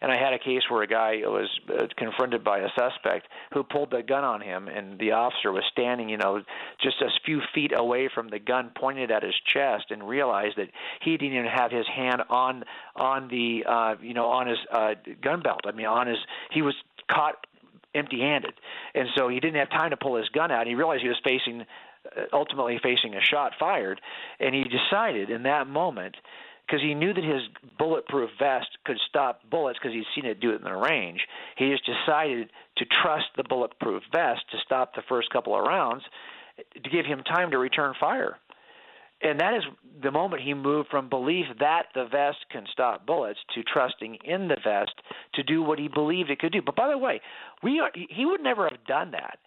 and 0.00 0.10
I 0.10 0.16
had 0.16 0.32
a 0.32 0.38
case 0.38 0.62
where 0.68 0.82
a 0.82 0.86
guy 0.86 1.20
was 1.24 1.48
uh, 1.68 1.86
confronted 1.96 2.42
by 2.42 2.60
a 2.60 2.68
suspect 2.76 3.28
who 3.52 3.62
pulled 3.62 3.90
the 3.90 4.02
gun 4.02 4.24
on 4.24 4.40
him, 4.40 4.68
and 4.68 4.98
the 4.98 5.12
officer 5.12 5.52
was 5.52 5.64
standing, 5.70 6.08
you 6.08 6.16
know, 6.16 6.42
just 6.82 7.00
a 7.02 7.08
few 7.24 7.40
feet 7.54 7.72
away 7.76 8.08
from 8.12 8.28
the 8.28 8.38
gun, 8.38 8.72
pointed 8.74 9.10
at 9.10 9.22
his 9.22 9.34
chest, 9.52 9.86
and 9.90 10.08
realized 10.08 10.56
that 10.56 10.70
he 11.02 11.16
didn't 11.16 11.34
even 11.34 11.46
have 11.46 11.70
his 11.70 11.86
hand 11.86 12.22
on 12.30 12.64
on 12.96 13.28
the 13.28 13.64
uh, 13.68 13.94
you 14.00 14.14
know 14.14 14.26
on 14.26 14.46
his 14.46 14.58
uh, 14.72 14.94
gun 15.22 15.42
belt. 15.42 15.60
I 15.66 15.72
mean, 15.72 15.86
on 15.86 16.06
his 16.06 16.18
he 16.50 16.62
was 16.62 16.74
caught 17.08 17.46
empty-handed, 17.94 18.54
and 18.94 19.08
so 19.16 19.28
he 19.28 19.40
didn't 19.40 19.58
have 19.58 19.70
time 19.70 19.90
to 19.90 19.96
pull 19.96 20.16
his 20.16 20.28
gun 20.30 20.50
out. 20.50 20.66
He 20.66 20.74
realized 20.74 21.02
he 21.02 21.08
was 21.08 21.20
facing, 21.22 21.62
uh, 21.62 22.22
ultimately 22.32 22.78
facing 22.82 23.14
a 23.14 23.20
shot 23.20 23.52
fired, 23.58 24.00
and 24.40 24.54
he 24.54 24.64
decided 24.64 25.30
in 25.30 25.42
that 25.44 25.66
moment, 25.66 26.16
because 26.66 26.80
he 26.80 26.94
knew 26.94 27.12
that 27.12 27.24
his 27.24 27.42
bulletproof 27.78 28.30
vest 28.38 28.68
could 28.84 28.98
stop 29.08 29.40
bullets 29.50 29.78
because 29.80 29.94
he'd 29.94 30.06
seen 30.14 30.24
it 30.24 30.40
do 30.40 30.52
it 30.52 30.56
in 30.56 30.64
the 30.64 30.76
range. 30.76 31.20
He 31.56 31.70
just 31.70 31.84
decided 31.84 32.50
to 32.78 32.84
trust 33.02 33.26
the 33.36 33.44
bulletproof 33.44 34.02
vest 34.12 34.40
to 34.52 34.58
stop 34.64 34.94
the 34.94 35.02
first 35.08 35.28
couple 35.30 35.54
of 35.54 35.66
rounds 35.66 36.04
to 36.82 36.90
give 36.90 37.04
him 37.04 37.22
time 37.24 37.50
to 37.50 37.58
return 37.58 37.94
fire 37.98 38.38
and 39.22 39.40
that 39.40 39.54
is 39.54 39.62
the 40.02 40.10
moment 40.10 40.42
he 40.42 40.54
moved 40.54 40.88
from 40.90 41.08
belief 41.08 41.46
that 41.60 41.86
the 41.94 42.04
vest 42.04 42.38
can 42.50 42.66
stop 42.72 43.06
bullets 43.06 43.38
to 43.54 43.62
trusting 43.62 44.18
in 44.24 44.48
the 44.48 44.56
vest 44.62 44.92
to 45.34 45.42
do 45.42 45.62
what 45.62 45.78
he 45.78 45.88
believed 45.88 46.30
it 46.30 46.40
could 46.40 46.52
do. 46.52 46.62
But 46.62 46.76
by 46.76 46.90
the 46.90 46.98
way, 46.98 47.20
we 47.62 47.80
are, 47.80 47.90
he 47.94 48.26
would 48.26 48.42
never 48.42 48.68
have 48.68 48.84
done 48.86 49.12
that 49.12 49.38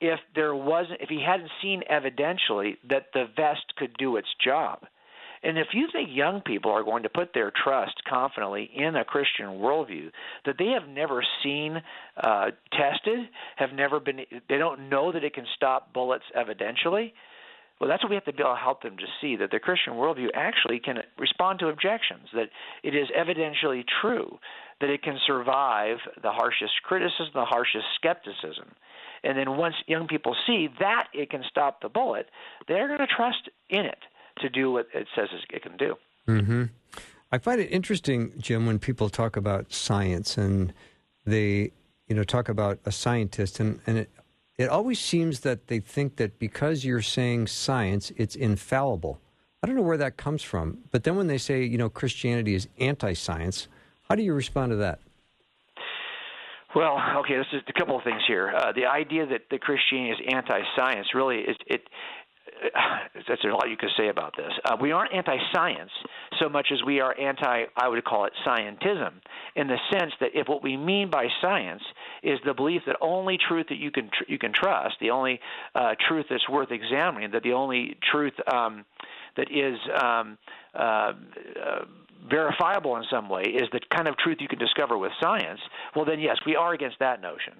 if 0.00 0.20
there 0.34 0.54
wasn't 0.54 1.00
if 1.00 1.08
he 1.08 1.22
hadn't 1.24 1.50
seen 1.62 1.82
evidentially 1.90 2.76
that 2.88 3.06
the 3.12 3.26
vest 3.36 3.74
could 3.76 3.96
do 3.98 4.16
its 4.16 4.28
job. 4.42 4.80
And 5.42 5.58
if 5.58 5.68
you 5.74 5.88
think 5.92 6.08
young 6.10 6.40
people 6.40 6.70
are 6.70 6.82
going 6.82 7.02
to 7.02 7.10
put 7.10 7.34
their 7.34 7.52
trust 7.62 8.02
confidently 8.08 8.70
in 8.74 8.96
a 8.96 9.04
Christian 9.04 9.46
worldview 9.58 10.10
that 10.46 10.56
they 10.58 10.68
have 10.68 10.88
never 10.88 11.22
seen 11.42 11.82
uh, 12.16 12.46
tested, 12.72 13.28
have 13.56 13.72
never 13.74 14.00
been, 14.00 14.20
they 14.48 14.56
don't 14.56 14.88
know 14.88 15.12
that 15.12 15.22
it 15.22 15.34
can 15.34 15.44
stop 15.54 15.92
bullets 15.92 16.24
evidentially, 16.34 17.12
well, 17.80 17.90
that's 17.90 18.02
what 18.02 18.10
we 18.10 18.14
have 18.14 18.24
to 18.24 18.32
be 18.32 18.42
able 18.42 18.54
to 18.54 18.60
help 18.60 18.82
them 18.82 18.96
to 18.96 19.06
see 19.20 19.36
that 19.36 19.50
the 19.50 19.58
Christian 19.58 19.94
worldview 19.94 20.28
actually 20.34 20.78
can 20.78 20.98
respond 21.18 21.58
to 21.58 21.68
objections, 21.68 22.28
that 22.32 22.50
it 22.82 22.94
is 22.94 23.08
evidentially 23.18 23.84
true, 24.00 24.38
that 24.80 24.90
it 24.90 25.02
can 25.02 25.18
survive 25.26 25.98
the 26.22 26.30
harshest 26.30 26.72
criticism, 26.84 27.30
the 27.34 27.44
harshest 27.44 27.86
skepticism. 27.96 28.70
And 29.24 29.36
then 29.36 29.56
once 29.56 29.74
young 29.86 30.06
people 30.06 30.36
see 30.46 30.68
that 30.78 31.08
it 31.12 31.30
can 31.30 31.42
stop 31.48 31.80
the 31.82 31.88
bullet, 31.88 32.28
they're 32.68 32.86
going 32.86 33.00
to 33.00 33.06
trust 33.06 33.48
in 33.68 33.86
it 33.86 33.98
to 34.38 34.48
do 34.48 34.70
what 34.70 34.86
it 34.94 35.08
says 35.14 35.28
it 35.32 35.62
can 35.62 35.76
do. 35.76 35.94
Mm-hmm. 36.28 36.64
I 37.32 37.38
find 37.38 37.60
it 37.60 37.66
interesting, 37.66 38.32
Jim, 38.38 38.66
when 38.66 38.78
people 38.78 39.08
talk 39.08 39.36
about 39.36 39.72
science 39.72 40.38
and 40.38 40.72
they, 41.26 41.72
you 42.06 42.14
know, 42.14 42.22
talk 42.22 42.48
about 42.48 42.78
a 42.84 42.92
scientist, 42.92 43.58
and, 43.58 43.80
and 43.86 43.98
it 43.98 44.10
it 44.58 44.68
always 44.68 45.00
seems 45.00 45.40
that 45.40 45.66
they 45.66 45.80
think 45.80 46.16
that 46.16 46.38
because 46.38 46.84
you're 46.84 47.02
saying 47.02 47.48
science, 47.48 48.12
it's 48.16 48.36
infallible. 48.36 49.20
I 49.62 49.66
don't 49.66 49.76
know 49.76 49.82
where 49.82 49.96
that 49.96 50.16
comes 50.16 50.42
from. 50.42 50.78
But 50.90 51.04
then 51.04 51.16
when 51.16 51.26
they 51.26 51.38
say, 51.38 51.64
you 51.64 51.78
know, 51.78 51.88
Christianity 51.88 52.54
is 52.54 52.68
anti 52.78 53.14
science, 53.14 53.68
how 54.08 54.14
do 54.14 54.22
you 54.22 54.34
respond 54.34 54.70
to 54.70 54.76
that? 54.76 55.00
Well, 56.74 56.98
okay, 57.18 57.34
there's 57.34 57.62
a 57.68 57.72
couple 57.72 57.96
of 57.96 58.02
things 58.02 58.22
here. 58.26 58.52
Uh, 58.54 58.72
the 58.72 58.86
idea 58.86 59.26
that 59.26 59.42
the 59.50 59.58
Christianity 59.58 60.10
is 60.10 60.34
anti-science 60.34 61.08
really 61.14 61.38
is 61.38 61.56
it. 61.66 61.82
That's 63.28 63.44
a 63.44 63.48
lot 63.48 63.70
you 63.70 63.76
could 63.76 63.90
say 63.96 64.08
about 64.08 64.34
this. 64.36 64.50
Uh, 64.64 64.76
we 64.80 64.90
aren't 64.90 65.14
anti-science 65.14 65.90
so 66.40 66.48
much 66.48 66.68
as 66.72 66.82
we 66.84 67.00
are 67.00 67.18
anti, 67.18 67.64
I 67.76 67.88
would 67.88 68.04
call 68.04 68.24
it 68.24 68.32
scientism, 68.46 69.12
in 69.54 69.68
the 69.68 69.78
sense 69.92 70.12
that 70.20 70.30
if 70.34 70.48
what 70.48 70.64
we 70.64 70.76
mean 70.76 71.10
by 71.10 71.28
science 71.40 71.82
is 72.24 72.38
the 72.44 72.54
belief 72.54 72.82
that 72.86 72.96
only 73.00 73.38
truth 73.38 73.66
that 73.68 73.78
you 73.78 73.90
can 73.90 74.06
tr- 74.06 74.24
you 74.28 74.38
can 74.38 74.52
trust, 74.52 74.96
the 75.00 75.10
only 75.10 75.40
uh, 75.74 75.94
truth 76.08 76.26
that's 76.30 76.48
worth 76.48 76.70
examining, 76.70 77.30
that 77.32 77.42
the 77.42 77.52
only 77.52 77.96
truth 78.10 78.32
um, 78.52 78.84
that 79.36 79.50
is 79.50 79.78
um, 80.02 80.38
uh, 80.74 80.78
uh, 80.82 81.84
verifiable 82.28 82.96
in 82.96 83.04
some 83.10 83.28
way 83.28 83.42
is 83.42 83.68
the 83.72 83.80
kind 83.94 84.08
of 84.08 84.16
truth 84.16 84.38
you 84.40 84.48
can 84.48 84.58
discover 84.58 84.96
with 84.96 85.12
science, 85.20 85.60
well, 85.94 86.04
then 86.04 86.20
yes, 86.20 86.36
we 86.46 86.56
are 86.56 86.72
against 86.72 86.98
that 87.00 87.20
notion. 87.20 87.52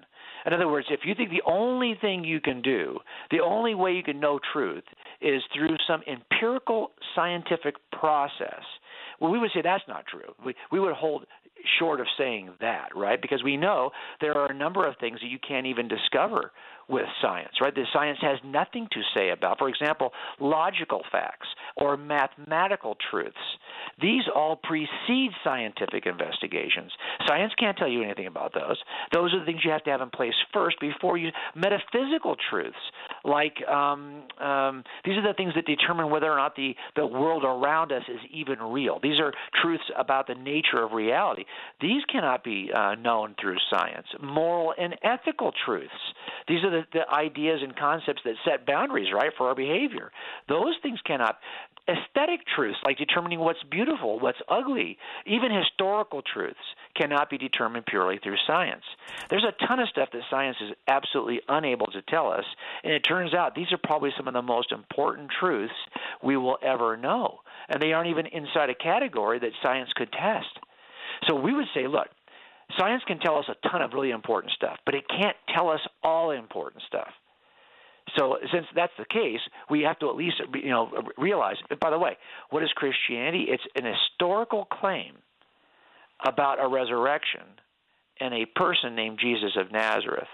In 0.46 0.52
other 0.52 0.68
words, 0.68 0.86
if 0.90 1.00
you 1.04 1.14
think 1.14 1.30
the 1.30 1.42
only 1.46 1.96
thing 2.00 2.24
you 2.24 2.40
can 2.40 2.60
do, 2.60 2.98
the 3.30 3.40
only 3.40 3.74
way 3.74 3.92
you 3.92 4.02
can 4.02 4.20
know 4.20 4.38
truth 4.52 4.84
is 5.20 5.42
through 5.54 5.76
some 5.86 6.02
empirical 6.06 6.90
scientific 7.14 7.76
process, 7.92 8.62
well, 9.20 9.30
we 9.30 9.38
would 9.38 9.50
say 9.54 9.62
that's 9.62 9.84
not 9.88 10.06
true. 10.06 10.34
We, 10.44 10.54
we 10.70 10.80
would 10.80 10.92
hold 10.92 11.26
short 11.78 12.00
of 12.00 12.06
saying 12.18 12.50
that, 12.60 12.88
right? 12.94 13.20
Because 13.20 13.42
we 13.42 13.56
know 13.56 13.90
there 14.20 14.36
are 14.36 14.50
a 14.50 14.54
number 14.54 14.86
of 14.86 14.94
things 14.98 15.20
that 15.20 15.28
you 15.28 15.38
can't 15.38 15.66
even 15.66 15.88
discover 15.88 16.52
with 16.88 17.06
science, 17.22 17.52
right? 17.60 17.74
The 17.74 17.84
science 17.92 18.18
has 18.20 18.38
nothing 18.44 18.88
to 18.92 19.00
say 19.14 19.30
about, 19.30 19.58
for 19.58 19.68
example, 19.68 20.12
logical 20.40 21.02
facts 21.10 21.48
or 21.76 21.96
mathematical 21.96 22.96
truths. 23.10 23.36
These 24.00 24.22
all 24.34 24.56
precede 24.56 25.30
scientific 25.42 26.06
investigations. 26.06 26.92
Science 27.26 27.52
can't 27.58 27.76
tell 27.76 27.88
you 27.88 28.02
anything 28.02 28.26
about 28.26 28.52
those. 28.54 28.76
Those 29.12 29.32
are 29.34 29.40
the 29.40 29.46
things 29.46 29.60
you 29.64 29.70
have 29.70 29.84
to 29.84 29.90
have 29.90 30.00
in 30.00 30.10
place 30.10 30.34
first 30.52 30.76
before 30.80 31.16
you. 31.16 31.30
Metaphysical 31.54 32.36
truths, 32.50 32.76
like 33.24 33.56
um, 33.68 34.22
um, 34.40 34.84
these 35.04 35.16
are 35.16 35.26
the 35.26 35.34
things 35.36 35.54
that 35.54 35.66
determine 35.66 36.10
whether 36.10 36.30
or 36.30 36.36
not 36.36 36.56
the, 36.56 36.74
the 36.96 37.06
world 37.06 37.44
around 37.44 37.92
us 37.92 38.02
is 38.08 38.20
even 38.32 38.58
real. 38.60 38.98
These 39.02 39.20
are 39.20 39.32
truths 39.62 39.84
about 39.96 40.26
the 40.26 40.34
nature 40.34 40.82
of 40.82 40.92
reality. 40.92 41.44
These 41.80 42.04
cannot 42.10 42.44
be 42.44 42.70
uh, 42.74 42.94
known 42.96 43.34
through 43.40 43.56
science. 43.70 44.06
Moral 44.22 44.74
and 44.78 44.96
ethical 45.02 45.52
truths. 45.64 45.92
These 46.46 46.64
are 46.64 46.70
the, 46.70 46.82
the 46.92 47.08
ideas 47.08 47.60
and 47.62 47.74
concepts 47.76 48.22
that 48.24 48.34
set 48.44 48.66
boundaries, 48.66 49.12
right, 49.12 49.32
for 49.36 49.48
our 49.48 49.54
behavior. 49.54 50.12
Those 50.48 50.74
things 50.82 51.00
cannot 51.06 51.38
aesthetic 51.88 52.40
truths 52.46 52.78
like 52.84 52.96
determining 52.96 53.38
what's 53.40 53.62
beautiful, 53.70 54.18
what's 54.18 54.38
ugly, 54.48 54.96
even 55.26 55.52
historical 55.52 56.22
truths 56.22 56.56
cannot 56.96 57.28
be 57.28 57.36
determined 57.36 57.84
purely 57.86 58.18
through 58.22 58.36
science. 58.46 58.84
There's 59.28 59.44
a 59.44 59.66
ton 59.66 59.80
of 59.80 59.88
stuff 59.88 60.08
that 60.12 60.22
science 60.30 60.56
is 60.62 60.70
absolutely 60.88 61.40
unable 61.48 61.86
to 61.88 62.02
tell 62.02 62.32
us, 62.32 62.44
and 62.82 62.92
it 62.92 63.00
turns 63.00 63.34
out 63.34 63.54
these 63.54 63.72
are 63.72 63.78
probably 63.82 64.10
some 64.16 64.28
of 64.28 64.34
the 64.34 64.42
most 64.42 64.72
important 64.72 65.30
truths 65.38 65.74
we 66.22 66.36
will 66.36 66.58
ever 66.62 66.96
know. 66.96 67.40
And 67.68 67.82
they 67.82 67.92
aren't 67.92 68.10
even 68.10 68.26
inside 68.26 68.70
a 68.70 68.74
category 68.74 69.38
that 69.38 69.52
science 69.62 69.90
could 69.94 70.12
test. 70.12 70.58
So 71.28 71.34
we 71.34 71.52
would 71.52 71.66
say, 71.74 71.86
look, 71.86 72.08
Science 72.78 73.02
can 73.06 73.18
tell 73.18 73.38
us 73.38 73.44
a 73.48 73.68
ton 73.68 73.82
of 73.82 73.92
really 73.92 74.10
important 74.10 74.52
stuff, 74.52 74.78
but 74.86 74.94
it 74.94 75.04
can't 75.08 75.36
tell 75.54 75.68
us 75.68 75.80
all 76.02 76.30
important 76.30 76.82
stuff. 76.86 77.10
So 78.16 78.36
since 78.52 78.66
that's 78.74 78.92
the 78.98 79.06
case, 79.06 79.40
we 79.70 79.82
have 79.82 79.98
to 80.00 80.10
at 80.10 80.16
least 80.16 80.36
you 80.54 80.70
know 80.70 80.90
realize. 81.16 81.56
By 81.80 81.90
the 81.90 81.98
way, 81.98 82.16
what 82.50 82.62
is 82.62 82.70
Christianity? 82.74 83.46
It's 83.48 83.62
an 83.74 83.84
historical 83.84 84.66
claim 84.66 85.14
about 86.26 86.62
a 86.62 86.68
resurrection 86.68 87.42
and 88.20 88.34
a 88.34 88.46
person 88.46 88.94
named 88.94 89.18
Jesus 89.20 89.56
of 89.58 89.72
Nazareth. 89.72 90.28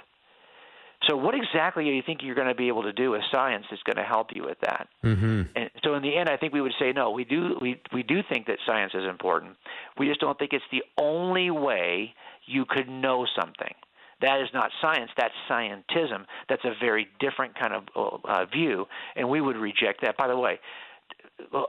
So, 1.09 1.17
what 1.17 1.35
exactly 1.35 1.85
do 1.85 1.91
you 1.91 2.03
think 2.05 2.21
you're 2.23 2.35
going 2.35 2.49
to 2.49 2.55
be 2.55 2.69
able 2.69 2.83
to 2.83 2.93
do 2.93 3.13
with 3.13 3.23
science 3.33 3.65
that's 3.71 3.83
going 3.85 3.97
to 3.97 4.03
help 4.03 4.29
you 4.35 4.45
with 4.45 4.59
that? 4.61 4.89
Mm-hmm. 5.03 5.43
And 5.57 5.71
so, 5.83 5.95
in 5.95 6.03
the 6.03 6.15
end, 6.15 6.29
I 6.29 6.37
think 6.37 6.53
we 6.53 6.61
would 6.61 6.75
say 6.79 6.93
no. 6.93 7.11
We 7.11 7.25
do 7.25 7.57
we 7.61 7.81
we 7.93 8.03
do 8.03 8.21
think 8.31 8.47
that 8.47 8.59
science 8.67 8.93
is 8.95 9.05
important. 9.09 9.57
We 9.99 10.09
just 10.09 10.21
don't 10.21 10.39
think 10.39 10.53
it's 10.53 10.65
the 10.71 10.83
only 10.99 11.51
way 11.51 12.15
you 12.47 12.67
could 12.69 12.89
know 12.89 13.27
something. 13.39 13.75
That 14.21 14.43
is 14.43 14.49
not 14.53 14.71
science. 14.83 15.11
That's 15.17 15.33
scientism. 15.49 16.27
That's 16.51 16.65
a 16.65 16.73
very 16.79 17.09
different 17.19 17.59
kind 17.59 17.73
of 17.73 18.21
uh, 18.25 18.45
view, 18.45 18.87
and 19.17 19.31
we 19.31 19.41
would 19.41 19.57
reject 19.57 20.03
that. 20.03 20.19
By 20.19 20.29
the 20.29 20.37
way, 20.37 20.61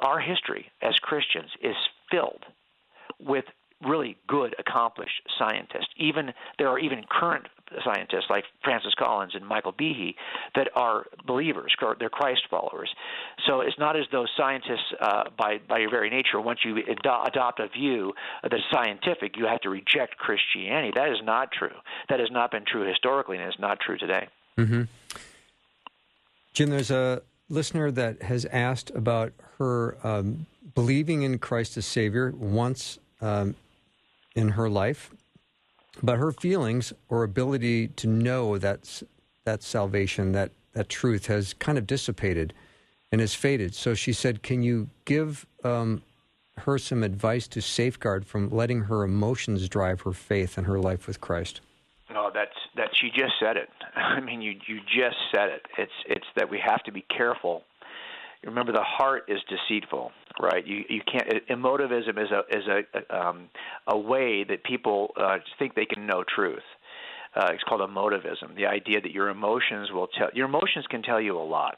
our 0.01 0.19
history 0.19 0.65
as 0.81 0.95
Christians 0.95 1.51
is 1.61 1.75
filled 2.09 2.43
with 3.19 3.45
really 3.81 4.17
good, 4.27 4.55
accomplished 4.59 5.21
scientists. 5.39 5.87
Even 5.97 6.33
there 6.57 6.67
are 6.67 6.79
even 6.79 7.03
current 7.09 7.47
scientists 7.83 8.25
like 8.29 8.43
Francis 8.63 8.93
Collins 8.97 9.33
and 9.35 9.45
Michael 9.45 9.73
Behe 9.73 10.15
that 10.55 10.69
are 10.75 11.05
believers. 11.25 11.75
They're 11.99 12.09
Christ 12.09 12.41
followers. 12.49 12.89
So 13.47 13.61
it's 13.61 13.77
not 13.79 13.95
as 13.95 14.05
though 14.11 14.25
scientists, 14.37 14.93
uh, 14.99 15.23
by 15.37 15.59
by 15.67 15.79
your 15.79 15.89
very 15.89 16.09
nature, 16.09 16.39
once 16.39 16.59
you 16.63 16.77
ado- 16.77 17.23
adopt 17.25 17.59
a 17.59 17.67
view 17.67 18.13
that's 18.43 18.63
scientific, 18.71 19.37
you 19.37 19.45
have 19.45 19.61
to 19.61 19.69
reject 19.69 20.17
Christianity. 20.17 20.91
That 20.95 21.09
is 21.09 21.19
not 21.23 21.51
true. 21.51 21.75
That 22.09 22.19
has 22.19 22.29
not 22.31 22.51
been 22.51 22.65
true 22.65 22.87
historically, 22.87 23.37
and 23.37 23.47
it's 23.47 23.59
not 23.59 23.79
true 23.79 23.97
today. 23.97 24.27
Mm-hmm. 24.57 24.83
Jim, 26.53 26.69
there's 26.69 26.91
a 26.91 27.21
listener 27.49 27.91
that 27.91 28.21
has 28.23 28.45
asked 28.45 28.91
about 28.91 29.33
her 29.57 29.97
um, 30.03 30.45
believing 30.73 31.23
in 31.23 31.37
Christ 31.39 31.77
as 31.77 31.85
Savior 31.85 32.31
once 32.31 32.99
um, 33.21 33.55
in 34.35 34.49
her 34.49 34.69
life, 34.69 35.11
but 36.01 36.17
her 36.17 36.31
feelings 36.31 36.93
or 37.09 37.23
ability 37.23 37.89
to 37.89 38.07
know 38.07 38.57
that 38.57 39.03
that 39.43 39.63
salvation, 39.63 40.31
that 40.31 40.51
that 40.73 40.89
truth, 40.89 41.27
has 41.27 41.53
kind 41.53 41.77
of 41.77 41.85
dissipated 41.85 42.53
and 43.11 43.19
has 43.19 43.33
faded. 43.33 43.75
So 43.75 43.93
she 43.93 44.13
said, 44.13 44.43
"Can 44.43 44.63
you 44.63 44.89
give 45.05 45.45
um, 45.63 46.01
her 46.57 46.77
some 46.77 47.03
advice 47.03 47.47
to 47.49 47.61
safeguard 47.61 48.25
from 48.25 48.49
letting 48.49 48.81
her 48.81 49.03
emotions 49.03 49.67
drive 49.67 50.01
her 50.01 50.13
faith 50.13 50.57
and 50.57 50.67
her 50.67 50.79
life 50.79 51.07
with 51.07 51.19
Christ?" 51.19 51.61
No, 52.09 52.29
that's 52.33 52.55
that. 52.75 52.89
She 52.93 53.09
just 53.09 53.33
said 53.39 53.57
it. 53.57 53.69
I 53.95 54.19
mean, 54.19 54.41
you 54.41 54.53
you 54.67 54.79
just 54.81 55.17
said 55.33 55.49
it. 55.49 55.65
It's 55.77 55.91
it's 56.07 56.27
that 56.35 56.49
we 56.49 56.59
have 56.59 56.83
to 56.83 56.91
be 56.91 57.05
careful 57.15 57.63
remember 58.45 58.71
the 58.71 58.83
heart 58.83 59.23
is 59.27 59.39
deceitful 59.49 60.11
right? 60.39 60.65
You 60.65 60.83
you 60.89 61.01
can't 61.01 61.27
emotivism 61.49 62.17
is 62.23 62.31
a 62.31 62.57
is 62.57 62.63
a 62.67 63.15
um 63.15 63.49
a 63.87 63.97
way 63.97 64.43
that 64.43 64.63
people 64.63 65.11
uh 65.17 65.37
think 65.59 65.75
they 65.75 65.85
can 65.85 66.07
know 66.07 66.23
truth. 66.23 66.63
Uh 67.35 67.49
it's 67.53 67.63
called 67.63 67.81
emotivism 67.81 68.55
the 68.55 68.65
idea 68.65 69.01
that 69.01 69.11
your 69.11 69.29
emotions 69.29 69.91
will 69.91 70.07
tell 70.07 70.29
your 70.33 70.47
emotions 70.47 70.85
can 70.89 71.01
tell 71.03 71.19
you 71.21 71.37
a 71.37 71.43
lot 71.43 71.77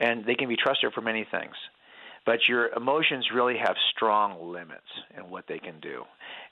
and 0.00 0.24
they 0.24 0.34
can 0.34 0.48
be 0.48 0.56
trusted 0.56 0.92
for 0.92 1.00
many 1.00 1.26
things 1.30 1.54
but 2.26 2.48
your 2.48 2.68
emotions 2.74 3.28
really 3.32 3.56
have 3.56 3.76
strong 3.94 4.52
limits 4.52 4.82
in 5.16 5.30
what 5.30 5.44
they 5.48 5.58
can 5.58 5.78
do. 5.80 6.02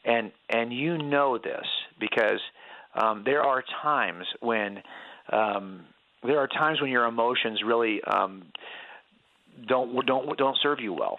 And 0.04 0.30
and 0.48 0.72
you 0.72 0.96
know 0.96 1.36
this 1.36 1.66
because 1.98 2.40
um 2.94 3.22
there 3.26 3.42
are 3.42 3.62
times 3.82 4.24
when 4.40 4.82
um 5.30 5.84
there 6.22 6.38
are 6.38 6.46
times 6.46 6.80
when 6.80 6.90
your 6.90 7.04
emotions 7.04 7.60
really 7.66 8.00
um 8.04 8.44
don't 9.66 10.06
don't 10.06 10.36
don't 10.36 10.58
serve 10.62 10.80
you 10.80 10.92
well. 10.92 11.18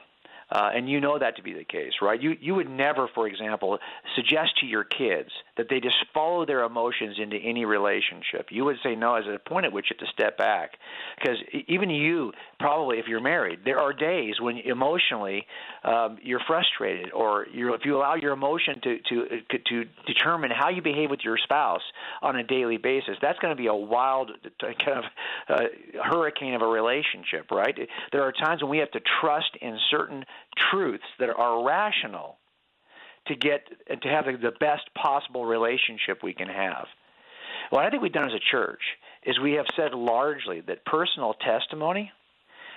Uh, 0.52 0.70
and 0.76 0.88
you 0.88 1.02
know 1.02 1.18
that 1.18 1.36
to 1.36 1.42
be 1.42 1.54
the 1.54 1.64
case, 1.64 1.94
right? 2.02 2.22
You 2.22 2.36
you 2.40 2.54
would 2.54 2.70
never, 2.70 3.10
for 3.16 3.28
example, 3.28 3.80
suggest 4.16 4.58
to 4.60 4.68
your 4.68 4.84
kids 4.84 5.30
that 5.58 5.68
they 5.70 5.80
just 5.80 5.96
follow 6.14 6.46
their 6.46 6.64
emotions 6.64 7.18
into 7.20 7.38
any 7.38 7.66
relationship. 7.66 8.48
You 8.52 8.66
would 8.66 8.76
say 8.84 8.96
no, 8.96 9.16
as 9.16 9.26
a 9.26 9.40
point 9.40 9.66
at 9.66 9.72
which 9.74 9.88
you 9.90 9.96
have 9.98 10.08
to 10.08 10.14
step 10.14 10.38
back, 10.38 10.74
because 11.18 11.38
even 11.68 11.90
you 11.90 12.32
probably, 12.60 13.00
if 13.00 13.08
you're 13.08 13.22
married, 13.22 13.60
there 13.66 13.80
are 13.80 13.92
days 13.92 14.36
when 14.40 14.58
emotionally 14.58 15.48
um, 15.84 16.20
you're 16.22 16.42
frustrated, 16.46 17.12
or 17.12 17.48
you're, 17.52 17.74
if 17.74 17.82
you 17.84 17.98
allow 17.98 18.14
your 18.14 18.34
emotion 18.34 18.76
to 18.84 19.00
to 19.10 19.58
to 19.70 19.86
determine 20.06 20.52
how 20.52 20.70
you 20.70 20.82
behave 20.82 21.10
with 21.10 21.22
your 21.24 21.38
spouse 21.38 21.82
on 22.22 22.36
a 22.36 22.44
daily 22.44 22.78
basis, 22.78 23.16
that's 23.20 23.40
going 23.40 23.56
to 23.56 23.62
be 23.62 23.68
a 23.68 23.74
wild 23.74 24.32
kind 24.62 25.00
of 25.00 25.04
uh, 25.50 25.64
hurricane 26.04 26.54
of 26.54 26.62
a 26.62 26.68
relationship, 26.68 27.50
right? 27.52 27.76
There 28.12 28.22
are 28.22 28.32
times 28.32 28.62
when 28.62 28.70
we 28.70 28.78
have 28.78 28.92
to 28.92 29.00
trust 29.22 29.52
in 29.60 29.78
certain 29.90 30.24
truths 30.72 31.04
that 31.20 31.30
are 31.30 31.66
rational 31.66 32.38
to 33.28 33.36
get 33.36 33.68
and 33.90 34.02
to 34.02 34.08
have 34.08 34.26
the 34.26 34.52
best 34.60 34.84
possible 34.94 35.46
relationship 35.46 36.24
we 36.24 36.34
can 36.34 36.48
have. 36.48 36.86
What 37.70 37.86
I 37.86 37.90
think 37.90 38.04
we've 38.04 38.14
done 38.14 38.28
as 38.28 38.34
a 38.34 38.52
church 38.52 38.82
is 39.26 39.40
we 39.40 39.54
have 39.54 39.66
said 39.76 39.94
largely 39.94 40.62
that 40.62 40.86
personal 40.86 41.34
testimony, 41.34 42.12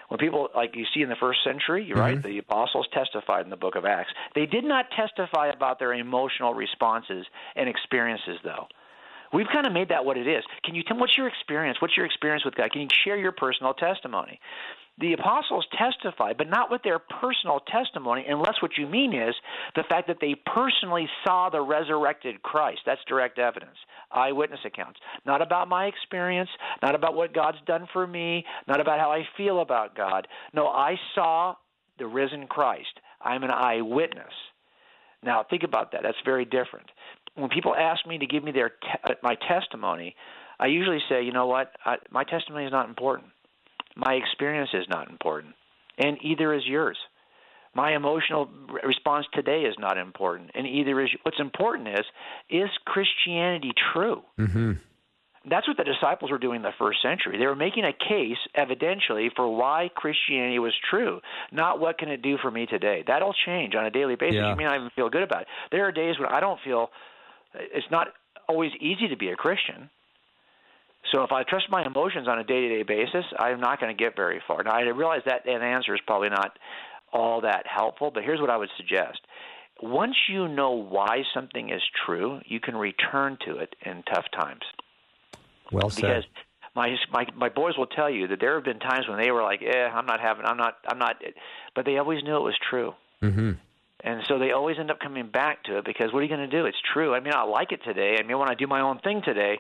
when 0.09 0.19
people 0.19 0.49
like 0.55 0.75
you 0.75 0.87
see 0.95 1.03
in 1.03 1.11
the 1.11 1.17
first 1.17 1.41
century, 1.45 1.89
mm-hmm. 1.91 2.01
right, 2.01 2.23
the 2.23 2.39
apostles 2.39 2.87
testified 2.93 3.45
in 3.45 3.51
the 3.51 3.57
book 3.57 3.77
of 3.77 3.85
Acts. 3.85 4.11
They 4.35 4.47
did 4.47 4.65
not 4.65 4.87
testify 4.97 5.49
about 5.49 5.79
their 5.79 5.93
emotional 5.93 6.55
responses 6.55 7.27
and 7.55 7.69
experiences 7.69 8.39
though. 8.43 8.67
We've 9.33 9.47
kind 9.53 9.67
of 9.67 9.75
made 9.75 9.91
that 9.91 10.07
what 10.07 10.17
it 10.17 10.27
is. 10.27 10.43
Can 10.65 10.75
you 10.75 10.83
tell 10.83 10.97
what's 10.97 11.19
your 11.19 11.29
experience? 11.29 11.79
What's 11.83 11.97
your 11.97 12.07
experience 12.07 12.47
with 12.47 12.55
God? 12.55 12.73
Can 12.73 12.83
you 12.83 12.89
share 13.05 13.19
your 13.19 13.33
personal 13.33 13.75
testimony? 13.75 14.41
The 15.01 15.13
apostles 15.13 15.65
testify, 15.77 16.33
but 16.37 16.49
not 16.49 16.71
with 16.71 16.83
their 16.83 16.99
personal 16.99 17.61
testimony, 17.61 18.25
unless 18.29 18.61
what 18.61 18.73
you 18.77 18.87
mean 18.87 19.15
is 19.15 19.35
the 19.77 19.85
fact 19.89 20.09
that 20.09 20.19
they 20.21 20.35
personally 20.35 21.09
saw 21.25 21.51
the 21.51 21.61
resurrected 21.61 22.43
Christ. 22.43 22.81
That's 22.85 23.01
direct 23.07 23.39
evidence. 23.39 23.77
Eyewitness 24.11 24.61
accounts. 24.65 24.99
Not 25.25 25.41
about 25.41 25.69
my 25.69 25.87
experience, 25.87 26.51
not 26.83 26.95
about 26.95 27.15
what 27.15 27.33
God's 27.33 27.59
done 27.67 27.87
for 27.93 28.07
me, 28.07 28.45
not 28.67 28.81
about 28.81 28.99
how 28.99 29.13
I 29.13 29.23
feel 29.37 29.61
about 29.61 29.95
God. 29.95 30.27
No, 30.53 30.67
I 30.67 30.97
saw 31.15 31.55
the 31.99 32.07
risen 32.07 32.47
Christ. 32.47 33.01
I'm 33.21 33.45
an 33.45 33.51
eyewitness. 33.51 34.33
Now, 35.23 35.45
think 35.49 35.63
about 35.63 35.93
that. 35.93 36.03
That's 36.03 36.19
very 36.25 36.45
different. 36.45 36.87
when 37.35 37.51
people 37.51 37.75
ask 37.75 38.07
me 38.07 38.19
to 38.19 38.27
give 38.27 38.43
me 38.43 38.53
their 38.53 38.71
te- 38.71 39.01
uh, 39.05 39.15
my 39.23 39.37
testimony, 39.49 40.17
I 40.59 40.67
usually 40.67 41.01
say, 41.09 41.23
you 41.23 41.33
know 41.33 41.47
what, 41.47 41.73
I, 41.85 41.97
my 42.11 42.25
testimony 42.25 42.67
is 42.67 42.73
not 42.73 42.89
important. 42.89 43.29
My 43.99 44.15
experience 44.15 44.71
is 44.73 44.87
not 44.89 45.11
important, 45.11 45.55
and 45.99 46.17
either 46.23 46.55
is 46.55 46.63
yours. 46.65 46.97
My 47.75 47.95
emotional 47.95 48.49
response 48.85 49.27
today 49.35 49.63
is 49.63 49.75
not 49.79 49.99
important, 49.99 50.53
and 50.55 50.67
either 50.67 51.01
is 51.03 51.11
what's 51.25 51.41
important 51.41 51.89
is 51.89 52.07
is 52.49 52.71
Christianity 52.87 53.73
true? 53.93 54.23
Mm-hmm. 54.39 54.73
That's 55.51 55.67
what 55.67 55.77
the 55.77 55.85
disciples 55.85 56.31
were 56.31 56.39
doing 56.39 56.57
in 56.57 56.63
the 56.63 56.73
first 56.79 57.01
century. 57.03 57.39
They 57.39 57.47
were 57.47 57.57
making 57.57 57.85
a 57.85 57.93
case, 57.93 58.39
evidentially, 58.57 59.29
for 59.35 59.55
why 59.57 59.91
Christianity 59.95 60.59
was 60.59 60.75
true, 60.91 61.21
not 61.53 61.81
what 61.81 61.99
can 61.99 62.09
it 62.09 62.23
do 62.23 62.37
for 62.41 62.51
me 62.51 62.67
today. 62.67 63.03
That'll 63.07 63.35
change 63.47 63.75
on 63.75 63.85
a 63.85 63.91
daily 63.91 64.17
basis. 64.17 64.37
Yeah. 64.37 64.51
You 64.51 64.57
may 64.57 64.65
not 64.65 64.77
even 64.77 64.91
feel 64.95 65.09
good 65.09 65.23
about 65.23 65.43
it. 65.43 65.49
There 65.71 65.87
are 65.87 65.93
days 65.93 66.19
when 66.19 66.29
I 66.29 66.41
don't 66.41 66.61
feel. 66.65 66.91
It's 67.55 67.87
not 67.91 68.09
always 68.49 68.73
easy 68.81 69.09
to 69.09 69.17
be 69.17 69.31
a 69.31 69.37
Christian. 69.37 69.91
So 71.13 71.23
if 71.23 71.33
I 71.33 71.43
trust 71.43 71.67
my 71.71 71.85
emotions 71.87 72.29
on 72.29 72.39
a 72.39 72.45
day-to-day 72.45 72.83
basis, 72.83 73.25
I'm 73.39 73.61
not 73.61 73.81
going 73.81 73.97
to 73.97 74.03
get 74.03 74.17
very 74.17 74.41
far. 74.47 74.63
Now 74.63 74.73
I 74.73 74.83
realize 74.83 75.23
that 75.27 75.47
an 75.47 75.63
answer 75.63 75.95
is 75.95 76.01
probably 76.07 76.29
not 76.29 76.59
all 77.13 77.41
that 77.43 77.65
helpful, 77.67 78.11
but 78.13 78.23
here's 78.23 78.41
what 78.41 78.51
I 78.51 78.57
would 78.57 78.69
suggest. 78.77 79.21
Once 79.81 80.17
you 80.29 80.49
know 80.49 80.73
why 80.73 81.23
something 81.33 81.71
is 81.71 81.83
true, 82.05 82.41
you 82.45 82.61
can 82.61 82.77
return 82.77 83.39
to 83.47 83.59
it 83.59 83.75
in 83.85 84.03
tough 84.13 84.27
times. 84.37 84.63
Well 85.71 85.91
said. 85.91 86.03
Because 86.03 86.25
my 86.75 86.97
my 87.13 87.27
my 87.37 87.49
boys 87.49 87.79
will 87.79 87.87
tell 87.87 88.11
you 88.11 88.29
that 88.29 88.41
there 88.41 88.55
have 88.57 88.65
been 88.65 88.81
times 88.81 89.07
when 89.09 89.21
they 89.21 89.31
were 89.31 89.43
like, 89.43 89.63
"Eh, 89.63 89.89
I'm 89.89 90.07
not 90.07 90.21
having, 90.21 90.45
I'm 90.45 90.57
not, 90.57 90.75
I'm 90.91 90.99
not," 90.99 91.17
but 91.75 91.85
they 91.85 91.97
always 91.99 92.23
knew 92.25 92.37
it 92.37 92.43
was 92.43 92.59
true. 92.71 92.95
Mm-hmm. 93.23 93.53
And 94.05 94.23
so 94.27 94.39
they 94.39 94.53
always 94.53 94.79
end 94.79 94.91
up 94.91 95.01
coming 95.01 95.29
back 95.29 95.65
to 95.65 95.79
it 95.79 95.85
because 95.85 96.13
what 96.13 96.21
are 96.21 96.23
you 96.23 96.29
going 96.29 96.49
to 96.49 96.57
do? 96.57 96.67
It's 96.67 96.79
true. 96.93 97.15
I 97.15 97.21
mean, 97.21 97.35
I 97.35 97.43
like 97.43 97.73
it 97.73 97.81
today. 97.85 98.17
I 98.19 98.23
mean, 98.23 98.39
when 98.39 98.49
I 98.49 98.55
do 98.55 98.69
my 98.69 98.81
own 98.81 99.01
thing 99.01 99.23
today, 99.25 99.59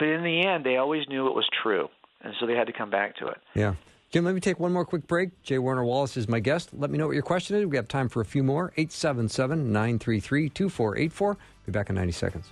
but 0.00 0.08
in 0.08 0.24
the 0.24 0.46
end, 0.46 0.64
they 0.64 0.78
always 0.78 1.06
knew 1.08 1.28
it 1.28 1.34
was 1.34 1.46
true, 1.62 1.88
and 2.22 2.34
so 2.40 2.46
they 2.46 2.54
had 2.54 2.66
to 2.66 2.72
come 2.72 2.90
back 2.90 3.16
to 3.18 3.26
it. 3.28 3.36
Yeah. 3.54 3.74
Jim, 4.10 4.24
let 4.24 4.34
me 4.34 4.40
take 4.40 4.58
one 4.58 4.72
more 4.72 4.84
quick 4.84 5.06
break. 5.06 5.40
J. 5.44 5.58
Warner 5.58 5.84
Wallace 5.84 6.16
is 6.16 6.26
my 6.26 6.40
guest. 6.40 6.70
Let 6.72 6.90
me 6.90 6.98
know 6.98 7.06
what 7.06 7.12
your 7.12 7.22
question 7.22 7.56
is. 7.56 7.66
We 7.66 7.76
have 7.76 7.86
time 7.86 8.08
for 8.08 8.20
a 8.20 8.24
few 8.24 8.42
more. 8.42 8.72
877 8.76 9.70
933 9.70 10.48
2484. 10.48 11.36
Be 11.66 11.72
back 11.72 11.90
in 11.90 11.94
90 11.94 12.12
seconds. 12.12 12.50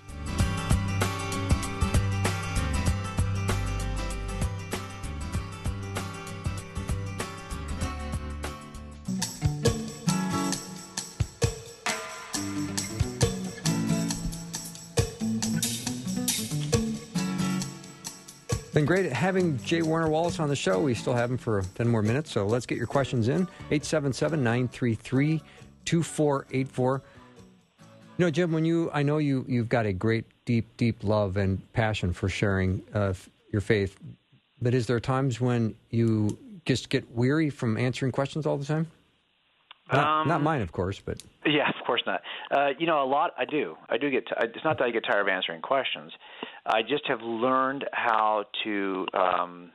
Great 18.89 19.13
having 19.13 19.55
J. 19.59 19.83
Warner 19.83 20.09
Wallace 20.09 20.39
on 20.39 20.49
the 20.49 20.55
show. 20.55 20.79
We 20.79 20.95
still 20.95 21.13
have 21.13 21.29
him 21.29 21.37
for 21.37 21.61
10 21.75 21.87
more 21.87 22.01
minutes, 22.01 22.31
so 22.31 22.47
let's 22.47 22.65
get 22.65 22.75
your 22.75 22.87
questions 22.87 23.27
in. 23.27 23.43
877 23.69 24.43
933 24.43 25.43
2484. 25.85 27.03
You 27.77 27.85
know, 28.17 28.31
Jim, 28.31 28.51
when 28.51 28.65
you, 28.65 28.89
I 28.91 29.03
know 29.03 29.19
you, 29.19 29.45
you've 29.47 29.69
got 29.69 29.85
a 29.85 29.93
great, 29.93 30.25
deep, 30.45 30.65
deep 30.75 31.03
love 31.03 31.37
and 31.37 31.61
passion 31.73 32.13
for 32.13 32.29
sharing 32.29 32.81
uh, 32.95 33.13
your 33.53 33.61
faith, 33.61 33.95
but 34.59 34.73
is 34.73 34.87
there 34.87 34.99
times 34.99 35.39
when 35.39 35.75
you 35.91 36.39
just 36.65 36.89
get 36.89 37.07
weary 37.11 37.51
from 37.51 37.77
answering 37.77 38.11
questions 38.11 38.47
all 38.47 38.57
the 38.57 38.65
time? 38.65 38.89
Not, 39.91 40.27
not 40.27 40.35
Um, 40.37 40.43
mine, 40.43 40.61
of 40.61 40.71
course, 40.71 40.99
but 40.99 41.21
Yeah, 41.45 41.67
of 41.69 41.85
course 41.85 42.03
not. 42.05 42.21
Uh, 42.51 42.69
you 42.77 42.85
know, 42.85 43.03
a 43.03 43.05
lot. 43.05 43.33
I 43.37 43.45
do. 43.45 43.75
I 43.89 43.97
do 43.97 44.09
get. 44.09 44.27
T- 44.27 44.33
it's 44.41 44.63
not 44.63 44.77
that 44.77 44.85
I 44.85 44.91
get 44.91 45.03
tired 45.05 45.21
of 45.21 45.27
answering 45.27 45.61
questions. 45.61 46.11
I 46.65 46.81
just 46.81 47.07
have 47.07 47.21
learned 47.21 47.85
how 47.91 48.45
to. 48.63 49.07
Um, 49.13 49.71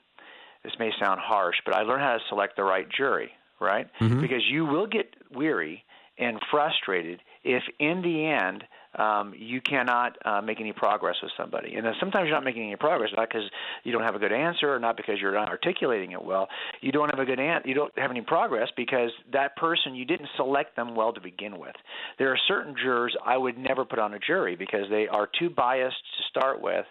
this 0.62 0.72
may 0.78 0.90
sound 1.02 1.20
harsh, 1.22 1.56
but 1.64 1.74
I 1.74 1.82
learned 1.82 2.02
how 2.02 2.14
to 2.14 2.20
select 2.28 2.56
the 2.56 2.64
right 2.64 2.86
jury. 2.88 3.30
Right? 3.60 3.88
Because 4.20 4.42
you 4.50 4.66
will 4.66 4.86
get 4.86 5.14
weary 5.32 5.84
and 6.18 6.38
frustrated 6.50 7.20
if, 7.44 7.62
in 7.78 8.02
the 8.02 8.26
end, 8.26 8.64
um, 8.98 9.34
you 9.36 9.60
cannot 9.60 10.16
uh, 10.24 10.40
make 10.40 10.60
any 10.60 10.72
progress 10.72 11.16
with 11.22 11.32
somebody. 11.36 11.74
And 11.74 11.84
then 11.84 11.94
sometimes 12.00 12.26
you're 12.26 12.36
not 12.36 12.44
making 12.44 12.64
any 12.64 12.76
progress 12.76 13.10
not 13.16 13.28
because 13.28 13.48
you 13.82 13.92
don't 13.92 14.02
have 14.02 14.14
a 14.14 14.18
good 14.18 14.32
answer 14.32 14.72
or 14.72 14.78
not 14.78 14.96
because 14.96 15.16
you're 15.20 15.32
not 15.32 15.48
articulating 15.48 16.12
it 16.12 16.24
well. 16.24 16.48
You 16.80 16.92
don't 16.92 17.10
have 17.10 17.18
a 17.18 17.24
good 17.24 17.40
an- 17.40 17.62
you 17.64 17.74
don't 17.74 17.96
have 17.98 18.10
any 18.10 18.22
progress 18.22 18.68
because 18.76 19.10
that 19.32 19.56
person 19.56 19.94
you 19.94 20.04
didn't 20.04 20.28
select 20.36 20.76
them 20.76 20.94
well 20.94 21.12
to 21.12 21.20
begin 21.20 21.58
with. 21.58 21.74
There 22.18 22.30
are 22.30 22.38
certain 22.48 22.74
jurors 22.80 23.16
I 23.24 23.36
would 23.36 23.58
never 23.58 23.84
put 23.84 23.98
on 23.98 24.14
a 24.14 24.18
jury 24.18 24.56
because 24.56 24.86
they 24.90 25.08
are 25.08 25.28
too 25.38 25.50
biased 25.50 25.96
to 25.96 26.24
start 26.30 26.60
with. 26.60 26.86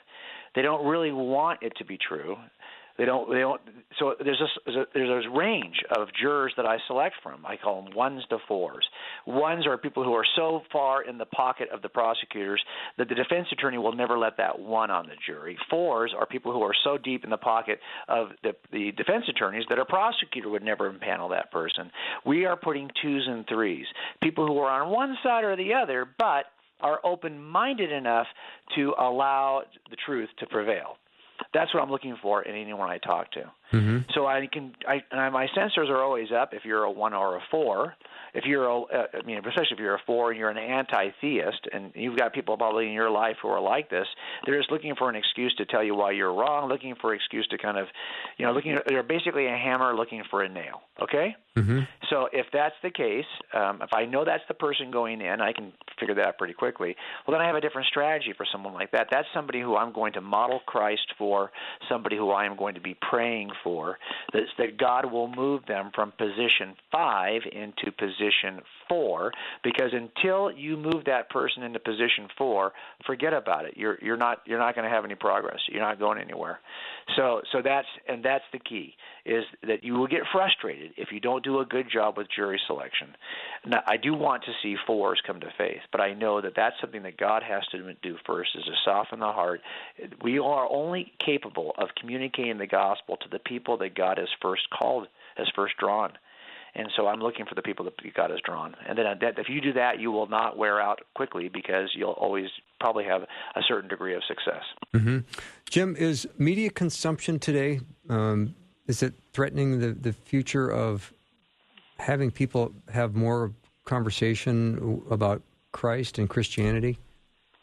They 0.55 0.61
don't 0.61 0.85
really 0.85 1.11
want 1.11 1.63
it 1.63 1.73
to 1.77 1.85
be 1.85 1.97
true. 1.97 2.37
They 2.97 3.05
don't. 3.05 3.27
They 3.29 3.39
don't. 3.39 3.59
So 3.97 4.13
there's 4.23 4.41
a, 4.41 4.85
there's 4.93 5.25
a 5.25 5.29
range 5.29 5.77
of 5.97 6.09
jurors 6.19 6.53
that 6.57 6.65
I 6.65 6.77
select 6.87 7.15
from. 7.23 7.43
I 7.45 7.57
call 7.57 7.83
them 7.83 7.95
ones 7.95 8.21
to 8.29 8.37
fours. 8.47 8.85
Ones 9.25 9.65
are 9.65 9.77
people 9.79 10.03
who 10.03 10.13
are 10.13 10.25
so 10.35 10.61
far 10.71 11.03
in 11.03 11.17
the 11.17 11.25
pocket 11.25 11.69
of 11.73 11.81
the 11.81 11.89
prosecutors 11.89 12.63
that 12.99 13.09
the 13.09 13.15
defense 13.15 13.47
attorney 13.51 13.79
will 13.79 13.93
never 13.93 14.17
let 14.17 14.37
that 14.37 14.59
one 14.59 14.91
on 14.91 15.07
the 15.07 15.15
jury. 15.25 15.57
Fours 15.71 16.13
are 16.15 16.27
people 16.27 16.53
who 16.53 16.61
are 16.61 16.75
so 16.83 16.97
deep 16.97 17.23
in 17.23 17.31
the 17.31 17.37
pocket 17.37 17.79
of 18.07 18.29
the, 18.43 18.53
the 18.71 18.91
defense 18.91 19.25
attorneys 19.27 19.65
that 19.69 19.79
a 19.79 19.85
prosecutor 19.85 20.49
would 20.49 20.63
never 20.63 20.91
impanel 20.91 21.31
that 21.31 21.51
person. 21.51 21.89
We 22.25 22.45
are 22.45 22.57
putting 22.57 22.89
twos 23.01 23.25
and 23.27 23.45
threes. 23.47 23.87
People 24.21 24.45
who 24.45 24.59
are 24.59 24.83
on 24.83 24.91
one 24.91 25.17
side 25.23 25.43
or 25.43 25.55
the 25.55 25.73
other, 25.73 26.07
but 26.19 26.45
are 26.79 26.99
open-minded 27.03 27.91
enough 27.91 28.27
to 28.75 28.93
allow 28.99 29.63
the 29.89 29.95
truth 30.05 30.29
to 30.37 30.45
prevail. 30.45 30.97
That's 31.53 31.73
what 31.73 31.81
I'm 31.83 31.91
looking 31.91 32.15
for 32.21 32.43
in 32.43 32.55
anyone 32.55 32.89
I 32.89 32.97
talk 32.99 33.31
to. 33.33 33.51
So 34.13 34.27
I 34.27 34.47
can, 34.51 34.73
I, 34.87 35.03
and 35.11 35.33
my 35.33 35.47
sensors 35.57 35.89
are 35.89 36.01
always 36.01 36.31
up. 36.31 36.53
If 36.53 36.65
you're 36.65 36.83
a 36.83 36.91
one 36.91 37.13
or 37.13 37.37
a 37.37 37.41
four, 37.51 37.95
if 38.33 38.45
you're 38.45 38.65
a, 38.65 38.81
uh, 38.81 39.05
I 39.13 39.25
mean, 39.25 39.37
especially 39.37 39.73
if 39.73 39.79
you're 39.79 39.95
a 39.95 40.01
four 40.05 40.31
and 40.31 40.39
you're 40.39 40.49
an 40.49 40.57
anti-theist, 40.57 41.67
and 41.71 41.91
you've 41.95 42.17
got 42.17 42.33
people 42.33 42.57
probably 42.57 42.87
in 42.87 42.93
your 42.93 43.09
life 43.09 43.37
who 43.41 43.47
are 43.49 43.61
like 43.61 43.89
this, 43.89 44.07
they're 44.45 44.57
just 44.57 44.71
looking 44.71 44.95
for 44.95 45.09
an 45.09 45.15
excuse 45.15 45.53
to 45.55 45.65
tell 45.65 45.83
you 45.83 45.95
why 45.95 46.11
you're 46.11 46.33
wrong, 46.33 46.69
looking 46.69 46.95
for 46.99 47.11
an 47.11 47.17
excuse 47.17 47.47
to 47.47 47.57
kind 47.57 47.77
of, 47.77 47.87
you 48.37 48.45
know, 48.45 48.51
looking. 48.51 48.77
They're 48.87 49.03
basically 49.03 49.47
a 49.47 49.57
hammer 49.57 49.95
looking 49.95 50.23
for 50.29 50.41
a 50.41 50.49
nail. 50.49 50.81
Okay. 51.01 51.35
So 52.09 52.29
if 52.33 52.47
that's 52.51 52.75
the 52.81 52.89
case, 52.89 53.25
um, 53.53 53.81
if 53.81 53.89
I 53.93 54.05
know 54.05 54.25
that's 54.25 54.43
the 54.47 54.53
person 54.55 54.89
going 54.91 55.21
in, 55.21 55.41
I 55.41 55.53
can 55.53 55.71
figure 55.99 56.15
that 56.15 56.25
out 56.25 56.37
pretty 56.37 56.53
quickly. 56.53 56.95
Well, 57.27 57.37
then 57.37 57.41
I 57.41 57.47
have 57.47 57.55
a 57.55 57.61
different 57.61 57.87
strategy 57.87 58.33
for 58.35 58.45
someone 58.51 58.73
like 58.73 58.91
that. 58.91 59.07
That's 59.11 59.27
somebody 59.33 59.61
who 59.61 59.75
I'm 59.75 59.93
going 59.93 60.13
to 60.13 60.21
model 60.21 60.61
Christ 60.65 61.13
for, 61.17 61.51
somebody 61.89 62.17
who 62.17 62.31
I 62.31 62.45
am 62.45 62.55
going 62.57 62.75
to 62.75 62.81
be 62.81 62.95
praying 63.09 63.51
for, 63.63 63.97
that, 64.33 64.77
God 64.77 65.11
will 65.11 65.27
move 65.27 65.65
them 65.65 65.91
from 65.93 66.11
position 66.17 66.75
five 66.91 67.41
into 67.51 67.91
position 67.91 68.61
four, 68.93 69.31
because 69.63 69.91
until 69.91 70.51
you 70.51 70.77
move 70.77 71.05
that 71.05 71.27
person 71.31 71.63
into 71.63 71.79
position 71.79 72.27
four, 72.37 72.73
forget 73.07 73.33
about 73.33 73.65
it. 73.65 73.73
You're 73.75 73.97
you're 74.03 74.17
not 74.17 74.41
you're 74.45 74.59
not 74.59 74.75
going 74.75 74.87
to 74.87 74.93
have 74.93 75.03
any 75.03 75.15
progress. 75.15 75.59
You're 75.67 75.81
not 75.81 75.97
going 75.97 76.19
anywhere. 76.19 76.59
So 77.15 77.41
so 77.51 77.63
that's 77.63 77.87
and 78.07 78.23
that's 78.23 78.43
the 78.51 78.59
key 78.59 78.93
is 79.25 79.45
that 79.65 79.83
you 79.83 79.93
will 79.93 80.07
get 80.07 80.21
frustrated 80.31 80.91
if 80.97 81.09
you 81.11 81.19
don't 81.19 81.43
do 81.43 81.59
a 81.59 81.65
good 81.65 81.87
job 81.91 82.17
with 82.17 82.27
jury 82.35 82.59
selection. 82.67 83.07
Now, 83.65 83.81
I 83.87 83.97
do 83.97 84.13
want 84.13 84.43
to 84.43 84.51
see 84.61 84.75
fours 84.85 85.21
come 85.25 85.39
to 85.39 85.47
faith, 85.57 85.81
but 85.91 86.01
I 86.01 86.13
know 86.13 86.41
that 86.41 86.53
that's 86.55 86.75
something 86.81 87.03
that 87.03 87.17
God 87.17 87.41
has 87.41 87.63
to 87.71 87.93
do 88.03 88.17
first 88.27 88.51
is 88.55 88.65
to 88.65 88.73
soften 88.85 89.19
the 89.19 89.31
heart. 89.31 89.61
We 90.21 90.39
are 90.39 90.67
only 90.69 91.13
capable 91.25 91.73
of 91.77 91.89
communicating 91.99 92.57
the 92.57 92.67
gospel 92.67 93.17
to 93.17 93.29
the 93.29 93.39
people 93.39 93.77
that 93.77 93.95
God 93.95 94.17
has 94.17 94.27
first 94.41 94.63
called, 94.69 95.07
has 95.37 95.47
first 95.55 95.77
drawn. 95.79 96.11
And 96.75 96.87
so 96.95 97.07
I'm 97.07 97.19
looking 97.19 97.45
for 97.45 97.53
the 97.55 97.61
people 97.61 97.85
that 97.85 97.93
God 98.15 98.31
has 98.31 98.39
drawn. 98.43 98.75
And 98.87 98.97
then 98.97 99.05
that, 99.21 99.37
if 99.37 99.47
you 99.47 99.61
do 99.61 99.73
that, 99.73 99.99
you 99.99 100.11
will 100.11 100.27
not 100.27 100.57
wear 100.57 100.81
out 100.81 101.01
quickly 101.13 101.47
because 101.47 101.91
you'll 101.93 102.11
always 102.11 102.47
probably 102.79 103.03
have 103.05 103.21
a 103.55 103.61
certain 103.67 103.89
degree 103.89 104.15
of 104.15 104.23
success. 104.27 104.63
hmm 104.91 105.19
Jim, 105.69 105.95
is 105.95 106.27
media 106.37 106.69
consumption 106.69 107.39
today 107.39 107.79
um, 108.09 108.55
is 108.87 109.01
it 109.01 109.13
threatening 109.31 109.79
the, 109.79 109.93
the 109.93 110.13
future 110.13 110.69
of 110.69 111.13
having 111.97 112.31
people 112.31 112.73
have 112.91 113.15
more 113.15 113.51
conversation 113.85 115.01
about 115.09 115.41
Christ 115.71 116.17
and 116.17 116.29
Christianity? 116.29 116.97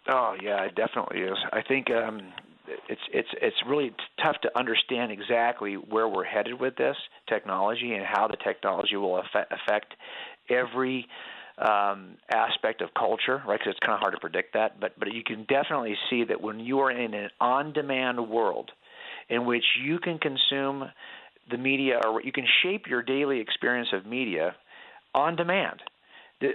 Oh 0.08 0.34
yeah, 0.42 0.64
it 0.64 0.74
definitely 0.74 1.20
is. 1.20 1.36
I 1.52 1.62
think 1.62 1.90
um, 1.90 2.32
it's 2.88 3.00
it's 3.12 3.28
it's 3.40 3.56
really 3.66 3.92
tough 4.22 4.36
to 4.42 4.58
understand 4.58 5.12
exactly 5.12 5.74
where 5.74 6.08
we're 6.08 6.24
headed 6.24 6.60
with 6.60 6.76
this 6.76 6.96
technology 7.28 7.94
and 7.94 8.04
how 8.04 8.28
the 8.28 8.36
technology 8.36 8.96
will 8.96 9.18
affect, 9.18 9.52
affect 9.52 9.94
every 10.48 11.06
um, 11.58 12.16
aspect 12.32 12.80
of 12.80 12.88
culture, 12.94 13.42
right? 13.46 13.58
Because 13.58 13.72
it's 13.72 13.80
kind 13.80 13.94
of 13.94 14.00
hard 14.00 14.14
to 14.14 14.20
predict 14.20 14.54
that, 14.54 14.80
but 14.80 14.98
but 14.98 15.12
you 15.12 15.22
can 15.24 15.44
definitely 15.44 15.96
see 16.08 16.24
that 16.24 16.40
when 16.40 16.60
you 16.60 16.80
are 16.80 16.90
in 16.90 17.14
an 17.14 17.30
on-demand 17.40 18.28
world, 18.28 18.70
in 19.28 19.44
which 19.44 19.64
you 19.82 19.98
can 19.98 20.18
consume 20.18 20.84
the 21.50 21.58
media 21.58 22.00
or 22.04 22.22
you 22.22 22.32
can 22.32 22.46
shape 22.62 22.86
your 22.86 23.02
daily 23.02 23.40
experience 23.40 23.88
of 23.92 24.06
media 24.06 24.54
on 25.14 25.36
demand. 25.36 25.80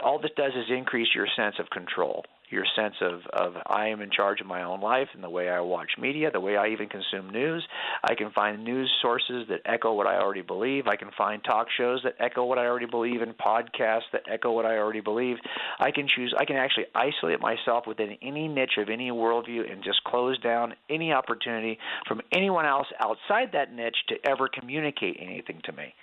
All 0.03 0.19
this 0.19 0.31
does 0.35 0.53
is 0.53 0.65
increase 0.69 1.09
your 1.13 1.27
sense 1.35 1.55
of 1.59 1.69
control. 1.69 2.25
Your 2.55 2.65
sense 2.75 2.95
of 3.01 3.19
of 3.33 3.53
I 3.67 3.89
am 3.89 4.01
in 4.01 4.09
charge 4.09 4.39
of 4.39 4.47
my 4.47 4.63
own 4.63 4.79
life 4.79 5.09
and 5.13 5.23
the 5.23 5.29
way 5.29 5.49
I 5.49 5.59
watch 5.59 5.91
media, 5.99 6.31
the 6.31 6.39
way 6.39 6.55
I 6.55 6.69
even 6.69 6.87
consume 6.87 7.29
news. 7.29 7.67
I 8.03 8.15
can 8.15 8.31
find 8.31 8.63
news 8.63 8.91
sources 9.01 9.45
that 9.49 9.59
echo 9.65 9.93
what 9.93 10.07
I 10.07 10.15
already 10.17 10.41
believe. 10.41 10.87
I 10.87 10.95
can 10.95 11.09
find 11.17 11.43
talk 11.43 11.67
shows 11.77 11.99
that 12.03 12.15
echo 12.19 12.45
what 12.45 12.57
I 12.57 12.65
already 12.65 12.85
believe 12.85 13.21
and 13.21 13.37
podcasts 13.37 14.09
that 14.13 14.23
echo 14.31 14.53
what 14.53 14.65
I 14.65 14.77
already 14.77 15.01
believe. 15.01 15.35
I 15.79 15.91
can 15.91 16.07
choose. 16.07 16.33
I 16.39 16.45
can 16.45 16.55
actually 16.55 16.85
isolate 16.95 17.41
myself 17.41 17.83
within 17.85 18.17
any 18.21 18.47
niche 18.47 18.77
of 18.77 18.89
any 18.89 19.11
worldview 19.11 19.69
and 19.69 19.83
just 19.83 20.03
close 20.05 20.39
down 20.39 20.73
any 20.89 21.11
opportunity 21.11 21.77
from 22.07 22.21
anyone 22.33 22.65
else 22.65 22.87
outside 23.01 23.49
that 23.51 23.73
niche 23.73 23.97
to 24.09 24.15
ever 24.29 24.47
communicate 24.47 25.17
anything 25.19 25.61
to 25.65 25.73
me 25.73 25.93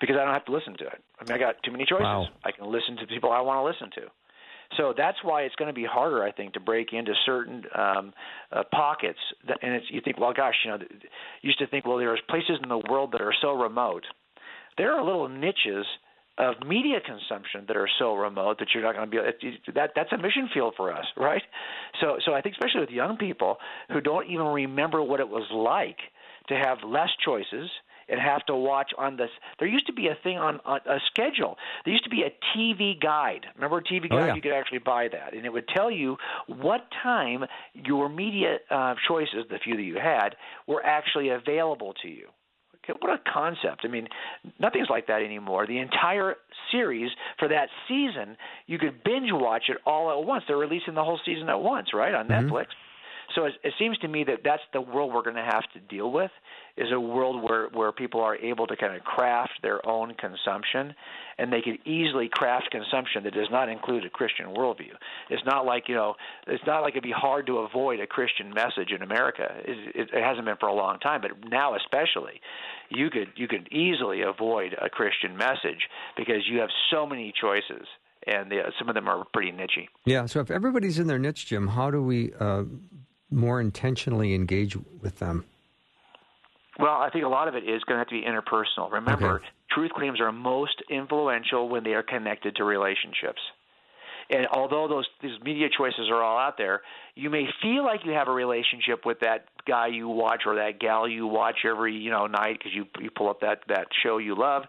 because 0.00 0.16
I 0.20 0.24
don't 0.24 0.34
have 0.34 0.44
to 0.46 0.52
listen 0.52 0.76
to 0.78 0.86
it. 0.86 1.00
I 1.20 1.24
mean, 1.24 1.32
I 1.32 1.38
got 1.38 1.62
too 1.62 1.70
many 1.70 1.84
choices. 1.84 2.02
Wow. 2.02 2.26
I 2.44 2.50
can 2.50 2.70
listen 2.70 2.96
to 2.96 3.06
people 3.06 3.30
I 3.30 3.40
want 3.40 3.58
to 3.58 3.64
listen 3.64 3.90
to. 4.02 4.10
So 4.76 4.94
that's 4.96 5.18
why 5.22 5.42
it's 5.42 5.54
going 5.56 5.68
to 5.68 5.74
be 5.74 5.84
harder, 5.84 6.22
I 6.22 6.32
think, 6.32 6.54
to 6.54 6.60
break 6.60 6.92
into 6.92 7.12
certain 7.26 7.64
um, 7.74 8.12
uh, 8.50 8.62
pockets. 8.72 9.18
That, 9.46 9.58
and 9.62 9.74
it's, 9.74 9.86
you 9.90 10.00
think, 10.02 10.18
well, 10.18 10.32
gosh, 10.32 10.54
you 10.64 10.70
know, 10.70 10.78
used 11.42 11.58
to 11.58 11.66
think, 11.66 11.86
well, 11.86 11.98
there's 11.98 12.20
places 12.28 12.58
in 12.62 12.68
the 12.68 12.82
world 12.90 13.12
that 13.12 13.20
are 13.20 13.34
so 13.40 13.52
remote. 13.52 14.04
There 14.78 14.92
are 14.92 15.04
little 15.04 15.28
niches 15.28 15.84
of 16.38 16.54
media 16.66 16.98
consumption 17.04 17.64
that 17.68 17.76
are 17.76 17.88
so 17.98 18.14
remote 18.14 18.58
that 18.58 18.68
you're 18.72 18.82
not 18.82 18.96
going 18.96 19.10
to 19.10 19.36
be 19.38 19.72
that 19.74 19.90
that's 19.94 20.12
a 20.12 20.16
mission 20.16 20.48
field 20.52 20.74
for 20.76 20.92
us, 20.92 21.04
right? 21.16 21.42
So 22.00 22.16
so 22.24 22.32
I 22.32 22.40
think 22.40 22.54
especially 22.54 22.80
with 22.80 22.90
young 22.90 23.18
people 23.18 23.58
who 23.92 24.00
don't 24.00 24.30
even 24.30 24.46
remember 24.46 25.02
what 25.02 25.20
it 25.20 25.28
was 25.28 25.46
like 25.52 25.98
to 26.48 26.54
have 26.54 26.78
less 26.86 27.10
choices 27.24 27.70
and 28.08 28.20
have 28.20 28.44
to 28.46 28.54
watch 28.54 28.92
on 28.98 29.16
this. 29.16 29.30
There 29.58 29.68
used 29.68 29.86
to 29.86 29.92
be 29.92 30.08
a 30.08 30.14
thing 30.22 30.38
on, 30.38 30.60
on 30.64 30.80
a 30.86 30.98
schedule. 31.06 31.56
There 31.84 31.92
used 31.92 32.04
to 32.04 32.10
be 32.10 32.22
a 32.22 32.32
TV 32.56 33.00
guide. 33.00 33.46
Remember 33.54 33.78
a 33.78 33.82
TV 33.82 34.06
Oh, 34.10 34.16
guide? 34.16 34.26
yeah. 34.28 34.34
You 34.34 34.42
could 34.42 34.52
actually 34.52 34.78
buy 34.78 35.08
that, 35.08 35.34
and 35.34 35.44
it 35.46 35.52
would 35.52 35.68
tell 35.68 35.90
you 35.90 36.16
what 36.46 36.86
time 37.02 37.44
your 37.74 38.08
media 38.08 38.58
uh, 38.70 38.94
choices, 39.08 39.44
the 39.50 39.58
few 39.58 39.76
that 39.76 39.82
you 39.82 39.96
had, 39.96 40.36
were 40.66 40.84
actually 40.84 41.28
available 41.30 41.94
to 42.02 42.08
you. 42.08 42.28
Okay, 42.84 42.98
what 43.00 43.12
a 43.12 43.20
concept. 43.32 43.82
I 43.84 43.88
mean, 43.88 44.08
nothing's 44.58 44.90
like 44.90 45.06
that 45.06 45.22
anymore. 45.22 45.68
The 45.68 45.78
entire 45.78 46.34
series 46.72 47.12
for 47.38 47.46
that 47.46 47.68
season, 47.86 48.36
you 48.66 48.76
could 48.76 49.04
binge 49.04 49.28
watch 49.30 49.64
it 49.68 49.76
all 49.86 50.10
at 50.10 50.26
once. 50.26 50.42
They're 50.48 50.56
releasing 50.56 50.94
the 50.94 51.04
whole 51.04 51.20
season 51.24 51.48
at 51.48 51.60
once, 51.60 51.94
right, 51.94 52.12
on 52.12 52.26
Mhm. 52.26 52.50
Netflix. 52.50 52.66
So 53.34 53.44
it, 53.46 53.54
it 53.62 53.72
seems 53.78 53.98
to 53.98 54.08
me 54.08 54.24
that 54.24 54.40
that's 54.44 54.62
the 54.72 54.80
world 54.80 55.12
we're 55.12 55.22
going 55.22 55.36
to 55.36 55.42
have 55.42 55.64
to 55.74 55.80
deal 55.80 56.10
with 56.10 56.30
is 56.76 56.88
a 56.92 56.98
world 56.98 57.42
where 57.42 57.68
where 57.68 57.92
people 57.92 58.20
are 58.20 58.36
able 58.36 58.66
to 58.66 58.76
kind 58.76 58.96
of 58.96 59.02
craft 59.02 59.52
their 59.62 59.84
own 59.86 60.14
consumption, 60.14 60.94
and 61.38 61.52
they 61.52 61.60
can 61.60 61.78
easily 61.86 62.28
craft 62.32 62.70
consumption 62.70 63.24
that 63.24 63.34
does 63.34 63.48
not 63.50 63.68
include 63.68 64.04
a 64.04 64.10
Christian 64.10 64.46
worldview. 64.46 64.94
It's 65.30 65.44
not 65.44 65.66
like 65.66 65.88
you 65.88 65.94
know, 65.94 66.14
it's 66.46 66.64
not 66.66 66.80
like 66.80 66.92
it'd 66.92 67.02
be 67.02 67.12
hard 67.12 67.46
to 67.46 67.58
avoid 67.58 68.00
a 68.00 68.06
Christian 68.06 68.52
message 68.54 68.90
in 68.94 69.02
America. 69.02 69.48
It, 69.64 69.96
it, 69.96 70.10
it 70.14 70.22
hasn't 70.24 70.46
been 70.46 70.56
for 70.58 70.68
a 70.68 70.74
long 70.74 70.98
time, 70.98 71.20
but 71.20 71.32
now 71.50 71.74
especially, 71.76 72.40
you 72.88 73.10
could 73.10 73.28
you 73.36 73.48
could 73.48 73.68
easily 73.72 74.22
avoid 74.22 74.74
a 74.80 74.88
Christian 74.88 75.36
message 75.36 75.88
because 76.16 76.48
you 76.50 76.60
have 76.60 76.70
so 76.90 77.06
many 77.06 77.32
choices, 77.38 77.86
and 78.26 78.50
the, 78.50 78.60
some 78.78 78.88
of 78.88 78.94
them 78.94 79.08
are 79.08 79.24
pretty 79.32 79.52
nichey. 79.52 79.88
Yeah. 80.06 80.24
So 80.26 80.40
if 80.40 80.50
everybody's 80.50 80.98
in 80.98 81.06
their 81.06 81.18
niche, 81.18 81.46
Jim, 81.46 81.68
how 81.68 81.90
do 81.90 82.02
we 82.02 82.32
uh, 82.40 82.64
more 83.32 83.60
intentionally 83.60 84.34
engage 84.34 84.76
with 85.00 85.18
them? 85.18 85.44
Well, 86.78 86.94
I 86.94 87.10
think 87.10 87.24
a 87.24 87.28
lot 87.28 87.48
of 87.48 87.54
it 87.54 87.64
is 87.64 87.82
going 87.84 87.96
to 87.96 87.98
have 87.98 88.08
to 88.08 88.14
be 88.14 88.22
interpersonal. 88.22 88.90
Remember, 88.90 89.36
Okay. 89.36 89.46
truth 89.70 89.90
claims 89.92 90.20
are 90.20 90.32
most 90.32 90.82
influential 90.88 91.68
when 91.68 91.84
they 91.84 91.92
are 91.92 92.02
connected 92.02 92.56
to 92.56 92.64
relationships. 92.64 93.40
And 94.32 94.46
although 94.50 94.88
those 94.88 95.06
these 95.20 95.38
media 95.44 95.68
choices 95.76 96.08
are 96.10 96.22
all 96.22 96.38
out 96.38 96.56
there, 96.56 96.80
you 97.14 97.28
may 97.28 97.46
feel 97.60 97.84
like 97.84 98.00
you 98.04 98.12
have 98.12 98.28
a 98.28 98.32
relationship 98.32 99.04
with 99.04 99.20
that 99.20 99.44
guy 99.68 99.88
you 99.88 100.08
watch 100.08 100.42
or 100.46 100.56
that 100.56 100.80
gal 100.80 101.06
you 101.06 101.26
watch 101.26 101.58
every 101.66 101.94
you 101.94 102.10
know 102.10 102.26
night 102.26 102.58
because 102.58 102.72
you 102.74 102.86
you 102.98 103.10
pull 103.10 103.28
up 103.28 103.42
that 103.42 103.60
that 103.68 103.88
show 104.02 104.16
you 104.16 104.34
love. 104.34 104.62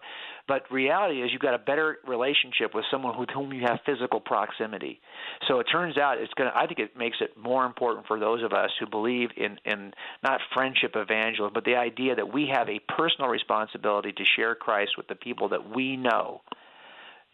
But 0.46 0.70
reality 0.70 1.22
is 1.22 1.30
you've 1.32 1.40
got 1.40 1.54
a 1.54 1.58
better 1.58 1.96
relationship 2.06 2.74
with 2.74 2.84
someone 2.90 3.18
with 3.18 3.30
whom 3.30 3.54
you 3.54 3.62
have 3.62 3.78
physical 3.86 4.20
proximity. 4.20 5.00
So 5.48 5.60
it 5.60 5.64
turns 5.64 5.96
out 5.96 6.18
it's 6.18 6.34
going 6.34 6.50
to 6.50 6.56
I 6.56 6.66
think 6.66 6.78
it 6.78 6.94
makes 6.94 7.16
it 7.22 7.34
more 7.34 7.64
important 7.64 8.06
for 8.06 8.20
those 8.20 8.42
of 8.42 8.52
us 8.52 8.70
who 8.78 8.86
believe 8.86 9.30
in 9.38 9.58
in 9.64 9.94
not 10.22 10.42
friendship 10.52 10.92
evangelism, 10.94 11.54
but 11.54 11.64
the 11.64 11.76
idea 11.76 12.16
that 12.16 12.30
we 12.30 12.50
have 12.52 12.68
a 12.68 12.80
personal 12.80 13.30
responsibility 13.30 14.12
to 14.12 14.24
share 14.36 14.54
Christ 14.54 14.98
with 14.98 15.08
the 15.08 15.14
people 15.14 15.48
that 15.48 15.74
we 15.74 15.96
know. 15.96 16.42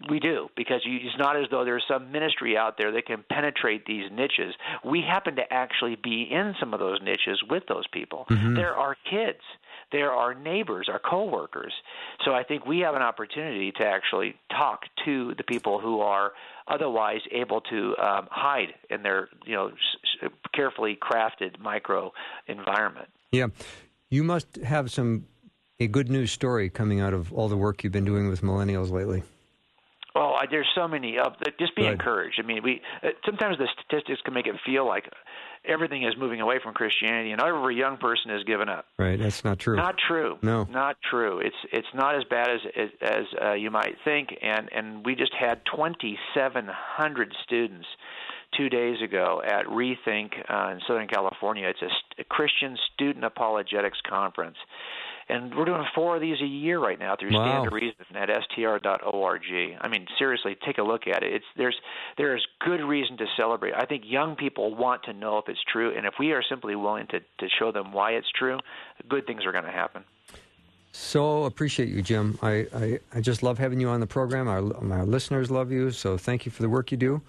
We 0.09 0.20
do 0.20 0.48
because 0.57 0.80
you, 0.84 0.96
it's 1.03 1.18
not 1.18 1.36
as 1.36 1.46
though 1.51 1.64
there's 1.64 1.84
some 1.86 2.12
ministry 2.12 2.57
out 2.57 2.78
there 2.78 2.92
that 2.92 3.07
can 3.07 3.24
penetrate 3.28 3.84
these 3.86 4.11
niches. 4.11 4.55
We 4.84 5.03
happen 5.03 5.36
to 5.36 5.53
actually 5.53 5.96
be 6.03 6.26
in 6.30 6.55
some 6.59 6.72
of 6.72 6.80
those 6.80 7.01
niches 7.03 7.42
with 7.48 7.64
those 7.68 7.86
people. 7.92 8.26
There 8.28 8.74
are 8.74 8.96
kids, 9.11 9.40
there 9.92 10.12
are 10.12 10.34
neighbors, 10.34 10.88
our 10.90 10.98
coworkers. 10.98 11.72
So 12.24 12.32
I 12.32 12.44
think 12.44 12.66
we 12.66 12.80
have 12.80 12.94
an 12.94 13.03
opportunity 13.03 13.72
to 13.72 13.84
actually 13.84 14.36
talk 14.51 14.82
to 15.05 15.34
the 15.36 15.44
people 15.44 15.80
who 15.80 16.01
are 16.01 16.32
otherwise 16.68 17.20
able 17.32 17.61
to 17.62 17.96
um, 17.98 18.28
hide 18.30 18.74
in 18.88 19.03
their 19.03 19.28
you 19.44 19.55
know 19.55 19.72
carefully 20.55 20.96
crafted 21.01 21.59
micro 21.59 22.12
environment. 22.46 23.09
Yeah. 23.32 23.48
You 24.09 24.24
must 24.24 24.57
have 24.57 24.90
some 24.90 25.26
a 25.78 25.86
good 25.86 26.11
news 26.11 26.30
story 26.30 26.68
coming 26.68 27.01
out 27.01 27.14
of 27.14 27.32
all 27.32 27.48
the 27.48 27.57
work 27.57 27.82
you've 27.82 27.92
been 27.92 28.05
doing 28.05 28.28
with 28.28 28.42
millennials 28.42 28.90
lately. 28.90 29.22
Oh, 30.15 30.35
I, 30.35 30.47
there's 30.51 30.69
so 30.75 30.89
many. 30.89 31.19
Uh, 31.19 31.31
just 31.59 31.77
be 31.77 31.83
Good. 31.83 31.93
encouraged. 31.93 32.41
I 32.43 32.47
mean, 32.47 32.63
we 32.63 32.81
uh, 33.03 33.09
sometimes 33.25 33.59
the 33.59 33.69
statistics 33.79 34.21
can 34.25 34.35
make 34.35 34.47
it 34.47 34.57
feel 34.67 34.87
like 34.87 35.05
everything 35.65 36.05
is 36.05 36.15
moving 36.19 36.41
away 36.41 36.59
from 36.63 36.75
Christianity, 36.75 37.33
and 37.33 37.41
every 37.41 37.77
young 37.77 37.97
person 37.97 38.31
has 38.31 38.43
given 38.45 38.69
up. 38.69 38.87
Right. 38.99 39.19
That's 39.19 39.45
not 39.45 39.59
true. 39.59 39.77
Not 39.77 39.97
true. 39.99 40.39
No. 40.43 40.65
not 40.65 40.97
true. 41.09 41.39
It's 41.41 41.57
it's 41.73 41.89
not 41.95 42.17
as 42.17 42.25
bad 42.25 42.51
as 42.51 42.61
as, 42.77 42.89
as 43.03 43.25
uh, 43.41 43.53
you 43.53 43.71
might 43.71 43.97
think. 44.05 44.37
And 44.43 44.69
and 44.73 45.05
we 45.05 45.15
just 45.15 45.33
had 45.39 45.61
2,700 45.75 47.35
students 47.45 47.87
two 48.57 48.69
days 48.69 49.01
ago 49.03 49.41
at 49.45 49.67
Rethink 49.67 50.33
uh, 50.49 50.73
in 50.73 50.81
Southern 50.87 51.07
California. 51.07 51.69
It's 51.69 51.83
a, 51.83 51.87
st- 51.87 52.21
a 52.21 52.25
Christian 52.25 52.77
Student 52.95 53.25
Apologetics 53.25 53.99
Conference. 54.09 54.57
And 55.31 55.55
we're 55.55 55.64
doing 55.64 55.85
four 55.95 56.16
of 56.16 56.20
these 56.20 56.41
a 56.41 56.47
year 56.47 56.78
right 56.78 56.99
now 56.99 57.14
through 57.18 57.33
Wow. 57.33 57.62
Stand 57.62 57.70
to 57.70 57.74
Reason 57.74 58.16
at 58.16 58.28
str.org. 58.51 59.43
I 59.81 59.89
mean, 59.89 60.07
seriously, 60.18 60.57
take 60.66 60.78
a 60.78 60.83
look 60.83 61.07
at 61.07 61.22
it. 61.22 61.33
It's 61.33 61.45
there's 61.57 61.76
there 62.16 62.37
is 62.37 62.43
good 62.61 62.81
reason 62.83 63.16
to 63.18 63.26
celebrate. 63.37 63.74
I 63.74 63.87
think 63.87 64.03
young 64.07 64.37
people 64.37 64.74
want 64.74 65.05
to 65.05 65.12
know 65.12 65.39
if 65.39 65.49
it's 65.49 65.61
true, 65.72 65.97
and 65.97 66.07
if 66.07 66.14
we 66.18 66.33
are 66.33 66.43
simply 66.49 66.74
willing 66.76 67.07
to 67.09 67.20
to 67.20 67.49
show 67.59 67.72
them 67.72 67.93
why 67.93 68.12
it's 68.12 68.31
true, 68.37 68.59
good 69.09 69.26
things 69.26 69.45
are 69.47 69.53
going 69.53 69.64
to 69.64 69.70
happen. 69.70 70.05
So 70.93 71.45
appreciate 71.45 71.89
you, 71.89 72.03
Jim. 72.03 72.37
I, 72.43 72.66
I, 72.74 72.99
I 73.14 73.20
just 73.20 73.45
love 73.45 73.59
having 73.59 73.81
you 73.81 73.89
on 73.89 74.01
the 74.01 74.09
program. 74.09 74.49
Our, 74.49 74.61
my 74.61 75.03
listeners 75.03 75.49
love 75.49 75.70
you. 75.70 75.93
So 75.93 76.18
thank 76.18 76.45
you 76.45 76.51
for 76.51 76.62
the 76.62 76.68
work 76.68 76.91
you 76.91 76.97
do. 76.97 77.22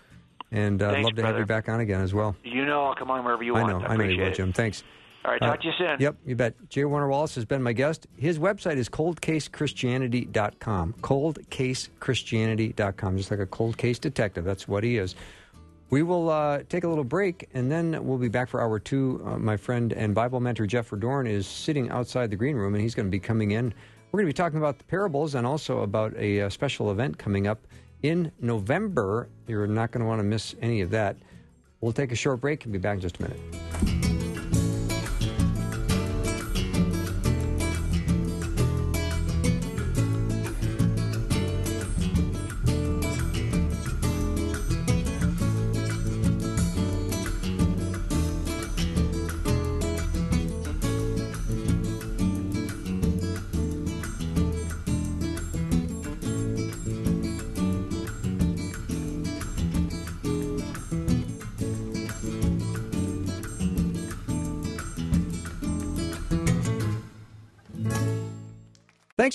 And 0.51 0.81
uh, 0.81 0.87
I'd 0.87 0.93
Thanks, 0.93 1.05
love 1.05 1.15
to 1.17 1.23
have 1.23 1.37
you 1.37 1.45
back 1.45 1.69
on 1.69 1.79
again 1.79 2.01
as 2.01 2.13
well. 2.13 2.35
You 2.43 2.65
know, 2.65 2.85
I'll 2.85 2.95
come 2.95 3.11
on 3.11 3.23
wherever 3.23 3.43
you 3.43 3.55
I 3.55 3.61
want. 3.61 3.81
know. 3.83 3.87
I 3.87 3.93
I 3.93 3.97
know 3.97 4.03
you 4.05 4.21
will. 4.21 4.31
Jim. 4.33 4.51
Thanks. 4.51 4.83
All 5.23 5.31
right, 5.31 5.39
talk 5.39 5.61
to 5.61 5.67
you 5.67 5.73
soon. 5.77 5.97
Yep, 5.99 6.15
you 6.25 6.35
bet. 6.35 6.55
J. 6.69 6.85
Warner 6.85 7.07
Wallace 7.07 7.35
has 7.35 7.45
been 7.45 7.61
my 7.61 7.73
guest. 7.73 8.07
His 8.17 8.39
website 8.39 8.77
is 8.77 8.89
coldcasechristianity.com. 8.89 10.95
Coldcasechristianity.com. 11.01 13.17
Just 13.17 13.29
like 13.29 13.39
a 13.39 13.45
cold 13.45 13.77
case 13.77 13.99
detective. 13.99 14.43
That's 14.43 14.67
what 14.67 14.83
he 14.83 14.97
is. 14.97 15.13
We 15.91 16.01
will 16.03 16.29
uh, 16.29 16.63
take 16.69 16.85
a 16.85 16.87
little 16.87 17.03
break 17.03 17.49
and 17.53 17.69
then 17.71 18.03
we'll 18.05 18.17
be 18.17 18.29
back 18.29 18.49
for 18.49 18.61
hour 18.61 18.79
two. 18.79 19.21
Uh, 19.25 19.37
my 19.37 19.57
friend 19.57 19.91
and 19.91 20.15
Bible 20.15 20.39
mentor 20.39 20.65
Jeff 20.65 20.89
Verdorn 20.89 21.29
is 21.29 21.45
sitting 21.45 21.89
outside 21.89 22.31
the 22.31 22.37
green 22.37 22.55
room 22.55 22.73
and 22.73 22.81
he's 22.81 22.95
going 22.95 23.07
to 23.07 23.11
be 23.11 23.19
coming 23.19 23.51
in. 23.51 23.73
We're 24.11 24.19
going 24.19 24.27
to 24.27 24.33
be 24.33 24.37
talking 24.37 24.57
about 24.57 24.77
the 24.77 24.85
parables 24.85 25.35
and 25.35 25.45
also 25.45 25.81
about 25.81 26.15
a, 26.15 26.41
uh 26.41 26.49
special 26.49 26.91
event 26.91 27.17
coming 27.17 27.45
up 27.45 27.67
in 28.03 28.31
November. 28.39 29.27
You're 29.47 29.67
not 29.67 29.91
going 29.91 29.99
to 29.99 30.07
want 30.07 30.19
to 30.19 30.23
miss 30.23 30.55
any 30.61 30.79
of 30.79 30.91
that. 30.91 31.17
We'll 31.81 31.91
take 31.91 32.13
a 32.13 32.15
short 32.15 32.39
break 32.39 32.63
and 32.63 32.71
be 32.71 32.79
back 32.79 32.95
in 32.95 33.01
just 33.01 33.19
a 33.19 33.23
minute. 33.23 34.10